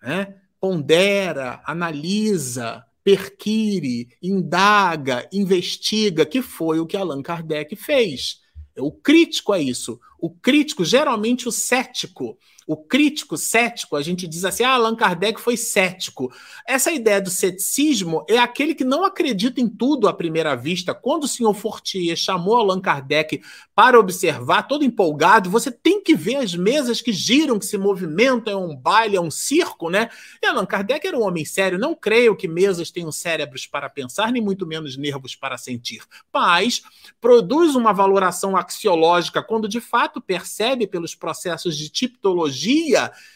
né? 0.02 0.42
pondera, 0.60 1.62
analisa, 1.64 2.84
perquire, 3.02 4.08
indaga, 4.22 5.26
investiga, 5.32 6.26
que 6.26 6.42
foi 6.42 6.80
o 6.80 6.86
que 6.86 6.98
Allan 6.98 7.22
Kardec 7.22 7.74
fez. 7.76 8.41
O 8.78 8.92
crítico 8.92 9.54
é 9.54 9.60
isso. 9.60 10.00
O 10.18 10.30
crítico, 10.30 10.84
geralmente 10.84 11.48
o 11.48 11.52
cético, 11.52 12.38
o 12.66 12.76
crítico 12.76 13.36
cético, 13.36 13.96
a 13.96 14.02
gente 14.02 14.26
diz 14.26 14.44
assim: 14.44 14.64
ah, 14.64 14.74
Allan 14.74 14.94
Kardec 14.94 15.40
foi 15.40 15.56
cético. 15.56 16.32
Essa 16.66 16.92
ideia 16.92 17.20
do 17.20 17.30
ceticismo 17.30 18.24
é 18.28 18.38
aquele 18.38 18.74
que 18.74 18.84
não 18.84 19.04
acredita 19.04 19.60
em 19.60 19.68
tudo 19.68 20.08
à 20.08 20.12
primeira 20.12 20.54
vista. 20.54 20.94
Quando 20.94 21.24
o 21.24 21.28
senhor 21.28 21.54
Fortier 21.54 22.16
chamou 22.16 22.56
Allan 22.56 22.80
Kardec 22.80 23.42
para 23.74 23.98
observar, 23.98 24.62
todo 24.62 24.84
empolgado, 24.84 25.50
você 25.50 25.70
tem 25.70 26.02
que 26.02 26.14
ver 26.14 26.36
as 26.36 26.54
mesas 26.54 27.00
que 27.00 27.12
giram, 27.12 27.58
que 27.58 27.66
se 27.66 27.78
movimentam, 27.78 28.52
é 28.52 28.56
um 28.56 28.76
baile, 28.76 29.16
é 29.16 29.20
um 29.20 29.30
circo, 29.30 29.90
né? 29.90 30.08
E 30.42 30.46
Allan 30.46 30.66
Kardec 30.66 31.06
era 31.06 31.18
um 31.18 31.22
homem 31.22 31.44
sério. 31.44 31.78
Não 31.78 31.94
creio 31.94 32.36
que 32.36 32.46
mesas 32.46 32.90
tenham 32.90 33.10
cérebros 33.10 33.66
para 33.66 33.90
pensar, 33.90 34.30
nem 34.30 34.42
muito 34.42 34.66
menos 34.66 34.96
nervos 34.96 35.34
para 35.34 35.58
sentir. 35.58 36.02
Mas 36.32 36.82
produz 37.20 37.74
uma 37.74 37.92
valoração 37.92 38.56
axiológica 38.56 39.42
quando 39.42 39.68
de 39.68 39.80
fato 39.80 40.20
percebe 40.20 40.86
pelos 40.86 41.14
processos 41.14 41.76
de 41.76 41.88
tipologia 41.88 42.51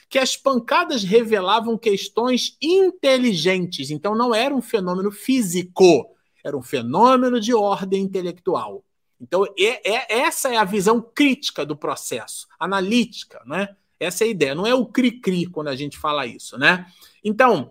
que 0.08 0.18
as 0.18 0.36
pancadas 0.36 1.02
revelavam 1.02 1.76
questões 1.76 2.56
inteligentes. 2.60 3.90
Então 3.90 4.14
não 4.14 4.34
era 4.34 4.54
um 4.54 4.62
fenômeno 4.62 5.10
físico, 5.10 6.14
era 6.44 6.56
um 6.56 6.62
fenômeno 6.62 7.40
de 7.40 7.54
ordem 7.54 8.02
intelectual. 8.02 8.84
Então 9.20 9.44
é, 9.58 9.90
é, 9.90 10.20
essa 10.20 10.52
é 10.52 10.56
a 10.56 10.64
visão 10.64 11.00
crítica 11.00 11.64
do 11.64 11.76
processo, 11.76 12.46
analítica, 12.58 13.42
né? 13.46 13.74
Essa 13.98 14.24
é 14.24 14.26
a 14.26 14.30
ideia. 14.30 14.54
Não 14.54 14.66
é 14.66 14.74
o 14.74 14.86
cri-cri 14.86 15.46
quando 15.46 15.68
a 15.68 15.76
gente 15.76 15.96
fala 15.96 16.26
isso, 16.26 16.58
né? 16.58 16.86
Então 17.24 17.70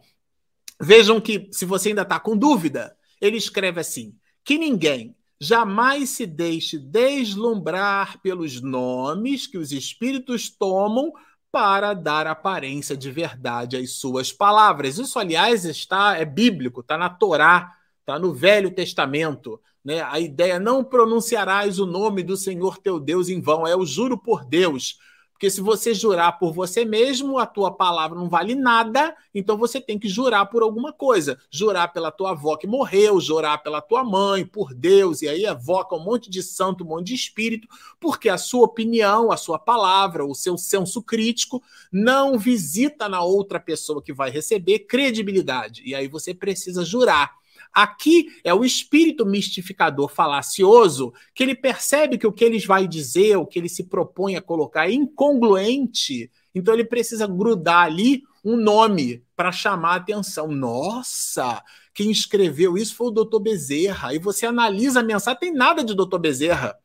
vejam 0.82 1.22
que 1.22 1.48
se 1.52 1.66
você 1.66 1.90
ainda 1.90 2.02
está 2.02 2.20
com 2.20 2.36
dúvida, 2.36 2.98
ele 3.22 3.38
escreve 3.38 3.80
assim: 3.80 4.16
que 4.44 4.58
ninguém 4.58 5.16
Jamais 5.40 6.12
se 6.12 6.26
deixe 6.26 6.78
deslumbrar 6.80 8.22
pelos 8.22 8.62
nomes 8.62 9.46
que 9.46 9.58
os 9.58 9.74
espíritos 9.74 10.50
tomam 10.50 11.12
para 11.56 11.94
dar 11.94 12.28
aparência 12.28 12.98
de 12.98 13.10
verdade 13.10 13.78
às 13.78 13.92
suas 13.92 14.30
palavras. 14.30 14.98
Isso, 14.98 15.18
aliás, 15.18 15.64
está 15.64 16.18
é 16.18 16.26
bíblico, 16.26 16.82
está 16.82 16.98
na 16.98 17.10
Torá, 17.10 17.72
está 18.02 18.20
no 18.20 18.34
Velho 18.34 18.70
Testamento. 18.70 19.62
Né? 19.82 20.02
A 20.02 20.20
ideia 20.20 20.60
não 20.60 20.84
pronunciarás 20.84 21.80
o 21.80 21.86
nome 21.86 22.24
do 22.24 22.36
Senhor 22.36 22.78
teu 22.80 23.00
Deus 23.00 23.30
em 23.30 23.40
vão, 23.40 23.66
é 23.66 23.74
o 23.74 23.86
juro 23.86 24.18
por 24.18 24.44
Deus. 24.44 25.00
Porque 25.36 25.50
se 25.50 25.60
você 25.60 25.94
jurar 25.94 26.40
por 26.40 26.54
você 26.54 26.86
mesmo, 26.86 27.38
a 27.38 27.46
tua 27.46 27.70
palavra 27.70 28.18
não 28.18 28.30
vale 28.30 28.56
nada, 28.56 29.14
então 29.34 29.58
você 29.58 29.82
tem 29.82 30.00
que 30.00 30.08
jurar 30.08 30.46
por 30.46 30.64
alguma 30.64 30.94
coisa. 30.94 31.38
Jurar 31.52 31.92
pela 31.92 32.10
tua 32.10 32.32
avó 32.32 32.56
que 32.56 32.66
morreu, 32.66 33.20
jurar 33.20 33.62
pela 33.62 33.82
tua 33.82 34.02
mãe, 34.02 34.46
por 34.46 34.74
Deus, 34.74 35.22
e 35.22 35.28
aí 35.28 35.44
evoca 35.44 35.94
um 35.94 36.00
monte 36.00 36.30
de 36.30 36.42
santo, 36.42 36.86
um 36.86 36.88
monte 36.88 37.08
de 37.08 37.16
espírito, 37.16 37.68
porque 38.00 38.30
a 38.30 38.38
sua 38.38 38.64
opinião, 38.64 39.30
a 39.30 39.36
sua 39.36 39.60
palavra, 39.60 40.26
o 40.26 40.34
seu 40.34 40.58
senso 40.58 41.04
crítico 41.04 41.62
não 41.92 42.40
visita 42.40 43.10
na 43.10 43.22
outra 43.22 43.60
pessoa 43.60 44.02
que 44.02 44.14
vai 44.14 44.30
receber 44.30 44.80
credibilidade. 44.80 45.82
E 45.86 45.94
aí 45.94 46.08
você 46.08 46.34
precisa 46.34 46.86
jurar. 46.86 47.36
Aqui 47.76 48.28
é 48.42 48.54
o 48.54 48.64
espírito 48.64 49.26
mistificador 49.26 50.08
falacioso 50.08 51.14
que 51.34 51.44
ele 51.44 51.54
percebe 51.54 52.18
que 52.18 52.26
o 52.26 52.32
que 52.32 52.46
ele 52.46 52.58
vai 52.60 52.88
dizer, 52.88 53.36
o 53.36 53.46
que 53.46 53.60
ele 53.60 53.68
se 53.68 53.84
propõe 53.84 54.38
a 54.38 54.42
colocar 54.42 54.88
é 54.88 54.94
incongruente, 54.94 56.32
então 56.54 56.74
ele 56.74 56.86
precisa 56.86 57.28
grudar 57.28 57.84
ali 57.84 58.24
um 58.46 58.56
nome 58.56 59.22
para 59.36 59.52
chamar 59.52 59.94
a 59.94 59.96
atenção. 59.96 60.48
Nossa, 60.48 61.62
quem 61.94 62.10
escreveu 62.10 62.78
isso 62.78 62.96
foi 62.96 63.08
o 63.08 63.12
doutor 63.12 63.42
Bezerra. 63.42 64.14
E 64.14 64.20
você 64.20 64.46
analisa 64.46 65.02
a 65.02 65.04
mensagem, 65.04 65.40
tem 65.40 65.54
nada 65.54 65.84
de 65.84 65.94
doutor 65.94 66.20
Bezerra. 66.20 66.78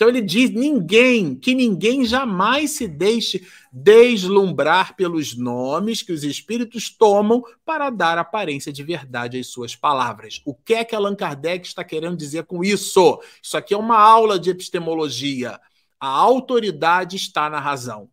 Então 0.00 0.08
ele 0.08 0.22
diz: 0.22 0.48
ninguém, 0.48 1.34
que 1.34 1.54
ninguém 1.54 2.06
jamais 2.06 2.70
se 2.70 2.88
deixe 2.88 3.46
deslumbrar 3.70 4.96
pelos 4.96 5.36
nomes 5.36 6.00
que 6.00 6.10
os 6.10 6.24
espíritos 6.24 6.88
tomam 6.88 7.44
para 7.66 7.90
dar 7.90 8.16
aparência 8.16 8.72
de 8.72 8.82
verdade 8.82 9.38
às 9.38 9.48
suas 9.48 9.76
palavras. 9.76 10.40
O 10.46 10.54
que 10.54 10.72
é 10.72 10.84
que 10.86 10.94
Allan 10.96 11.14
Kardec 11.14 11.66
está 11.66 11.84
querendo 11.84 12.16
dizer 12.16 12.44
com 12.44 12.64
isso? 12.64 13.20
Isso 13.42 13.58
aqui 13.58 13.74
é 13.74 13.76
uma 13.76 13.98
aula 13.98 14.38
de 14.38 14.48
epistemologia. 14.48 15.60
A 16.00 16.08
autoridade 16.08 17.16
está 17.16 17.50
na 17.50 17.60
razão. 17.60 18.10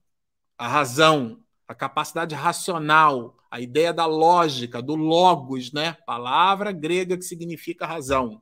A 0.57 0.67
razão, 0.67 1.39
a 1.65 1.73
capacidade 1.73 2.35
racional, 2.35 3.37
a 3.49 3.61
ideia 3.61 3.93
da 3.93 4.05
lógica, 4.05 4.81
do 4.81 4.95
logos, 4.95 5.71
né? 5.71 5.93
Palavra 6.05 6.73
grega 6.73 7.15
que 7.15 7.23
significa 7.23 7.87
razão 7.87 8.41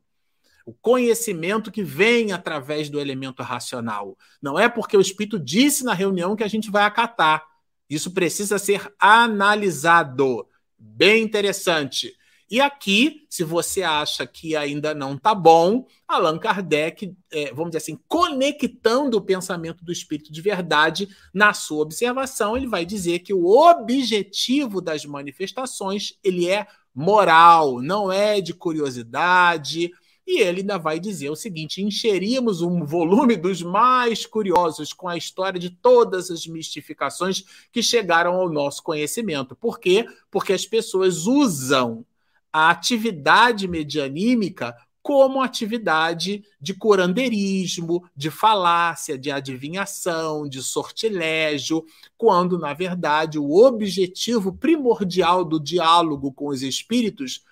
o 0.66 0.74
conhecimento 0.74 1.72
que 1.72 1.84
vem 1.84 2.32
através 2.32 2.90
do 2.90 3.00
elemento 3.00 3.44
racional. 3.44 4.18
Não 4.42 4.58
é 4.58 4.68
porque 4.68 4.98
o 4.98 5.02
Espírito 5.02 5.40
disse 5.40 5.84
na 5.84 5.94
reunião 5.94 6.36
que 6.36 6.44
a 6.44 6.48
gente 6.48 6.72
vai 6.72 6.84
acatar. 6.84 7.46
Isso 7.90 8.12
precisa 8.12 8.58
ser 8.58 8.92
analisado. 9.00 10.48
Bem 10.78 11.24
interessante. 11.24 12.16
E 12.50 12.62
aqui, 12.62 13.26
se 13.30 13.44
você 13.44 13.82
acha 13.82 14.26
que 14.28 14.56
ainda 14.56 14.94
não 14.94 15.16
está 15.16 15.34
bom, 15.34 15.86
Allan 16.08 16.38
Kardec, 16.38 17.16
é, 17.32 17.50
vamos 17.50 17.72
dizer 17.72 17.80
assim, 17.80 18.00
conectando 18.08 19.18
o 19.18 19.22
pensamento 19.22 19.84
do 19.84 19.92
espírito 19.92 20.32
de 20.32 20.42
verdade 20.42 21.10
na 21.34 21.54
sua 21.54 21.82
observação, 21.82 22.56
ele 22.56 22.68
vai 22.68 22.86
dizer 22.86 23.20
que 23.20 23.34
o 23.34 23.48
objetivo 23.48 24.80
das 24.80 25.06
manifestações 25.06 26.14
ele 26.24 26.48
é 26.48 26.68
moral, 26.94 27.82
não 27.82 28.12
é 28.12 28.40
de 28.40 28.54
curiosidade. 28.54 29.92
E 30.26 30.42
ele 30.42 30.62
ainda 30.62 30.78
vai 30.78 31.00
dizer 31.00 31.30
o 31.30 31.36
seguinte: 31.36 31.84
encheríamos 31.84 32.62
um 32.62 32.84
volume 32.84 33.36
dos 33.36 33.62
mais 33.62 34.26
curiosos 34.26 34.92
com 34.92 35.08
a 35.08 35.18
história 35.18 35.60
de 35.60 35.70
todas 35.70 36.32
as 36.32 36.48
mistificações 36.48 37.44
que 37.72 37.84
chegaram 37.84 38.34
ao 38.34 38.50
nosso 38.50 38.82
conhecimento. 38.82 39.56
Por 39.56 39.80
quê? 39.80 40.06
Porque 40.32 40.54
as 40.54 40.66
pessoas 40.66 41.28
usam 41.28 42.06
a 42.52 42.70
atividade 42.70 43.68
medianímica 43.68 44.76
como 45.06 45.40
atividade 45.40 46.44
de 46.60 46.74
curandeirismo, 46.74 48.10
de 48.16 48.32
falácia, 48.32 49.16
de 49.16 49.30
adivinhação, 49.30 50.50
de 50.50 50.64
sortilégio, 50.64 51.86
quando, 52.18 52.58
na 52.58 52.74
verdade, 52.74 53.38
o 53.38 53.64
objetivo 53.64 54.52
primordial 54.52 55.46
do 55.46 55.60
diálogo 55.60 56.34
com 56.34 56.48
os 56.48 56.64
espíritos 56.64 57.44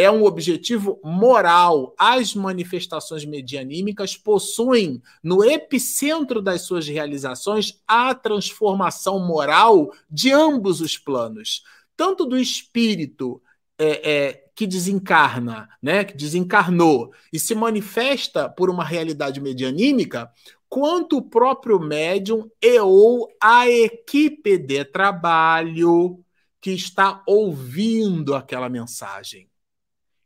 é 0.00 0.10
um 0.10 0.24
objetivo 0.24 0.98
moral. 1.04 1.94
As 1.98 2.34
manifestações 2.34 3.24
medianímicas 3.24 4.16
possuem, 4.16 5.02
no 5.22 5.44
epicentro 5.44 6.40
das 6.40 6.62
suas 6.62 6.88
realizações, 6.88 7.82
a 7.86 8.14
transformação 8.14 9.18
moral 9.26 9.90
de 10.10 10.32
ambos 10.32 10.80
os 10.80 10.96
planos, 10.96 11.62
tanto 11.96 12.24
do 12.24 12.38
espírito 12.38 13.42
é, 13.78 14.10
é, 14.10 14.44
que 14.54 14.66
desencarna, 14.66 15.68
né, 15.82 16.04
que 16.04 16.16
desencarnou 16.16 17.12
e 17.32 17.38
se 17.38 17.54
manifesta 17.54 18.48
por 18.48 18.70
uma 18.70 18.84
realidade 18.84 19.40
medianímica, 19.40 20.30
quanto 20.68 21.18
o 21.18 21.22
próprio 21.22 21.78
médium 21.78 22.48
e 22.62 22.78
ou 22.78 23.28
a 23.42 23.68
equipe 23.68 24.56
de 24.56 24.84
trabalho 24.84 26.24
que 26.60 26.70
está 26.70 27.22
ouvindo 27.26 28.34
aquela 28.34 28.68
mensagem. 28.68 29.50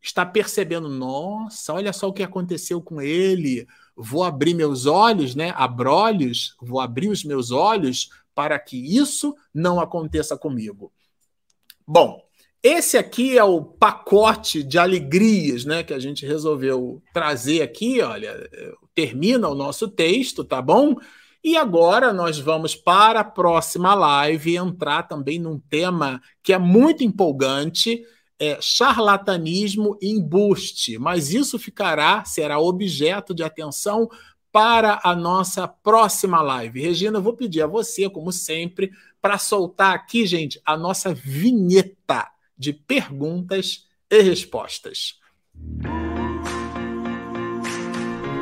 Está 0.05 0.27
percebendo, 0.27 0.87
nossa, 0.87 1.73
olha 1.73 1.91
só 1.91 2.09
o 2.09 2.13
que 2.13 2.23
aconteceu 2.23 2.79
com 2.83 3.01
ele. 3.01 3.67
Vou 3.97 4.23
abrir 4.23 4.53
meus 4.53 4.85
olhos, 4.85 5.35
né? 5.35 5.55
Abrolhos, 5.57 6.55
vou 6.61 6.79
abrir 6.79 7.09
os 7.09 7.25
meus 7.25 7.51
olhos 7.51 8.11
para 8.35 8.59
que 8.59 8.77
isso 8.77 9.35
não 9.53 9.81
aconteça 9.81 10.37
comigo. 10.37 10.93
Bom, 11.87 12.23
esse 12.63 12.99
aqui 12.99 13.39
é 13.39 13.45
o 13.45 13.63
pacote 13.63 14.63
de 14.63 14.79
alegrias, 14.79 15.65
né, 15.65 15.83
que 15.83 15.93
a 15.93 15.99
gente 15.99 16.27
resolveu 16.27 17.03
trazer 17.13 17.63
aqui, 17.63 18.01
olha, 18.01 18.49
termina 18.95 19.49
o 19.49 19.55
nosso 19.55 19.87
texto, 19.89 20.45
tá 20.45 20.61
bom? 20.61 20.97
E 21.43 21.57
agora 21.57 22.13
nós 22.13 22.39
vamos 22.39 22.75
para 22.75 23.21
a 23.21 23.25
próxima 23.25 23.95
live 23.95 24.57
entrar 24.57 25.05
também 25.05 25.39
num 25.39 25.59
tema 25.59 26.21
que 26.43 26.53
é 26.53 26.59
muito 26.59 27.05
empolgante, 27.05 28.03
é 28.39 28.59
charlatanismo 28.61 29.97
e 30.01 30.11
embuste, 30.11 30.99
mas 30.99 31.33
isso 31.33 31.59
ficará, 31.59 32.25
será 32.25 32.59
objeto 32.59 33.35
de 33.35 33.43
atenção 33.43 34.09
para 34.53 35.01
a 35.03 35.15
nossa 35.17 35.67
próxima 35.67 36.41
live. 36.41 36.81
Regina, 36.81 37.19
eu 37.19 37.23
vou 37.23 37.35
pedir 37.35 37.63
a 37.63 37.67
você, 37.67 38.09
como 38.09 38.31
sempre, 38.31 38.93
para 39.21 39.39
soltar 39.39 39.95
aqui, 39.95 40.27
gente, 40.27 40.61
a 40.65 40.77
nossa 40.77 41.13
vinheta 41.13 42.29
de 42.57 42.73
perguntas 42.73 43.87
e 44.11 44.21
respostas. 44.23 45.19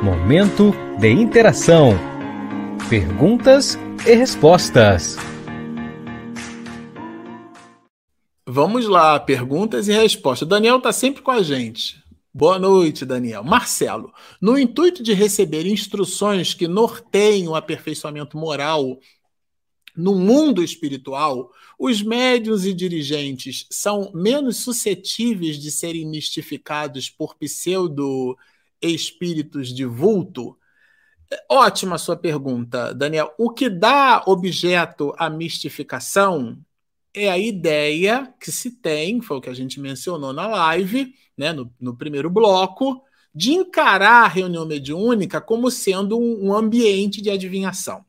Momento 0.03 0.71
de 0.99 1.09
interação. 1.09 1.93
Perguntas 2.89 3.79
e 4.05 4.13
respostas. 4.13 5.17
Vamos 8.45 8.87
lá, 8.87 9.17
perguntas 9.21 9.87
e 9.87 9.93
respostas. 9.93 10.45
Daniel 10.45 10.75
está 10.75 10.91
sempre 10.91 11.21
com 11.21 11.31
a 11.31 11.41
gente. 11.41 12.03
Boa 12.33 12.59
noite, 12.59 13.05
Daniel. 13.05 13.41
Marcelo, 13.41 14.13
no 14.41 14.59
intuito 14.59 15.01
de 15.01 15.13
receber 15.13 15.65
instruções 15.65 16.53
que 16.53 16.67
norteiem 16.67 17.47
o 17.47 17.55
aperfeiçoamento 17.55 18.37
moral 18.37 18.99
no 19.95 20.13
mundo 20.15 20.61
espiritual, 20.61 21.49
os 21.79 22.01
médios 22.01 22.65
e 22.65 22.73
dirigentes 22.73 23.65
são 23.71 24.11
menos 24.13 24.57
suscetíveis 24.57 25.57
de 25.57 25.71
serem 25.71 26.05
mistificados 26.05 27.09
por 27.09 27.35
pseudo-espíritos 27.35 29.73
de 29.73 29.85
vulto? 29.85 30.57
Ótima 31.49 31.97
sua 31.97 32.17
pergunta, 32.17 32.93
Daniel. 32.93 33.33
O 33.37 33.51
que 33.51 33.69
dá 33.69 34.21
objeto 34.27 35.13
à 35.17 35.29
mistificação 35.29 36.61
é 37.13 37.29
a 37.29 37.37
ideia 37.37 38.33
que 38.39 38.51
se 38.51 38.71
tem, 38.71 39.21
foi 39.21 39.37
o 39.37 39.41
que 39.41 39.49
a 39.49 39.53
gente 39.53 39.79
mencionou 39.79 40.33
na 40.33 40.47
live, 40.47 41.13
né, 41.37 41.53
no, 41.53 41.71
no 41.79 41.95
primeiro 41.95 42.29
bloco, 42.29 43.01
de 43.33 43.51
encarar 43.53 44.25
a 44.25 44.27
reunião 44.27 44.65
mediúnica 44.65 45.41
como 45.41 45.71
sendo 45.71 46.19
um, 46.19 46.47
um 46.47 46.53
ambiente 46.53 47.21
de 47.21 47.29
adivinhação. 47.29 48.05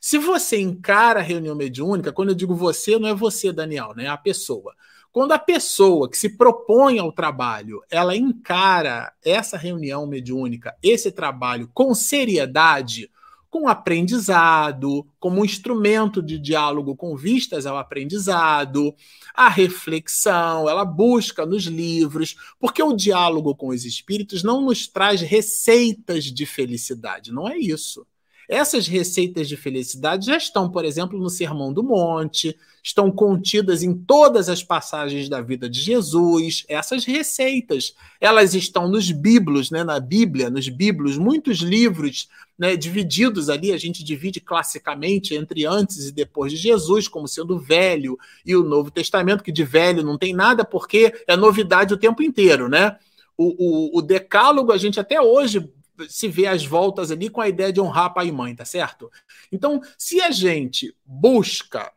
Se 0.00 0.18
você 0.18 0.58
encara 0.58 1.20
a 1.20 1.22
reunião 1.22 1.54
mediúnica, 1.54 2.12
quando 2.12 2.28
eu 2.30 2.34
digo 2.34 2.54
você, 2.54 2.98
não 2.98 3.08
é 3.08 3.14
você, 3.14 3.52
Daniel, 3.52 3.94
né? 3.96 4.04
É 4.04 4.08
a 4.08 4.16
pessoa. 4.16 4.74
Quando 5.10 5.32
a 5.32 5.38
pessoa 5.38 6.10
que 6.10 6.16
se 6.16 6.36
propõe 6.36 6.98
ao 6.98 7.10
trabalho, 7.10 7.82
ela 7.90 8.14
encara 8.14 9.12
essa 9.24 9.56
reunião 9.56 10.06
mediúnica, 10.06 10.76
esse 10.82 11.10
trabalho 11.10 11.70
com 11.72 11.94
seriedade, 11.94 13.10
com 13.56 13.68
aprendizado, 13.68 15.06
como 15.18 15.40
um 15.40 15.44
instrumento 15.44 16.22
de 16.22 16.38
diálogo 16.38 16.94
com 16.94 17.16
vistas 17.16 17.64
ao 17.64 17.78
aprendizado, 17.78 18.94
a 19.32 19.48
reflexão, 19.48 20.68
ela 20.68 20.84
busca 20.84 21.46
nos 21.46 21.64
livros, 21.64 22.36
porque 22.60 22.82
o 22.82 22.92
diálogo 22.92 23.56
com 23.56 23.68
os 23.68 23.86
espíritos 23.86 24.42
não 24.42 24.60
nos 24.60 24.86
traz 24.86 25.22
receitas 25.22 26.24
de 26.24 26.44
felicidade, 26.44 27.32
não 27.32 27.48
é 27.48 27.56
isso. 27.56 28.06
Essas 28.48 28.86
receitas 28.86 29.48
de 29.48 29.56
felicidade 29.56 30.26
já 30.26 30.36
estão, 30.36 30.70
por 30.70 30.84
exemplo, 30.84 31.18
no 31.18 31.28
Sermão 31.28 31.72
do 31.72 31.82
Monte, 31.82 32.56
estão 32.82 33.10
contidas 33.10 33.82
em 33.82 33.92
todas 33.92 34.48
as 34.48 34.62
passagens 34.62 35.28
da 35.28 35.40
vida 35.40 35.68
de 35.68 35.80
Jesus. 35.80 36.64
Essas 36.68 37.04
receitas, 37.04 37.94
elas 38.20 38.54
estão 38.54 38.88
nos 38.88 39.10
bíblios, 39.10 39.70
né, 39.70 39.82
na 39.82 39.98
Bíblia, 39.98 40.48
nos 40.48 40.68
bíblios, 40.68 41.18
muitos 41.18 41.58
livros 41.58 42.28
né, 42.58 42.76
divididos 42.76 43.50
ali, 43.50 43.72
a 43.72 43.76
gente 43.76 44.02
divide 44.02 44.40
classicamente 44.40 45.34
entre 45.34 45.66
antes 45.66 46.06
e 46.06 46.12
depois 46.12 46.52
de 46.52 46.58
Jesus, 46.58 47.06
como 47.08 47.28
sendo 47.28 47.56
o 47.56 47.58
Velho 47.58 48.18
e 48.44 48.56
o 48.56 48.62
Novo 48.62 48.90
Testamento, 48.90 49.42
que 49.44 49.52
de 49.52 49.64
velho 49.64 50.02
não 50.02 50.16
tem 50.16 50.32
nada, 50.32 50.64
porque 50.64 51.12
é 51.26 51.36
novidade 51.36 51.92
o 51.92 51.98
tempo 51.98 52.22
inteiro, 52.22 52.68
né? 52.68 52.96
O, 53.36 53.96
o, 53.96 53.98
o, 53.98 54.02
decálogo 54.02 54.72
a 54.72 54.78
gente 54.78 54.98
até 54.98 55.20
hoje 55.20 55.70
se 56.08 56.28
vê 56.28 56.46
as 56.46 56.64
voltas 56.64 57.10
ali 57.10 57.28
com 57.28 57.40
a 57.40 57.48
ideia 57.48 57.72
de 57.72 57.80
honrar 57.80 58.12
pai 58.12 58.28
e 58.28 58.32
mãe, 58.32 58.54
tá 58.54 58.64
certo? 58.64 59.10
Então, 59.50 59.80
se 59.98 60.20
a 60.20 60.30
gente 60.30 60.96
busca 61.04 61.92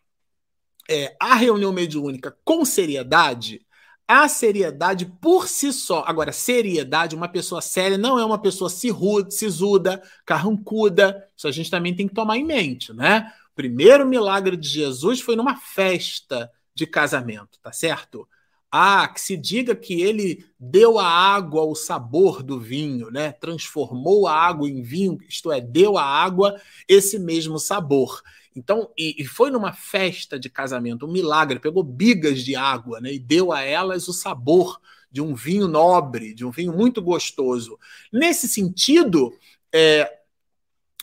é, 0.89 1.15
a 1.19 1.35
reunião 1.35 1.71
mediúnica 1.71 2.35
com 2.43 2.65
seriedade, 2.65 3.65
a 4.07 4.27
seriedade 4.27 5.05
por 5.05 5.47
si 5.47 5.71
só. 5.71 6.03
Agora, 6.07 6.31
seriedade, 6.31 7.15
uma 7.15 7.27
pessoa 7.27 7.61
séria 7.61 7.95
não 7.95 8.17
é 8.17 8.25
uma 8.25 8.41
pessoa 8.41 8.67
sisuda, 8.67 10.01
carrancuda. 10.25 11.29
Isso 11.37 11.47
a 11.47 11.51
gente 11.51 11.69
também 11.69 11.95
tem 11.95 12.07
que 12.07 12.15
tomar 12.15 12.35
em 12.37 12.43
mente, 12.43 12.91
né? 12.91 13.31
O 13.51 13.55
primeiro 13.55 14.07
milagre 14.07 14.57
de 14.57 14.67
Jesus 14.67 15.21
foi 15.21 15.35
numa 15.35 15.55
festa 15.55 16.51
de 16.73 16.87
casamento, 16.87 17.59
tá 17.61 17.71
certo? 17.71 18.27
Ah, 18.71 19.07
que 19.07 19.19
se 19.19 19.35
diga 19.35 19.75
que 19.75 20.01
ele 20.01 20.45
deu 20.59 20.99
a 20.99 21.07
água 21.07 21.63
o 21.63 21.73
sabor 21.73 22.43
do 22.43 22.59
vinho, 22.59 23.09
né? 23.09 23.31
Transformou 23.31 24.27
a 24.27 24.33
água 24.33 24.69
em 24.69 24.81
vinho, 24.81 25.17
isto 25.27 25.51
é, 25.51 25.59
deu 25.59 25.97
à 25.97 26.03
água 26.03 26.55
esse 26.87 27.17
mesmo 27.17 27.57
sabor. 27.57 28.21
Então, 28.55 28.91
e, 28.97 29.15
e, 29.17 29.25
foi 29.25 29.49
numa 29.49 29.73
festa 29.73 30.39
de 30.39 30.49
casamento, 30.49 31.05
um 31.05 31.11
milagre, 31.11 31.59
pegou 31.59 31.83
bigas 31.83 32.43
de 32.43 32.55
água, 32.55 32.99
né? 32.99 33.13
E 33.13 33.19
deu 33.19 33.51
a 33.51 33.61
elas 33.61 34.07
o 34.07 34.13
sabor 34.13 34.79
de 35.11 35.21
um 35.21 35.33
vinho 35.33 35.67
nobre, 35.67 36.33
de 36.33 36.45
um 36.45 36.51
vinho 36.51 36.73
muito 36.73 37.01
gostoso. 37.01 37.79
Nesse 38.11 38.47
sentido, 38.47 39.33
é, 39.73 40.18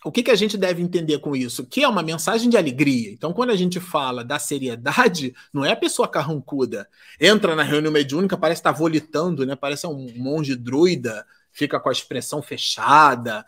o 0.06 0.12
que, 0.12 0.22
que 0.22 0.30
a 0.30 0.36
gente 0.36 0.56
deve 0.56 0.80
entender 0.80 1.18
com 1.18 1.34
isso? 1.34 1.66
Que 1.66 1.82
é 1.82 1.88
uma 1.88 2.00
mensagem 2.00 2.48
de 2.48 2.56
alegria. 2.56 3.10
Então, 3.10 3.32
quando 3.32 3.50
a 3.50 3.56
gente 3.56 3.80
fala 3.80 4.22
da 4.22 4.38
seriedade, 4.38 5.34
não 5.52 5.64
é 5.64 5.72
a 5.72 5.76
pessoa 5.76 6.06
carrancuda. 6.06 6.88
Entra 7.20 7.56
na 7.56 7.64
reunião 7.64 7.92
mediúnica, 7.92 8.38
parece 8.38 8.60
estar 8.60 8.70
volitando, 8.70 9.44
né? 9.44 9.56
Parece 9.56 9.84
um 9.84 10.12
monge 10.16 10.54
druida, 10.54 11.26
fica 11.50 11.80
com 11.80 11.88
a 11.88 11.92
expressão 11.92 12.40
fechada, 12.40 13.44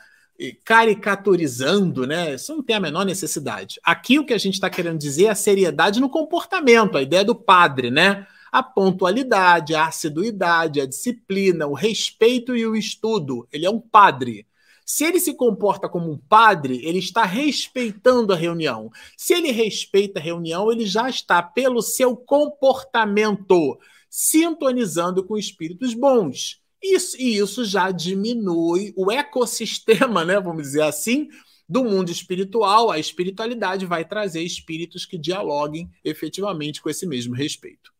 caricaturizando, 0.64 2.04
né? 2.09 2.34
Isso 2.34 2.52
não 2.56 2.62
tem 2.64 2.74
a 2.74 2.80
menor 2.80 3.04
necessidade. 3.04 3.78
Aqui 3.84 4.18
o 4.18 4.26
que 4.26 4.34
a 4.34 4.38
gente 4.38 4.54
está 4.54 4.68
querendo 4.68 4.98
dizer 4.98 5.26
é 5.26 5.30
a 5.30 5.36
seriedade 5.36 6.00
no 6.00 6.11
comportamento, 6.11 6.98
a 6.98 7.02
ideia 7.02 7.24
do 7.24 7.36
padre, 7.36 7.88
né? 7.88 8.26
A 8.50 8.64
pontualidade, 8.64 9.76
a 9.76 9.86
assiduidade, 9.86 10.80
a 10.80 10.86
disciplina, 10.86 11.68
o 11.68 11.74
respeito 11.74 12.56
e 12.56 12.66
o 12.66 12.74
estudo. 12.74 13.46
Ele 13.52 13.64
é 13.64 13.70
um 13.70 13.78
padre. 13.78 14.47
Se 14.91 15.05
ele 15.05 15.20
se 15.20 15.34
comporta 15.34 15.86
como 15.86 16.11
um 16.11 16.16
padre, 16.16 16.80
ele 16.82 16.99
está 16.99 17.22
respeitando 17.22 18.32
a 18.32 18.36
reunião. 18.36 18.91
Se 19.18 19.34
ele 19.34 19.51
respeita 19.51 20.18
a 20.18 20.22
reunião, 20.22 20.72
ele 20.72 20.86
já 20.86 21.11
está, 21.11 21.43
pelo 21.43 21.82
seu 21.82 22.16
comportamento, 22.16 23.78
sintonizando 24.09 25.22
com 25.22 25.36
espíritos 25.36 25.93
bons. 25.93 26.62
Isso, 26.82 27.20
e 27.20 27.36
isso 27.36 27.66
já 27.66 27.91
diminui 27.91 28.95
o 28.97 29.12
ecossistema, 29.12 30.24
né, 30.24 30.41
vamos 30.41 30.62
dizer 30.62 30.84
assim, 30.84 31.28
do 31.68 31.84
mundo 31.84 32.11
espiritual. 32.11 32.91
A 32.91 32.99
espiritualidade 32.99 33.84
vai 33.84 34.07
trazer 34.07 34.43
espíritos 34.43 35.05
que 35.05 35.18
dialoguem 35.18 35.91
efetivamente 36.03 36.80
com 36.80 36.89
esse 36.89 37.07
mesmo 37.07 37.34
respeito. 37.34 37.93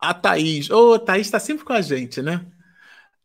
A 0.00 0.14
Thaís, 0.14 0.70
ô, 0.70 0.94
oh, 0.94 0.98
Thaís 0.98 1.26
está 1.26 1.38
sempre 1.38 1.66
com 1.66 1.74
a 1.74 1.82
gente, 1.82 2.22
né? 2.22 2.46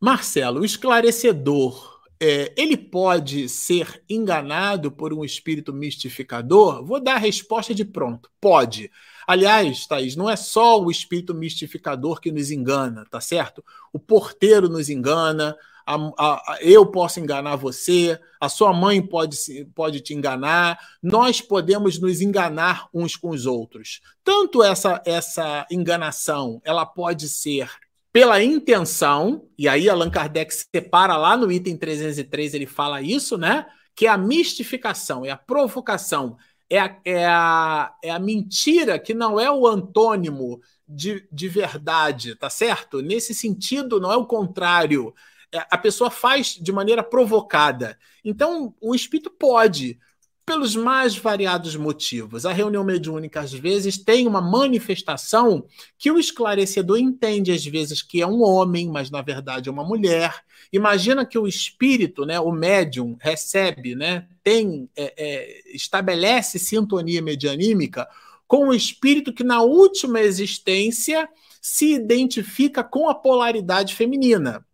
Marcelo, 0.01 0.59
o 0.59 0.65
esclarecedor, 0.65 1.92
é, 2.25 2.53
ele 2.55 2.77
pode 2.77 3.49
ser 3.49 4.01
enganado 4.09 4.89
por 4.89 5.13
um 5.13 5.25
espírito 5.25 5.73
mistificador? 5.73 6.81
Vou 6.85 7.03
dar 7.03 7.15
a 7.15 7.17
resposta 7.19 7.75
de 7.75 7.83
pronto. 7.83 8.31
Pode. 8.39 8.89
Aliás, 9.27 9.85
Thaís, 9.85 10.15
não 10.15 10.29
é 10.29 10.37
só 10.37 10.81
o 10.81 10.89
espírito 10.89 11.33
mistificador 11.33 12.21
que 12.21 12.31
nos 12.31 12.49
engana, 12.49 13.05
tá 13.11 13.19
certo? 13.19 13.61
O 13.91 13.99
porteiro 13.99 14.69
nos 14.69 14.89
engana, 14.89 15.53
a, 15.85 15.95
a, 15.95 16.53
a, 16.53 16.57
eu 16.61 16.85
posso 16.85 17.19
enganar 17.19 17.57
você, 17.57 18.17
a 18.39 18.47
sua 18.47 18.71
mãe 18.71 19.01
pode, 19.01 19.35
pode 19.75 19.99
te 19.99 20.13
enganar, 20.13 20.79
nós 21.01 21.41
podemos 21.41 21.99
nos 21.99 22.21
enganar 22.21 22.87
uns 22.93 23.17
com 23.17 23.31
os 23.31 23.45
outros. 23.45 23.99
Tanto 24.23 24.63
essa, 24.63 25.01
essa 25.05 25.67
enganação, 25.69 26.61
ela 26.63 26.85
pode 26.85 27.27
ser 27.27 27.69
pela 28.13 28.41
intenção, 28.41 29.49
e 29.57 29.67
aí 29.67 29.89
Allan 29.89 30.09
Kardec 30.09 30.53
separa 30.53 31.17
lá 31.17 31.35
no 31.35 31.51
item 31.51 31.75
303, 31.75 32.53
ele 32.53 32.67
fala 32.67 33.01
isso, 33.01 33.37
né? 33.37 33.65
Que 33.95 34.05
é 34.05 34.09
a 34.09 34.17
mistificação, 34.17 35.25
é 35.25 35.31
a 35.31 35.37
provocação 35.37 36.37
é 36.73 36.79
a, 36.79 36.97
é 37.05 37.25
a, 37.25 37.95
é 38.03 38.09
a 38.09 38.19
mentira 38.19 38.97
que 38.97 39.13
não 39.13 39.39
é 39.39 39.51
o 39.51 39.67
antônimo 39.67 40.59
de, 40.87 41.27
de 41.31 41.47
verdade, 41.47 42.35
tá 42.35 42.49
certo? 42.49 43.01
Nesse 43.01 43.33
sentido, 43.33 43.99
não 43.99 44.11
é 44.11 44.17
o 44.17 44.25
contrário. 44.25 45.13
É, 45.51 45.59
a 45.69 45.77
pessoa 45.77 46.09
faz 46.09 46.55
de 46.59 46.71
maneira 46.71 47.03
provocada. 47.03 47.97
Então, 48.25 48.73
o 48.81 48.95
espírito 48.95 49.29
pode, 49.29 49.99
pelos 50.45 50.75
mais 50.75 51.15
variados 51.15 51.75
motivos. 51.75 52.45
A 52.45 52.51
reunião 52.51 52.83
mediúnica, 52.83 53.39
às 53.39 53.53
vezes, 53.53 53.97
tem 53.97 54.27
uma 54.27 54.41
manifestação 54.41 55.65
que 55.97 56.11
o 56.11 56.19
esclarecedor 56.19 56.97
entende, 56.97 57.51
às 57.51 57.65
vezes, 57.65 58.01
que 58.01 58.21
é 58.21 58.27
um 58.27 58.41
homem, 58.43 58.89
mas 58.89 59.09
na 59.09 59.21
verdade 59.21 59.69
é 59.69 59.71
uma 59.71 59.83
mulher. 59.83 60.43
Imagina 60.71 61.25
que 61.25 61.37
o 61.37 61.47
espírito, 61.47 62.25
né, 62.25 62.39
o 62.39 62.51
médium, 62.51 63.15
recebe, 63.19 63.95
né, 63.95 64.27
tem, 64.43 64.89
é, 64.95 65.13
é, 65.17 65.75
estabelece 65.75 66.59
sintonia 66.59 67.21
medianímica 67.21 68.07
com 68.45 68.67
o 68.67 68.73
espírito 68.73 69.33
que, 69.33 69.43
na 69.43 69.61
última 69.61 70.19
existência, 70.19 71.27
se 71.61 71.93
identifica 71.93 72.83
com 72.83 73.09
a 73.09 73.15
polaridade 73.15 73.95
feminina. 73.95 74.65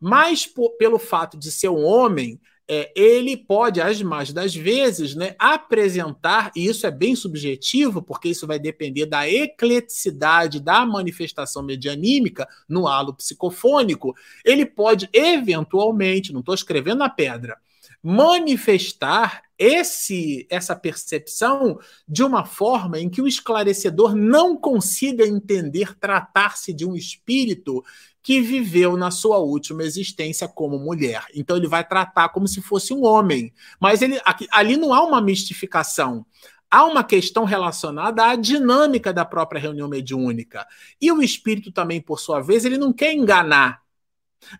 Mas, 0.00 0.50
pelo 0.78 0.98
fato 0.98 1.38
de 1.38 1.52
ser 1.52 1.68
um 1.68 1.84
homem, 1.84 2.40
é, 2.68 2.92
ele 2.94 3.36
pode, 3.36 3.80
as 3.80 4.00
mais 4.02 4.32
das 4.32 4.54
vezes, 4.54 5.14
né, 5.14 5.34
apresentar, 5.38 6.50
e 6.56 6.66
isso 6.66 6.86
é 6.86 6.90
bem 6.90 7.14
subjetivo, 7.14 8.02
porque 8.02 8.28
isso 8.28 8.46
vai 8.46 8.58
depender 8.58 9.06
da 9.06 9.28
ecleticidade 9.28 10.60
da 10.60 10.86
manifestação 10.86 11.62
medianímica 11.62 12.48
no 12.68 12.86
halo 12.86 13.14
psicofônico, 13.14 14.14
ele 14.44 14.64
pode 14.64 15.08
eventualmente, 15.12 16.32
não 16.32 16.40
estou 16.40 16.54
escrevendo 16.54 16.98
na 16.98 17.08
pedra, 17.08 17.58
manifestar 18.02 19.42
esse 19.56 20.44
essa 20.50 20.74
percepção 20.74 21.78
de 22.08 22.24
uma 22.24 22.44
forma 22.44 22.98
em 22.98 23.08
que 23.08 23.22
o 23.22 23.28
esclarecedor 23.28 24.16
não 24.16 24.56
consiga 24.56 25.24
entender 25.24 25.96
tratar-se 26.00 26.72
de 26.72 26.84
um 26.84 26.96
espírito 26.96 27.84
que 28.22 28.40
viveu 28.40 28.96
na 28.96 29.10
sua 29.10 29.38
última 29.38 29.82
existência 29.82 30.46
como 30.46 30.78
mulher. 30.78 31.24
Então 31.34 31.56
ele 31.56 31.66
vai 31.66 31.86
tratar 31.86 32.28
como 32.28 32.46
se 32.46 32.62
fosse 32.62 32.94
um 32.94 33.04
homem. 33.04 33.52
Mas 33.80 34.00
ele, 34.00 34.20
aqui, 34.24 34.46
ali 34.50 34.76
não 34.76 34.92
há 34.94 35.02
uma 35.04 35.20
mistificação. 35.20 36.24
Há 36.70 36.84
uma 36.84 37.04
questão 37.04 37.44
relacionada 37.44 38.24
à 38.24 38.36
dinâmica 38.36 39.12
da 39.12 39.24
própria 39.24 39.60
reunião 39.60 39.88
mediúnica. 39.88 40.66
E 41.00 41.10
o 41.10 41.22
espírito 41.22 41.72
também, 41.72 42.00
por 42.00 42.20
sua 42.20 42.40
vez, 42.40 42.64
ele 42.64 42.78
não 42.78 42.92
quer 42.92 43.12
enganar 43.12 43.82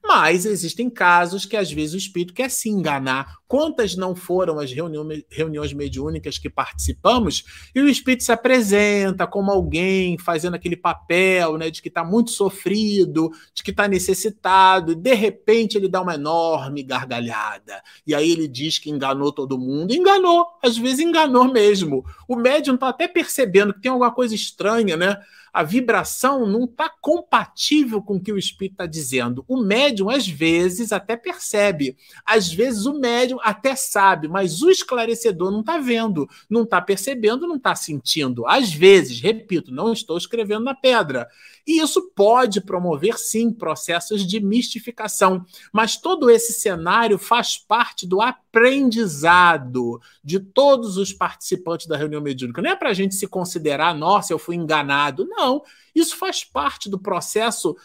mas 0.04 0.44
existem 0.46 0.88
casos 0.88 1.44
que 1.44 1.56
às 1.56 1.70
vezes 1.70 1.94
o 1.94 1.98
espírito 1.98 2.32
quer 2.32 2.50
se 2.50 2.68
enganar. 2.68 3.38
Quantas 3.52 3.94
não 3.94 4.14
foram 4.14 4.58
as 4.58 4.72
reuniões, 4.72 5.74
mediúnicas 5.74 6.38
que 6.38 6.48
participamos 6.48 7.44
e 7.74 7.82
o 7.82 7.86
espírito 7.86 8.24
se 8.24 8.32
apresenta 8.32 9.26
como 9.26 9.50
alguém 9.50 10.16
fazendo 10.16 10.54
aquele 10.54 10.74
papel 10.74 11.58
né, 11.58 11.68
de 11.68 11.82
que 11.82 11.88
está 11.88 12.02
muito 12.02 12.30
sofrido, 12.30 13.30
de 13.52 13.62
que 13.62 13.70
está 13.70 13.86
necessitado, 13.86 14.92
e 14.92 14.94
de 14.94 15.12
repente 15.12 15.76
ele 15.76 15.86
dá 15.86 16.00
uma 16.00 16.14
enorme 16.14 16.82
gargalhada. 16.82 17.82
E 18.06 18.14
aí 18.14 18.32
ele 18.32 18.48
diz 18.48 18.78
que 18.78 18.88
enganou 18.88 19.30
todo 19.30 19.58
mundo. 19.58 19.92
Enganou, 19.92 20.46
às 20.64 20.78
vezes 20.78 21.00
enganou 21.00 21.44
mesmo. 21.44 22.06
O 22.26 22.36
médium 22.36 22.76
está 22.76 22.88
até 22.88 23.06
percebendo 23.06 23.74
que 23.74 23.82
tem 23.82 23.90
alguma 23.90 24.12
coisa 24.12 24.34
estranha, 24.34 24.96
né? 24.96 25.18
a 25.52 25.62
vibração 25.62 26.46
não 26.46 26.64
está 26.64 26.88
compatível 26.88 28.00
com 28.00 28.16
o 28.16 28.20
que 28.20 28.32
o 28.32 28.38
espírito 28.38 28.72
está 28.74 28.86
dizendo. 28.86 29.44
O 29.46 29.58
médium, 29.58 30.08
às 30.08 30.26
vezes, 30.26 30.92
até 30.92 31.14
percebe. 31.14 31.96
Às 32.24 32.50
vezes, 32.50 32.86
o 32.86 32.98
médium 32.98 33.38
até 33.42 33.74
sabe, 33.76 34.28
mas 34.28 34.62
o 34.62 34.70
esclarecedor 34.70 35.50
não 35.50 35.60
está 35.60 35.78
vendo, 35.78 36.28
não 36.48 36.62
está 36.62 36.80
percebendo, 36.80 37.46
não 37.46 37.56
está 37.56 37.74
sentindo. 37.74 38.46
Às 38.46 38.72
vezes, 38.72 39.20
repito, 39.20 39.72
não 39.72 39.92
estou 39.92 40.16
escrevendo 40.16 40.64
na 40.64 40.74
pedra. 40.74 41.28
E 41.66 41.80
isso 41.80 42.10
pode 42.14 42.60
promover, 42.60 43.18
sim, 43.18 43.52
processos 43.52 44.26
de 44.26 44.40
mistificação. 44.40 45.44
Mas 45.72 45.96
todo 45.96 46.30
esse 46.30 46.52
cenário 46.52 47.18
faz 47.18 47.56
parte 47.56 48.06
do 48.06 48.20
aprendizado 48.20 50.00
de 50.24 50.40
todos 50.40 50.96
os 50.96 51.12
participantes 51.12 51.86
da 51.86 51.96
reunião 51.96 52.20
mediúnica. 52.20 52.60
Não 52.60 52.70
é 52.70 52.76
para 52.76 52.90
a 52.90 52.94
gente 52.94 53.14
se 53.14 53.26
considerar, 53.26 53.94
nossa, 53.94 54.32
eu 54.32 54.38
fui 54.38 54.56
enganado. 54.56 55.26
Não. 55.26 55.62
Isso 55.94 56.16
faz 56.16 56.42
parte 56.42 56.88
do 56.88 56.98
processo 56.98 57.76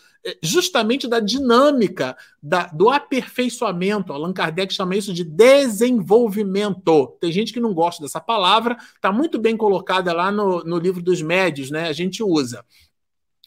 justamente 0.41 1.07
da 1.07 1.19
dinâmica, 1.19 2.17
da, 2.41 2.67
do 2.67 2.89
aperfeiçoamento. 2.89 4.11
Allan 4.11 4.33
Kardec 4.33 4.73
chama 4.73 4.95
isso 4.95 5.13
de 5.13 5.23
desenvolvimento. 5.23 7.17
Tem 7.19 7.31
gente 7.31 7.53
que 7.53 7.59
não 7.59 7.73
gosta 7.73 8.01
dessa 8.01 8.19
palavra, 8.19 8.77
está 8.95 9.11
muito 9.11 9.39
bem 9.39 9.55
colocada 9.55 10.11
lá 10.13 10.31
no, 10.31 10.63
no 10.63 10.77
livro 10.77 11.01
dos 11.01 11.21
médios, 11.21 11.71
né? 11.71 11.87
A 11.87 11.93
gente 11.93 12.23
usa 12.23 12.65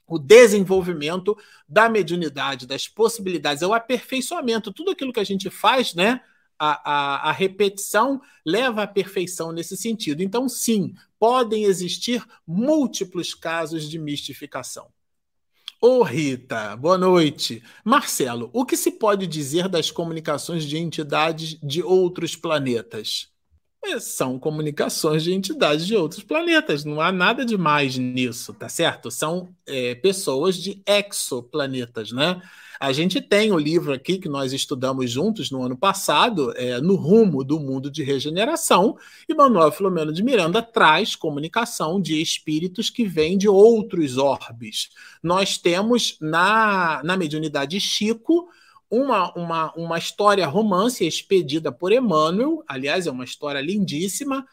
o 0.06 0.18
desenvolvimento 0.18 1.36
da 1.68 1.88
mediunidade, 1.88 2.66
das 2.66 2.88
possibilidades, 2.88 3.62
é 3.62 3.66
o 3.66 3.72
aperfeiçoamento. 3.72 4.72
Tudo 4.72 4.90
aquilo 4.90 5.12
que 5.12 5.20
a 5.20 5.24
gente 5.24 5.48
faz, 5.48 5.94
né? 5.94 6.20
A, 6.58 6.90
a, 6.92 7.30
a, 7.30 7.32
repetição 7.32 8.20
leva 8.44 8.82
à 8.82 8.86
perfeição 8.86 9.50
nesse 9.50 9.76
sentido. 9.78 10.22
Então, 10.22 10.46
sim, 10.46 10.92
podem 11.18 11.64
existir 11.64 12.22
múltiplos 12.46 13.34
casos 13.34 13.88
de 13.88 13.98
mistificação. 13.98 14.88
Ô 15.82 16.02
Rita, 16.02 16.76
boa 16.76 16.98
noite. 16.98 17.62
Marcelo, 17.84 18.50
o 18.52 18.64
que 18.66 18.76
se 18.76 18.92
pode 18.92 19.26
dizer 19.26 19.68
das 19.68 19.90
comunicações 19.90 20.64
de 20.64 20.76
entidades 20.78 21.58
de 21.62 21.82
outros 21.82 22.36
planetas? 22.36 23.28
É, 23.82 23.98
são 23.98 24.38
comunicações 24.38 25.22
de 25.22 25.32
entidades 25.32 25.86
de 25.86 25.96
outros 25.96 26.22
planetas. 26.22 26.84
Não 26.84 27.00
há 27.00 27.10
nada 27.10 27.44
de 27.46 27.56
mais 27.56 27.96
nisso, 27.96 28.52
tá 28.52 28.68
certo? 28.68 29.10
São 29.10 29.54
é, 29.66 29.94
pessoas 29.94 30.56
de 30.56 30.82
exoplanetas, 30.86 32.12
né? 32.12 32.40
A 32.80 32.94
gente 32.94 33.20
tem 33.20 33.52
o 33.52 33.58
livro 33.58 33.92
aqui 33.92 34.16
que 34.16 34.26
nós 34.28 34.54
estudamos 34.54 35.10
juntos 35.10 35.50
no 35.50 35.62
ano 35.62 35.76
passado, 35.76 36.50
é, 36.56 36.80
No 36.80 36.94
Rumo 36.94 37.44
do 37.44 37.60
Mundo 37.60 37.90
de 37.90 38.02
Regeneração, 38.02 38.96
e 39.28 39.34
Manuel 39.34 39.70
Filomeno 39.70 40.10
de 40.10 40.22
Miranda 40.22 40.62
traz 40.62 41.14
comunicação 41.14 42.00
de 42.00 42.22
espíritos 42.22 42.88
que 42.88 43.04
vêm 43.04 43.36
de 43.36 43.46
outros 43.46 44.16
orbes. 44.16 44.88
Nós 45.22 45.58
temos 45.58 46.16
na, 46.22 47.02
na 47.04 47.18
mediunidade 47.18 47.78
Chico 47.78 48.48
uma, 48.90 49.30
uma, 49.34 49.72
uma 49.74 49.98
história 49.98 50.46
romance 50.46 51.06
expedida 51.06 51.70
por 51.70 51.92
Emmanuel, 51.92 52.64
aliás, 52.66 53.06
é 53.06 53.10
uma 53.10 53.24
história 53.24 53.60
lindíssima, 53.60 54.46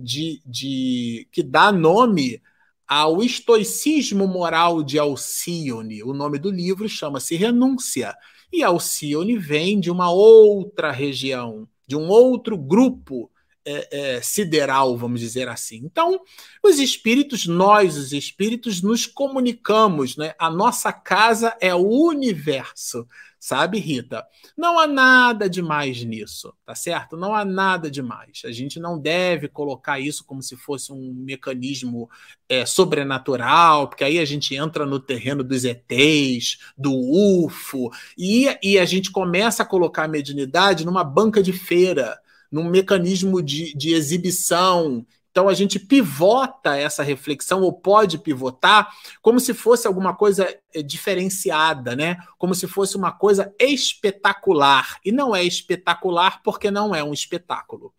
de, 0.00 0.40
de, 0.46 1.26
que 1.32 1.42
dá 1.42 1.72
nome 1.72 2.40
ao 2.86 3.22
estoicismo 3.22 4.26
moral 4.26 4.82
de 4.82 4.98
Alcione. 4.98 6.02
O 6.02 6.12
nome 6.12 6.38
do 6.38 6.50
livro 6.50 6.88
chama-se 6.88 7.36
Renúncia. 7.36 8.14
E 8.52 8.62
Alcione 8.62 9.36
vem 9.36 9.80
de 9.80 9.90
uma 9.90 10.10
outra 10.10 10.92
região, 10.92 11.68
de 11.86 11.96
um 11.96 12.08
outro 12.08 12.56
grupo 12.56 13.30
é, 13.64 14.16
é, 14.16 14.20
sideral, 14.20 14.96
vamos 14.96 15.20
dizer 15.20 15.48
assim. 15.48 15.80
Então, 15.84 16.20
os 16.62 16.78
espíritos, 16.78 17.46
nós, 17.46 17.96
os 17.96 18.12
espíritos, 18.12 18.82
nos 18.82 19.06
comunicamos, 19.06 20.16
né? 20.16 20.34
A 20.38 20.50
nossa 20.50 20.92
casa 20.92 21.56
é 21.60 21.74
o 21.74 21.88
universo 21.88 23.08
sabe, 23.44 23.78
Rita? 23.78 24.26
Não 24.56 24.78
há 24.78 24.86
nada 24.86 25.50
demais 25.50 26.02
nisso, 26.02 26.54
tá 26.64 26.74
certo? 26.74 27.14
Não 27.14 27.34
há 27.34 27.44
nada 27.44 27.90
demais. 27.90 28.40
A 28.46 28.50
gente 28.50 28.80
não 28.80 28.98
deve 28.98 29.48
colocar 29.48 30.00
isso 30.00 30.24
como 30.24 30.42
se 30.42 30.56
fosse 30.56 30.90
um 30.90 31.12
mecanismo 31.12 32.08
é, 32.48 32.64
sobrenatural, 32.64 33.88
porque 33.88 34.02
aí 34.02 34.18
a 34.18 34.24
gente 34.24 34.54
entra 34.54 34.86
no 34.86 34.98
terreno 34.98 35.44
dos 35.44 35.66
ETs, 35.66 36.58
do 36.76 36.90
UFO, 36.94 37.90
e, 38.16 38.46
e 38.62 38.78
a 38.78 38.86
gente 38.86 39.10
começa 39.12 39.62
a 39.62 39.66
colocar 39.66 40.04
a 40.04 40.08
mediunidade 40.08 40.86
numa 40.86 41.04
banca 41.04 41.42
de 41.42 41.52
feira, 41.52 42.18
num 42.50 42.70
mecanismo 42.70 43.42
de, 43.42 43.74
de 43.76 43.92
exibição 43.92 45.04
então 45.34 45.48
a 45.48 45.52
gente 45.52 45.80
pivota 45.80 46.76
essa 46.76 47.02
reflexão, 47.02 47.62
ou 47.62 47.72
pode 47.72 48.18
pivotar, 48.18 48.94
como 49.20 49.40
se 49.40 49.52
fosse 49.52 49.84
alguma 49.84 50.14
coisa 50.14 50.46
eh, 50.72 50.80
diferenciada, 50.80 51.96
né? 51.96 52.18
Como 52.38 52.54
se 52.54 52.68
fosse 52.68 52.96
uma 52.96 53.10
coisa 53.10 53.52
espetacular. 53.58 55.00
E 55.04 55.10
não 55.10 55.34
é 55.34 55.42
espetacular 55.42 56.40
porque 56.44 56.70
não 56.70 56.94
é 56.94 57.02
um 57.02 57.12
espetáculo. 57.12 57.92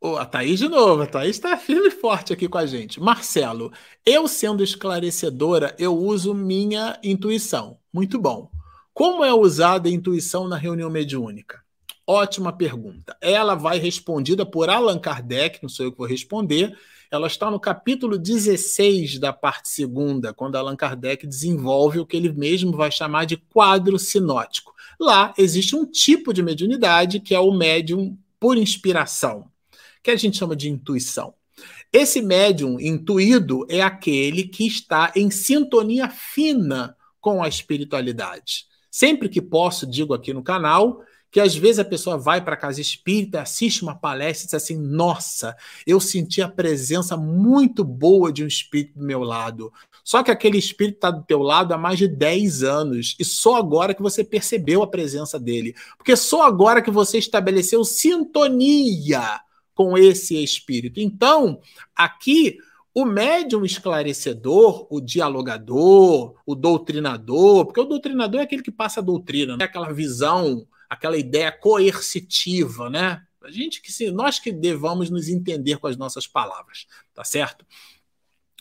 Oh, 0.00 0.16
a 0.16 0.26
Thaís 0.26 0.58
de 0.58 0.68
novo, 0.68 1.02
a 1.02 1.06
Thaís 1.06 1.36
está 1.36 1.56
firme 1.56 1.86
e 1.88 1.92
forte 1.92 2.32
aqui 2.32 2.48
com 2.48 2.58
a 2.58 2.66
gente. 2.66 2.98
Marcelo, 2.98 3.72
eu 4.04 4.26
sendo 4.26 4.64
esclarecedora, 4.64 5.76
eu 5.78 5.96
uso 5.96 6.34
minha 6.34 6.98
intuição. 7.04 7.78
Muito 7.92 8.18
bom. 8.18 8.50
Como 8.92 9.24
é 9.24 9.32
usada 9.32 9.88
a 9.88 9.92
intuição 9.92 10.48
na 10.48 10.56
reunião 10.56 10.90
mediúnica? 10.90 11.62
Ótima 12.10 12.50
pergunta. 12.54 13.14
Ela 13.20 13.54
vai 13.54 13.78
respondida 13.78 14.46
por 14.46 14.70
Allan 14.70 14.98
Kardec, 14.98 15.58
não 15.60 15.68
sou 15.68 15.84
eu 15.84 15.92
que 15.92 15.98
vou 15.98 16.06
responder. 16.06 16.74
Ela 17.10 17.26
está 17.26 17.50
no 17.50 17.60
capítulo 17.60 18.16
16 18.16 19.18
da 19.18 19.30
parte 19.30 19.68
segunda, 19.68 20.32
quando 20.32 20.56
Allan 20.56 20.74
Kardec 20.74 21.26
desenvolve 21.26 21.98
o 21.98 22.06
que 22.06 22.16
ele 22.16 22.32
mesmo 22.32 22.74
vai 22.74 22.90
chamar 22.90 23.26
de 23.26 23.36
quadro 23.36 23.98
sinótico. 23.98 24.72
Lá 24.98 25.34
existe 25.36 25.76
um 25.76 25.84
tipo 25.84 26.32
de 26.32 26.42
mediunidade 26.42 27.20
que 27.20 27.34
é 27.34 27.38
o 27.38 27.52
médium 27.52 28.16
por 28.40 28.56
inspiração, 28.56 29.50
que 30.02 30.10
a 30.10 30.16
gente 30.16 30.38
chama 30.38 30.56
de 30.56 30.70
intuição. 30.70 31.34
Esse 31.92 32.22
médium 32.22 32.80
intuído 32.80 33.66
é 33.68 33.82
aquele 33.82 34.44
que 34.44 34.66
está 34.66 35.12
em 35.14 35.30
sintonia 35.30 36.08
fina 36.08 36.96
com 37.20 37.42
a 37.42 37.48
espiritualidade. 37.48 38.64
Sempre 38.90 39.28
que 39.28 39.42
posso, 39.42 39.86
digo 39.86 40.14
aqui 40.14 40.32
no 40.32 40.42
canal, 40.42 41.02
que 41.30 41.40
às 41.40 41.54
vezes 41.54 41.78
a 41.78 41.84
pessoa 41.84 42.16
vai 42.16 42.42
para 42.42 42.54
a 42.54 42.58
casa 42.58 42.80
espírita, 42.80 43.42
assiste 43.42 43.82
uma 43.82 43.94
palestra 43.94 44.44
e 44.44 44.46
diz 44.46 44.54
assim: 44.54 44.76
Nossa, 44.76 45.56
eu 45.86 46.00
senti 46.00 46.40
a 46.40 46.48
presença 46.48 47.16
muito 47.16 47.84
boa 47.84 48.32
de 48.32 48.42
um 48.42 48.46
espírito 48.46 48.98
do 48.98 49.04
meu 49.04 49.20
lado. 49.20 49.72
Só 50.02 50.22
que 50.22 50.30
aquele 50.30 50.56
espírito 50.56 50.96
está 50.96 51.10
do 51.10 51.22
teu 51.22 51.42
lado 51.42 51.74
há 51.74 51.78
mais 51.78 51.98
de 51.98 52.08
10 52.08 52.62
anos 52.62 53.14
e 53.18 53.24
só 53.24 53.56
agora 53.56 53.92
que 53.92 54.00
você 54.00 54.24
percebeu 54.24 54.82
a 54.82 54.86
presença 54.86 55.38
dele. 55.38 55.74
Porque 55.98 56.16
só 56.16 56.42
agora 56.44 56.80
que 56.80 56.90
você 56.90 57.18
estabeleceu 57.18 57.84
sintonia 57.84 59.40
com 59.74 59.98
esse 59.98 60.42
espírito. 60.42 60.98
Então, 60.98 61.60
aqui 61.94 62.56
o 62.94 63.04
médium 63.04 63.64
esclarecedor, 63.64 64.86
o 64.90 65.00
dialogador, 65.00 66.34
o 66.44 66.54
doutrinador, 66.54 67.66
porque 67.66 67.80
o 67.80 67.84
doutrinador 67.84 68.40
é 68.40 68.44
aquele 68.44 68.62
que 68.62 68.72
passa 68.72 69.00
a 69.00 69.02
doutrina, 69.02 69.56
é 69.60 69.64
aquela 69.64 69.92
visão 69.92 70.66
aquela 70.88 71.16
ideia 71.16 71.52
coercitiva, 71.52 72.88
né? 72.88 73.22
A 73.42 73.50
gente 73.50 73.80
que 73.80 73.92
se 73.92 74.10
nós 74.10 74.38
que 74.38 74.52
devamos 74.52 75.10
nos 75.10 75.28
entender 75.28 75.78
com 75.78 75.86
as 75.86 75.96
nossas 75.96 76.26
palavras, 76.26 76.86
tá 77.14 77.24
certo? 77.24 77.64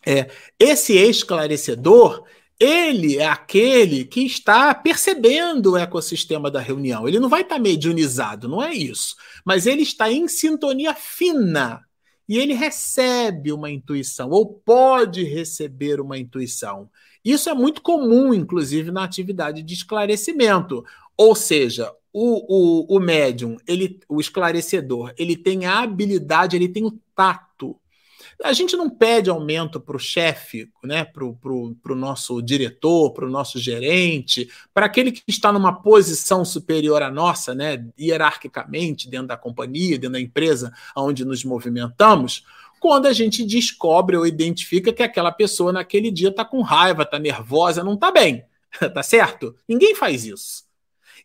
É, 0.06 0.30
esse 0.60 0.94
esclarecedor, 0.94 2.24
ele 2.60 3.18
é 3.18 3.26
aquele 3.26 4.06
que 4.06 4.22
está 4.22 4.74
percebendo 4.74 5.74
o 5.74 5.78
ecossistema 5.78 6.50
da 6.50 6.60
reunião. 6.60 7.08
Ele 7.08 7.20
não 7.20 7.30
vai 7.30 7.42
estar 7.42 7.60
mediunizado, 7.60 8.48
não 8.48 8.64
é 8.64 8.74
isso. 8.74 9.16
Mas 9.44 9.66
ele 9.66 9.82
está 9.82 10.12
em 10.12 10.28
sintonia 10.28 10.94
fina 10.94 11.86
e 12.28 12.38
ele 12.38 12.54
recebe 12.54 13.54
uma 13.54 13.70
intuição, 13.70 14.30
ou 14.30 14.46
pode 14.54 15.24
receber 15.24 16.02
uma 16.02 16.18
intuição. 16.18 16.90
Isso 17.24 17.50
é 17.50 17.54
muito 17.54 17.82
comum, 17.82 18.34
inclusive, 18.34 18.92
na 18.92 19.04
atividade 19.04 19.64
de 19.64 19.74
esclarecimento. 19.74 20.84
Ou 21.16 21.36
seja, 21.36 21.92
o, 22.14 22.88
o, 22.94 22.98
o 22.98 23.00
médium, 23.00 23.58
ele, 23.68 24.00
o 24.08 24.20
esclarecedor, 24.20 25.14
ele 25.18 25.36
tem 25.36 25.66
a 25.66 25.80
habilidade, 25.80 26.56
ele 26.56 26.70
tem 26.70 26.86
o 26.86 27.00
tato. 27.16 27.80
A 28.44 28.54
gente 28.54 28.76
não 28.76 28.88
pede 28.88 29.32
aumento 29.32 29.80
para 29.80 29.96
o 29.98 30.00
chefe, 30.00 30.70
né, 30.84 31.04
para 31.04 31.24
o 31.26 31.96
nosso 31.96 32.40
diretor, 32.42 33.12
para 33.12 33.26
o 33.26 33.30
nosso 33.30 33.58
gerente, 33.58 34.48
para 34.74 34.86
aquele 34.86 35.12
que 35.12 35.24
está 35.28 35.52
numa 35.52 35.82
posição 35.82 36.46
superior 36.46 37.02
à 37.02 37.10
nossa, 37.10 37.56
né, 37.56 37.84
hierarquicamente, 38.00 39.10
dentro 39.10 39.28
da 39.28 39.38
companhia, 39.38 39.98
dentro 39.98 40.14
da 40.14 40.22
empresa 40.22 40.72
onde 40.96 41.26
nos 41.26 41.44
movimentamos, 41.44 42.46
quando 42.80 43.08
a 43.08 43.14
gente 43.14 43.44
descobre 43.44 44.16
ou 44.16 44.28
identifica 44.28 44.94
que 44.94 45.02
aquela 45.02 45.32
pessoa 45.32 45.74
naquele 45.74 46.12
dia 46.12 46.30
está 46.30 46.46
com 46.46 46.62
raiva, 46.62 47.02
está 47.04 47.18
nervosa, 47.18 47.84
não 47.84 47.96
está 47.96 48.12
bem. 48.12 48.46
tá 48.94 49.02
certo? 49.02 49.56
Ninguém 49.68 49.96
faz 49.96 50.26
isso. 50.26 50.67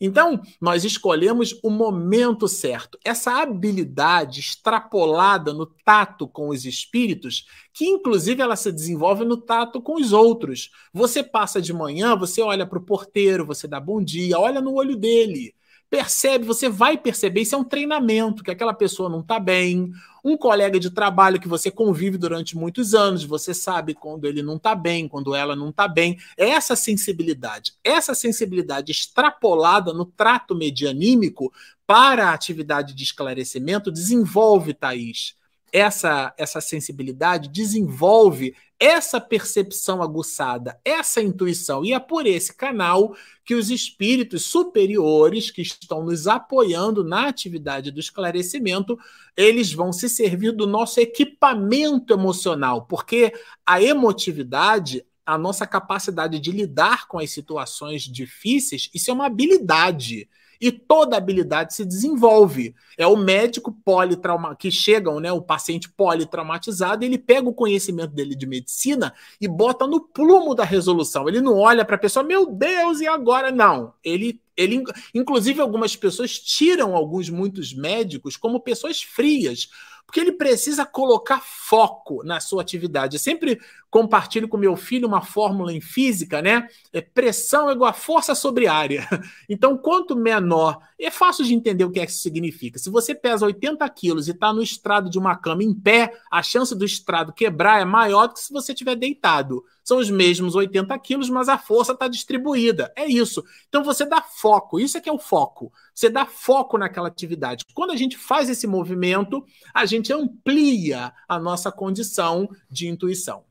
Então, 0.04 0.42
nós 0.60 0.84
escolhemos 0.84 1.56
o 1.62 1.70
momento 1.70 2.48
certo. 2.48 2.98
Essa 3.04 3.40
habilidade 3.40 4.40
extrapolada 4.40 5.54
no 5.54 5.64
tato 5.64 6.26
com 6.26 6.48
os 6.48 6.64
espíritos, 6.64 7.46
que 7.72 7.86
inclusive 7.86 8.42
ela 8.42 8.56
se 8.56 8.72
desenvolve 8.72 9.24
no 9.24 9.36
tato 9.36 9.80
com 9.80 9.94
os 9.94 10.12
outros. 10.12 10.72
Você 10.92 11.22
passa 11.22 11.62
de 11.62 11.72
manhã, 11.72 12.16
você 12.16 12.42
olha 12.42 12.66
para 12.66 12.80
o 12.80 12.84
porteiro, 12.84 13.46
você 13.46 13.68
dá 13.68 13.78
bom 13.78 14.02
dia, 14.02 14.40
olha 14.40 14.60
no 14.60 14.74
olho 14.74 14.96
dele 14.96 15.54
percebe, 15.92 16.46
você 16.46 16.70
vai 16.70 16.96
perceber, 16.96 17.42
isso 17.42 17.54
é 17.54 17.58
um 17.58 17.62
treinamento, 17.62 18.42
que 18.42 18.50
aquela 18.50 18.72
pessoa 18.72 19.10
não 19.10 19.20
está 19.20 19.38
bem. 19.38 19.92
Um 20.24 20.38
colega 20.38 20.80
de 20.80 20.88
trabalho 20.88 21.38
que 21.38 21.46
você 21.46 21.70
convive 21.70 22.16
durante 22.16 22.56
muitos 22.56 22.94
anos, 22.94 23.24
você 23.24 23.52
sabe 23.52 23.92
quando 23.92 24.24
ele 24.24 24.42
não 24.42 24.56
está 24.56 24.74
bem, 24.74 25.06
quando 25.06 25.34
ela 25.34 25.54
não 25.54 25.68
está 25.68 25.86
bem. 25.86 26.18
É 26.34 26.48
essa 26.48 26.74
sensibilidade, 26.74 27.74
essa 27.84 28.14
sensibilidade 28.14 28.90
extrapolada 28.90 29.92
no 29.92 30.06
trato 30.06 30.54
medianímico 30.54 31.52
para 31.86 32.30
a 32.30 32.32
atividade 32.32 32.94
de 32.94 33.04
esclarecimento 33.04 33.92
desenvolve, 33.92 34.72
Thaís, 34.72 35.36
essa, 35.72 36.34
essa 36.36 36.60
sensibilidade, 36.60 37.48
desenvolve 37.48 38.54
essa 38.78 39.20
percepção 39.20 40.02
aguçada, 40.02 40.78
essa 40.84 41.22
intuição. 41.22 41.84
E 41.84 41.92
é 41.92 42.00
por 42.00 42.26
esse 42.26 42.54
canal 42.54 43.16
que 43.44 43.54
os 43.54 43.70
espíritos 43.70 44.44
superiores 44.44 45.50
que 45.50 45.62
estão 45.62 46.04
nos 46.04 46.26
apoiando 46.26 47.02
na 47.02 47.28
atividade 47.28 47.90
do 47.90 48.00
esclarecimento, 48.00 48.98
eles 49.36 49.72
vão 49.72 49.92
se 49.92 50.08
servir 50.08 50.52
do 50.52 50.66
nosso 50.66 51.00
equipamento 51.00 52.12
emocional, 52.12 52.84
porque 52.86 53.32
a 53.64 53.80
emotividade, 53.80 55.04
a 55.24 55.38
nossa 55.38 55.66
capacidade 55.66 56.38
de 56.40 56.50
lidar 56.50 57.06
com 57.06 57.18
as 57.18 57.30
situações 57.30 58.02
difíceis, 58.02 58.90
isso 58.92 59.10
é 59.10 59.14
uma 59.14 59.26
habilidade 59.26 60.28
e 60.62 60.70
toda 60.70 61.16
habilidade 61.16 61.74
se 61.74 61.84
desenvolve. 61.84 62.72
É 62.96 63.04
o 63.04 63.16
médico 63.16 63.72
politrauma 63.84 64.54
que 64.54 64.70
chegam, 64.70 65.18
né, 65.18 65.32
o 65.32 65.42
paciente 65.42 65.88
politraumatizado, 65.88 67.04
ele 67.04 67.18
pega 67.18 67.48
o 67.48 67.54
conhecimento 67.54 68.14
dele 68.14 68.36
de 68.36 68.46
medicina 68.46 69.12
e 69.40 69.48
bota 69.48 69.88
no 69.88 70.00
plumo 70.00 70.54
da 70.54 70.62
resolução. 70.62 71.28
Ele 71.28 71.40
não 71.40 71.58
olha 71.58 71.84
para 71.84 71.96
a 71.96 71.98
pessoa, 71.98 72.22
meu 72.22 72.46
Deus, 72.46 73.00
e 73.00 73.08
agora 73.08 73.50
não. 73.50 73.92
Ele 74.04 74.40
ele, 74.54 74.84
inclusive, 75.14 75.62
algumas 75.62 75.96
pessoas 75.96 76.38
tiram 76.38 76.94
alguns 76.94 77.30
muitos 77.30 77.72
médicos 77.72 78.36
como 78.36 78.60
pessoas 78.60 79.02
frias, 79.02 79.70
porque 80.04 80.20
ele 80.20 80.32
precisa 80.32 80.84
colocar 80.84 81.40
foco 81.42 82.22
na 82.22 82.38
sua 82.38 82.60
atividade. 82.60 83.16
Eu 83.16 83.20
sempre 83.20 83.58
compartilho 83.92 84.48
com 84.48 84.56
meu 84.56 84.74
filho 84.74 85.06
uma 85.06 85.20
fórmula 85.20 85.70
em 85.70 85.80
física, 85.80 86.40
né? 86.40 86.66
É 86.94 87.02
pressão 87.02 87.68
é 87.68 87.74
igual 87.74 87.90
a 87.90 87.92
força 87.92 88.34
sobre 88.34 88.66
área. 88.66 89.06
Então, 89.48 89.76
quanto 89.76 90.16
menor, 90.16 90.78
é 90.98 91.10
fácil 91.10 91.44
de 91.44 91.52
entender 91.52 91.84
o 91.84 91.90
que, 91.90 92.00
é 92.00 92.06
que 92.06 92.12
isso 92.12 92.22
significa. 92.22 92.78
Se 92.78 92.88
você 92.88 93.14
pesa 93.14 93.44
80 93.44 93.86
quilos 93.90 94.28
e 94.28 94.30
está 94.30 94.50
no 94.50 94.62
estrado 94.62 95.10
de 95.10 95.18
uma 95.18 95.36
cama 95.36 95.62
em 95.62 95.74
pé, 95.74 96.14
a 96.30 96.42
chance 96.42 96.74
do 96.74 96.86
estrado 96.86 97.34
quebrar 97.34 97.82
é 97.82 97.84
maior 97.84 98.28
do 98.28 98.34
que 98.34 98.40
se 98.40 98.52
você 98.52 98.72
estiver 98.72 98.96
deitado. 98.96 99.62
São 99.84 99.98
os 99.98 100.08
mesmos 100.08 100.54
80 100.54 100.98
quilos, 101.00 101.28
mas 101.28 101.50
a 101.50 101.58
força 101.58 101.92
está 101.92 102.08
distribuída. 102.08 102.90
É 102.96 103.04
isso. 103.04 103.44
Então 103.68 103.84
você 103.84 104.06
dá 104.06 104.22
foco. 104.22 104.80
Isso 104.80 104.96
é 104.96 105.00
que 105.02 105.08
é 105.08 105.12
o 105.12 105.18
foco. 105.18 105.70
Você 105.92 106.08
dá 106.08 106.24
foco 106.24 106.78
naquela 106.78 107.08
atividade. 107.08 107.64
Quando 107.74 107.90
a 107.90 107.96
gente 107.96 108.16
faz 108.16 108.48
esse 108.48 108.66
movimento, 108.66 109.44
a 109.74 109.84
gente 109.84 110.12
amplia 110.12 111.12
a 111.28 111.38
nossa 111.38 111.70
condição 111.70 112.48
de 112.70 112.88
intuição. 112.88 113.44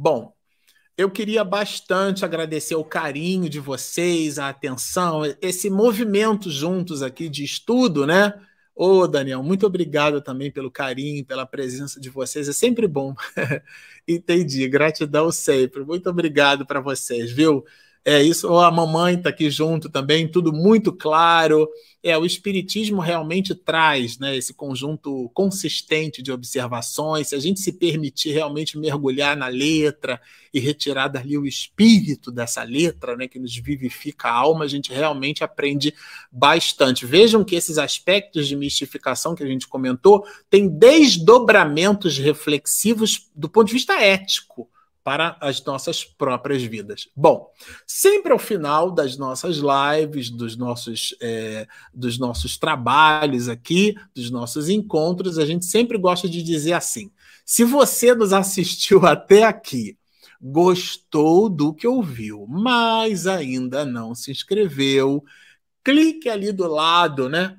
Bom, 0.00 0.32
eu 0.96 1.10
queria 1.10 1.42
bastante 1.42 2.24
agradecer 2.24 2.76
o 2.76 2.84
carinho 2.84 3.48
de 3.48 3.58
vocês, 3.58 4.38
a 4.38 4.48
atenção, 4.48 5.22
esse 5.42 5.68
movimento 5.68 6.48
juntos 6.52 7.02
aqui 7.02 7.28
de 7.28 7.42
estudo, 7.42 8.06
né? 8.06 8.32
Ô, 8.76 9.08
Daniel, 9.08 9.42
muito 9.42 9.66
obrigado 9.66 10.22
também 10.22 10.52
pelo 10.52 10.70
carinho, 10.70 11.24
pela 11.26 11.44
presença 11.44 12.00
de 12.00 12.08
vocês. 12.10 12.48
É 12.48 12.52
sempre 12.52 12.86
bom. 12.86 13.12
Entendi. 14.06 14.68
Gratidão 14.68 15.32
sempre. 15.32 15.84
Muito 15.84 16.08
obrigado 16.08 16.64
para 16.64 16.80
vocês, 16.80 17.32
viu? 17.32 17.64
É 18.04 18.22
isso, 18.22 18.56
a 18.56 18.70
mamãe 18.70 19.16
está 19.16 19.28
aqui 19.28 19.50
junto 19.50 19.90
também, 19.90 20.26
tudo 20.26 20.52
muito 20.52 20.92
claro. 20.92 21.68
É, 22.02 22.16
o 22.16 22.24
Espiritismo 22.24 23.00
realmente 23.00 23.54
traz 23.54 24.18
né, 24.18 24.36
esse 24.36 24.54
conjunto 24.54 25.28
consistente 25.34 26.22
de 26.22 26.32
observações. 26.32 27.28
Se 27.28 27.34
a 27.34 27.38
gente 27.38 27.60
se 27.60 27.72
permitir 27.72 28.30
realmente 28.30 28.78
mergulhar 28.78 29.36
na 29.36 29.48
letra 29.48 30.20
e 30.54 30.60
retirar 30.60 31.08
dali 31.08 31.36
o 31.36 31.44
espírito 31.44 32.30
dessa 32.30 32.62
letra, 32.62 33.16
né, 33.16 33.28
que 33.28 33.38
nos 33.38 33.54
vivifica 33.56 34.28
a 34.28 34.32
alma, 34.32 34.64
a 34.64 34.68
gente 34.68 34.92
realmente 34.92 35.44
aprende 35.44 35.92
bastante. 36.30 37.04
Vejam 37.04 37.44
que 37.44 37.56
esses 37.56 37.78
aspectos 37.78 38.46
de 38.46 38.56
mistificação 38.56 39.34
que 39.34 39.42
a 39.42 39.46
gente 39.46 39.68
comentou 39.68 40.24
têm 40.48 40.68
desdobramentos 40.68 42.16
reflexivos 42.16 43.28
do 43.34 43.48
ponto 43.48 43.66
de 43.66 43.74
vista 43.74 44.00
ético 44.00 44.70
para 45.08 45.38
as 45.40 45.64
nossas 45.64 46.04
próprias 46.04 46.62
vidas. 46.62 47.08
Bom, 47.16 47.50
sempre 47.86 48.30
ao 48.30 48.38
final 48.38 48.90
das 48.90 49.16
nossas 49.16 49.56
lives, 49.56 50.28
dos 50.28 50.54
nossos, 50.54 51.16
é, 51.22 51.66
dos 51.94 52.18
nossos 52.18 52.58
trabalhos 52.58 53.48
aqui, 53.48 53.94
dos 54.14 54.30
nossos 54.30 54.68
encontros, 54.68 55.38
a 55.38 55.46
gente 55.46 55.64
sempre 55.64 55.96
gosta 55.96 56.28
de 56.28 56.42
dizer 56.42 56.74
assim: 56.74 57.10
se 57.42 57.64
você 57.64 58.14
nos 58.14 58.34
assistiu 58.34 59.06
até 59.06 59.44
aqui, 59.44 59.96
gostou 60.38 61.48
do 61.48 61.72
que 61.72 61.88
ouviu, 61.88 62.46
mas 62.46 63.26
ainda 63.26 63.86
não 63.86 64.14
se 64.14 64.30
inscreveu, 64.30 65.24
clique 65.82 66.28
ali 66.28 66.52
do 66.52 66.66
lado, 66.66 67.30
né? 67.30 67.56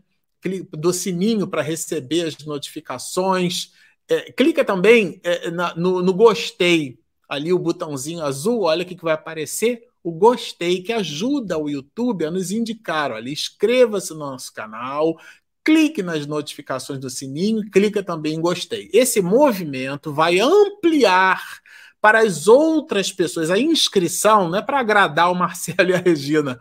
Do 0.70 0.94
sininho 0.94 1.48
para 1.48 1.64
receber 1.64 2.28
as 2.28 2.38
notificações. 2.46 3.72
É, 4.08 4.32
clica 4.32 4.64
também 4.64 5.20
é, 5.24 5.50
na, 5.50 5.74
no, 5.76 6.04
no 6.04 6.14
gostei 6.14 7.00
ali 7.30 7.54
o 7.54 7.60
botãozinho 7.60 8.24
azul, 8.24 8.64
olha 8.64 8.84
o 8.84 8.86
que 8.86 8.96
vai 9.02 9.14
aparecer, 9.14 9.84
o 10.04 10.12
gostei, 10.12 10.82
que 10.82 10.92
ajuda 10.92 11.58
o 11.58 11.70
YouTube 11.70 12.26
a 12.26 12.32
nos 12.32 12.52
indicar. 12.52 13.12
Olha, 13.12 13.30
inscreva-se 13.30 14.12
no 14.12 14.20
nosso 14.20 14.52
canal, 14.54 15.16
clique 15.64 16.02
nas 16.02 16.26
notificações 16.26 17.00
do 17.00 17.10
sininho 17.10 17.64
e 17.64 17.70
clica 17.70 18.02
também 18.02 18.34
em 18.36 18.42
gostei. 18.42 18.90
Esse 18.92 19.22
movimento 19.22 20.12
vai 20.12 20.40
ampliar 20.40 21.42
para 22.02 22.20
as 22.20 22.48
outras 22.48 23.12
pessoas. 23.12 23.52
A 23.52 23.60
inscrição 23.60 24.50
não 24.50 24.58
é 24.58 24.62
para 24.62 24.80
agradar 24.80 25.32
o 25.32 25.36
Marcelo 25.36 25.92
e 25.92 25.94
a 25.94 26.00
Regina 26.00 26.60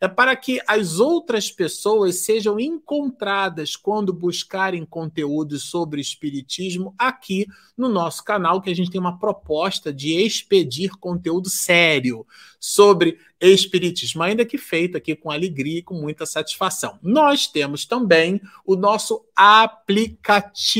é 0.00 0.08
para 0.08 0.34
que 0.34 0.60
as 0.66 0.98
outras 0.98 1.52
pessoas 1.52 2.16
sejam 2.20 2.58
encontradas 2.58 3.76
quando 3.76 4.14
buscarem 4.14 4.86
conteúdos 4.86 5.64
sobre 5.64 6.00
espiritismo 6.00 6.94
aqui 6.98 7.46
no 7.76 7.86
nosso 7.86 8.24
canal, 8.24 8.62
que 8.62 8.70
a 8.70 8.74
gente 8.74 8.90
tem 8.90 9.00
uma 9.00 9.18
proposta 9.18 9.92
de 9.92 10.14
expedir 10.14 10.92
conteúdo 10.98 11.50
sério 11.50 12.26
sobre 12.58 13.18
espiritismo, 13.38 14.22
ainda 14.22 14.46
que 14.46 14.56
feito 14.56 14.96
aqui 14.96 15.14
com 15.14 15.30
alegria 15.30 15.80
e 15.80 15.82
com 15.82 15.94
muita 15.94 16.24
satisfação. 16.24 16.98
Nós 17.02 17.46
temos 17.46 17.84
também 17.84 18.40
o 18.64 18.76
nosso 18.76 19.22
aplicativo 19.36 20.72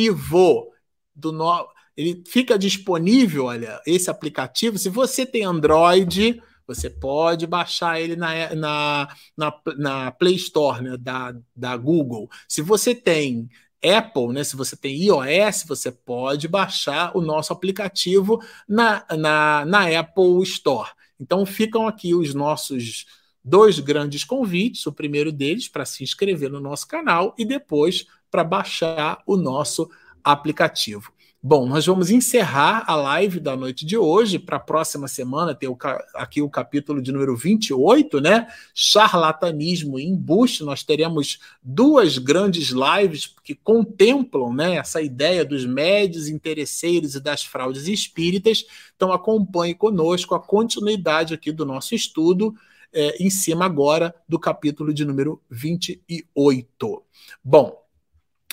do 1.14 1.30
no... 1.30 1.68
ele 1.94 2.22
fica 2.26 2.58
disponível, 2.58 3.44
olha, 3.46 3.82
esse 3.86 4.08
aplicativo, 4.08 4.78
se 4.78 4.88
você 4.88 5.26
tem 5.26 5.44
Android, 5.44 6.42
você 6.70 6.88
pode 6.88 7.48
baixar 7.48 8.00
ele 8.00 8.14
na, 8.14 8.54
na, 8.54 9.08
na, 9.36 9.60
na 9.76 10.10
Play 10.12 10.36
Store 10.36 10.80
né, 10.80 10.96
da, 10.96 11.34
da 11.54 11.76
Google. 11.76 12.30
Se 12.46 12.62
você 12.62 12.94
tem 12.94 13.48
Apple, 13.82 14.28
né? 14.28 14.44
Se 14.44 14.54
você 14.54 14.76
tem 14.76 14.94
iOS, 15.02 15.64
você 15.66 15.90
pode 15.90 16.46
baixar 16.46 17.16
o 17.16 17.20
nosso 17.20 17.52
aplicativo 17.52 18.40
na, 18.68 19.04
na, 19.18 19.64
na 19.64 19.98
Apple 19.98 20.42
Store. 20.44 20.90
Então 21.18 21.44
ficam 21.44 21.88
aqui 21.88 22.14
os 22.14 22.34
nossos 22.34 23.04
dois 23.44 23.80
grandes 23.80 24.22
convites. 24.22 24.86
O 24.86 24.92
primeiro 24.92 25.32
deles 25.32 25.66
para 25.66 25.84
se 25.84 26.04
inscrever 26.04 26.50
no 26.50 26.60
nosso 26.60 26.86
canal 26.86 27.34
e 27.36 27.44
depois 27.44 28.06
para 28.30 28.44
baixar 28.44 29.20
o 29.26 29.36
nosso 29.36 29.90
aplicativo. 30.22 31.12
Bom, 31.42 31.66
nós 31.66 31.86
vamos 31.86 32.10
encerrar 32.10 32.84
a 32.86 32.94
live 32.94 33.40
da 33.40 33.56
noite 33.56 33.86
de 33.86 33.96
hoje. 33.96 34.38
Para 34.38 34.58
a 34.58 34.60
próxima 34.60 35.08
semana, 35.08 35.54
ter 35.54 35.68
o, 35.68 35.78
aqui 36.14 36.42
o 36.42 36.50
capítulo 36.50 37.00
de 37.00 37.10
número 37.10 37.34
28, 37.34 38.20
né? 38.20 38.46
Charlatanismo 38.74 39.98
e 39.98 40.04
embuste. 40.04 40.62
Nós 40.62 40.82
teremos 40.82 41.38
duas 41.62 42.18
grandes 42.18 42.68
lives 42.68 43.34
que 43.42 43.54
contemplam 43.54 44.52
né, 44.52 44.76
essa 44.76 45.00
ideia 45.00 45.42
dos 45.42 45.64
médios 45.64 46.28
interesseiros 46.28 47.14
e 47.14 47.20
das 47.20 47.42
fraudes 47.42 47.88
espíritas. 47.88 48.66
Então, 48.94 49.10
acompanhe 49.10 49.74
conosco 49.74 50.34
a 50.34 50.40
continuidade 50.40 51.32
aqui 51.32 51.50
do 51.50 51.64
nosso 51.64 51.94
estudo. 51.94 52.54
É, 52.92 53.22
em 53.22 53.30
cima 53.30 53.64
agora 53.64 54.12
do 54.28 54.36
capítulo 54.36 54.92
de 54.92 55.04
número 55.04 55.40
28. 55.48 57.02
Bom, 57.42 57.79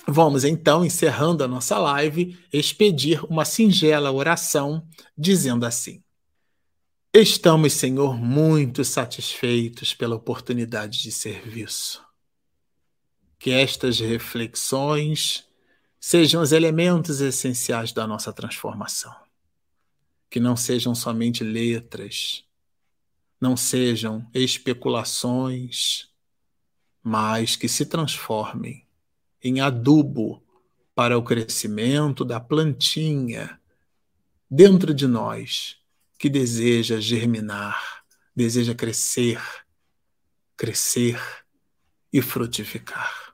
Vamos 0.10 0.46
então, 0.46 0.86
encerrando 0.86 1.44
a 1.44 1.48
nossa 1.50 1.78
live, 1.78 2.40
expedir 2.52 3.26
uma 3.26 3.44
singela 3.44 4.10
oração, 4.10 4.88
dizendo 5.18 5.66
assim: 5.66 6.02
Estamos, 7.14 7.74
Senhor, 7.74 8.16
muito 8.16 8.86
satisfeitos 8.86 9.94
pela 9.94 10.16
oportunidade 10.16 11.02
de 11.02 11.12
serviço. 11.12 12.02
Que 13.38 13.52
estas 13.52 14.00
reflexões 14.00 15.46
sejam 16.00 16.42
os 16.42 16.54
elementos 16.54 17.20
essenciais 17.20 17.92
da 17.92 18.08
nossa 18.08 18.32
transformação. 18.32 19.14
Que 20.30 20.40
não 20.40 20.56
sejam 20.56 20.96
somente 20.96 21.44
letras, 21.44 22.46
não 23.42 23.58
sejam 23.58 24.26
especulações, 24.34 26.08
mas 27.04 27.58
que 27.58 27.68
se 27.68 27.86
transformem 27.86 28.87
em 29.48 29.60
adubo 29.60 30.44
para 30.94 31.18
o 31.18 31.24
crescimento 31.24 32.26
da 32.26 32.40
plantinha 32.40 33.60
dentro 34.50 34.94
de 34.94 35.08
nós 35.08 35.78
que 36.18 36.30
deseja 36.30 37.00
germinar, 37.00 38.04
deseja 38.36 38.74
crescer, 38.74 39.42
crescer 40.56 41.22
e 42.12 42.22
frutificar. 42.22 43.34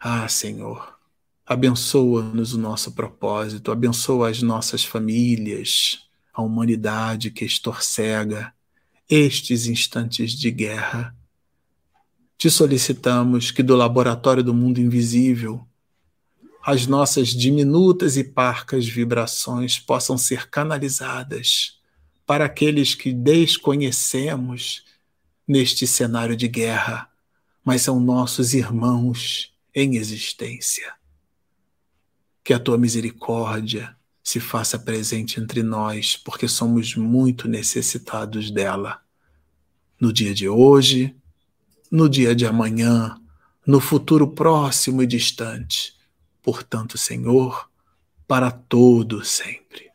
Ah, 0.00 0.28
Senhor, 0.28 0.98
abençoa-nos 1.44 2.54
o 2.54 2.58
nosso 2.58 2.92
propósito, 2.92 3.72
abençoa 3.72 4.30
as 4.30 4.40
nossas 4.40 4.84
famílias, 4.84 6.08
a 6.32 6.40
humanidade 6.40 7.30
que 7.30 7.44
estorcega 7.44 8.54
estes 9.08 9.66
instantes 9.66 10.32
de 10.32 10.50
guerra 10.50 11.17
te 12.38 12.48
solicitamos 12.48 13.50
que 13.50 13.64
do 13.64 13.74
laboratório 13.74 14.44
do 14.44 14.54
mundo 14.54 14.80
invisível 14.80 15.66
as 16.64 16.86
nossas 16.86 17.28
diminutas 17.28 18.16
e 18.16 18.22
parcas 18.22 18.86
vibrações 18.86 19.78
possam 19.78 20.16
ser 20.16 20.48
canalizadas 20.48 21.80
para 22.24 22.44
aqueles 22.44 22.94
que 22.94 23.12
desconhecemos 23.12 24.84
neste 25.46 25.86
cenário 25.86 26.36
de 26.36 26.46
guerra, 26.46 27.10
mas 27.64 27.82
são 27.82 27.98
nossos 27.98 28.54
irmãos 28.54 29.52
em 29.74 29.96
existência. 29.96 30.92
Que 32.44 32.52
a 32.52 32.58
tua 32.58 32.76
misericórdia 32.76 33.96
se 34.22 34.38
faça 34.38 34.78
presente 34.78 35.40
entre 35.40 35.62
nós, 35.62 36.16
porque 36.16 36.46
somos 36.46 36.94
muito 36.94 37.48
necessitados 37.48 38.50
dela. 38.50 39.00
No 39.98 40.12
dia 40.12 40.34
de 40.34 40.48
hoje, 40.48 41.16
no 41.90 42.08
dia 42.08 42.34
de 42.34 42.46
amanhã, 42.46 43.16
no 43.66 43.80
futuro 43.80 44.28
próximo 44.28 45.02
e 45.02 45.06
distante. 45.06 45.94
Portanto, 46.42 46.96
Senhor, 46.96 47.68
para 48.26 48.50
todo 48.50 49.24
sempre. 49.24 49.87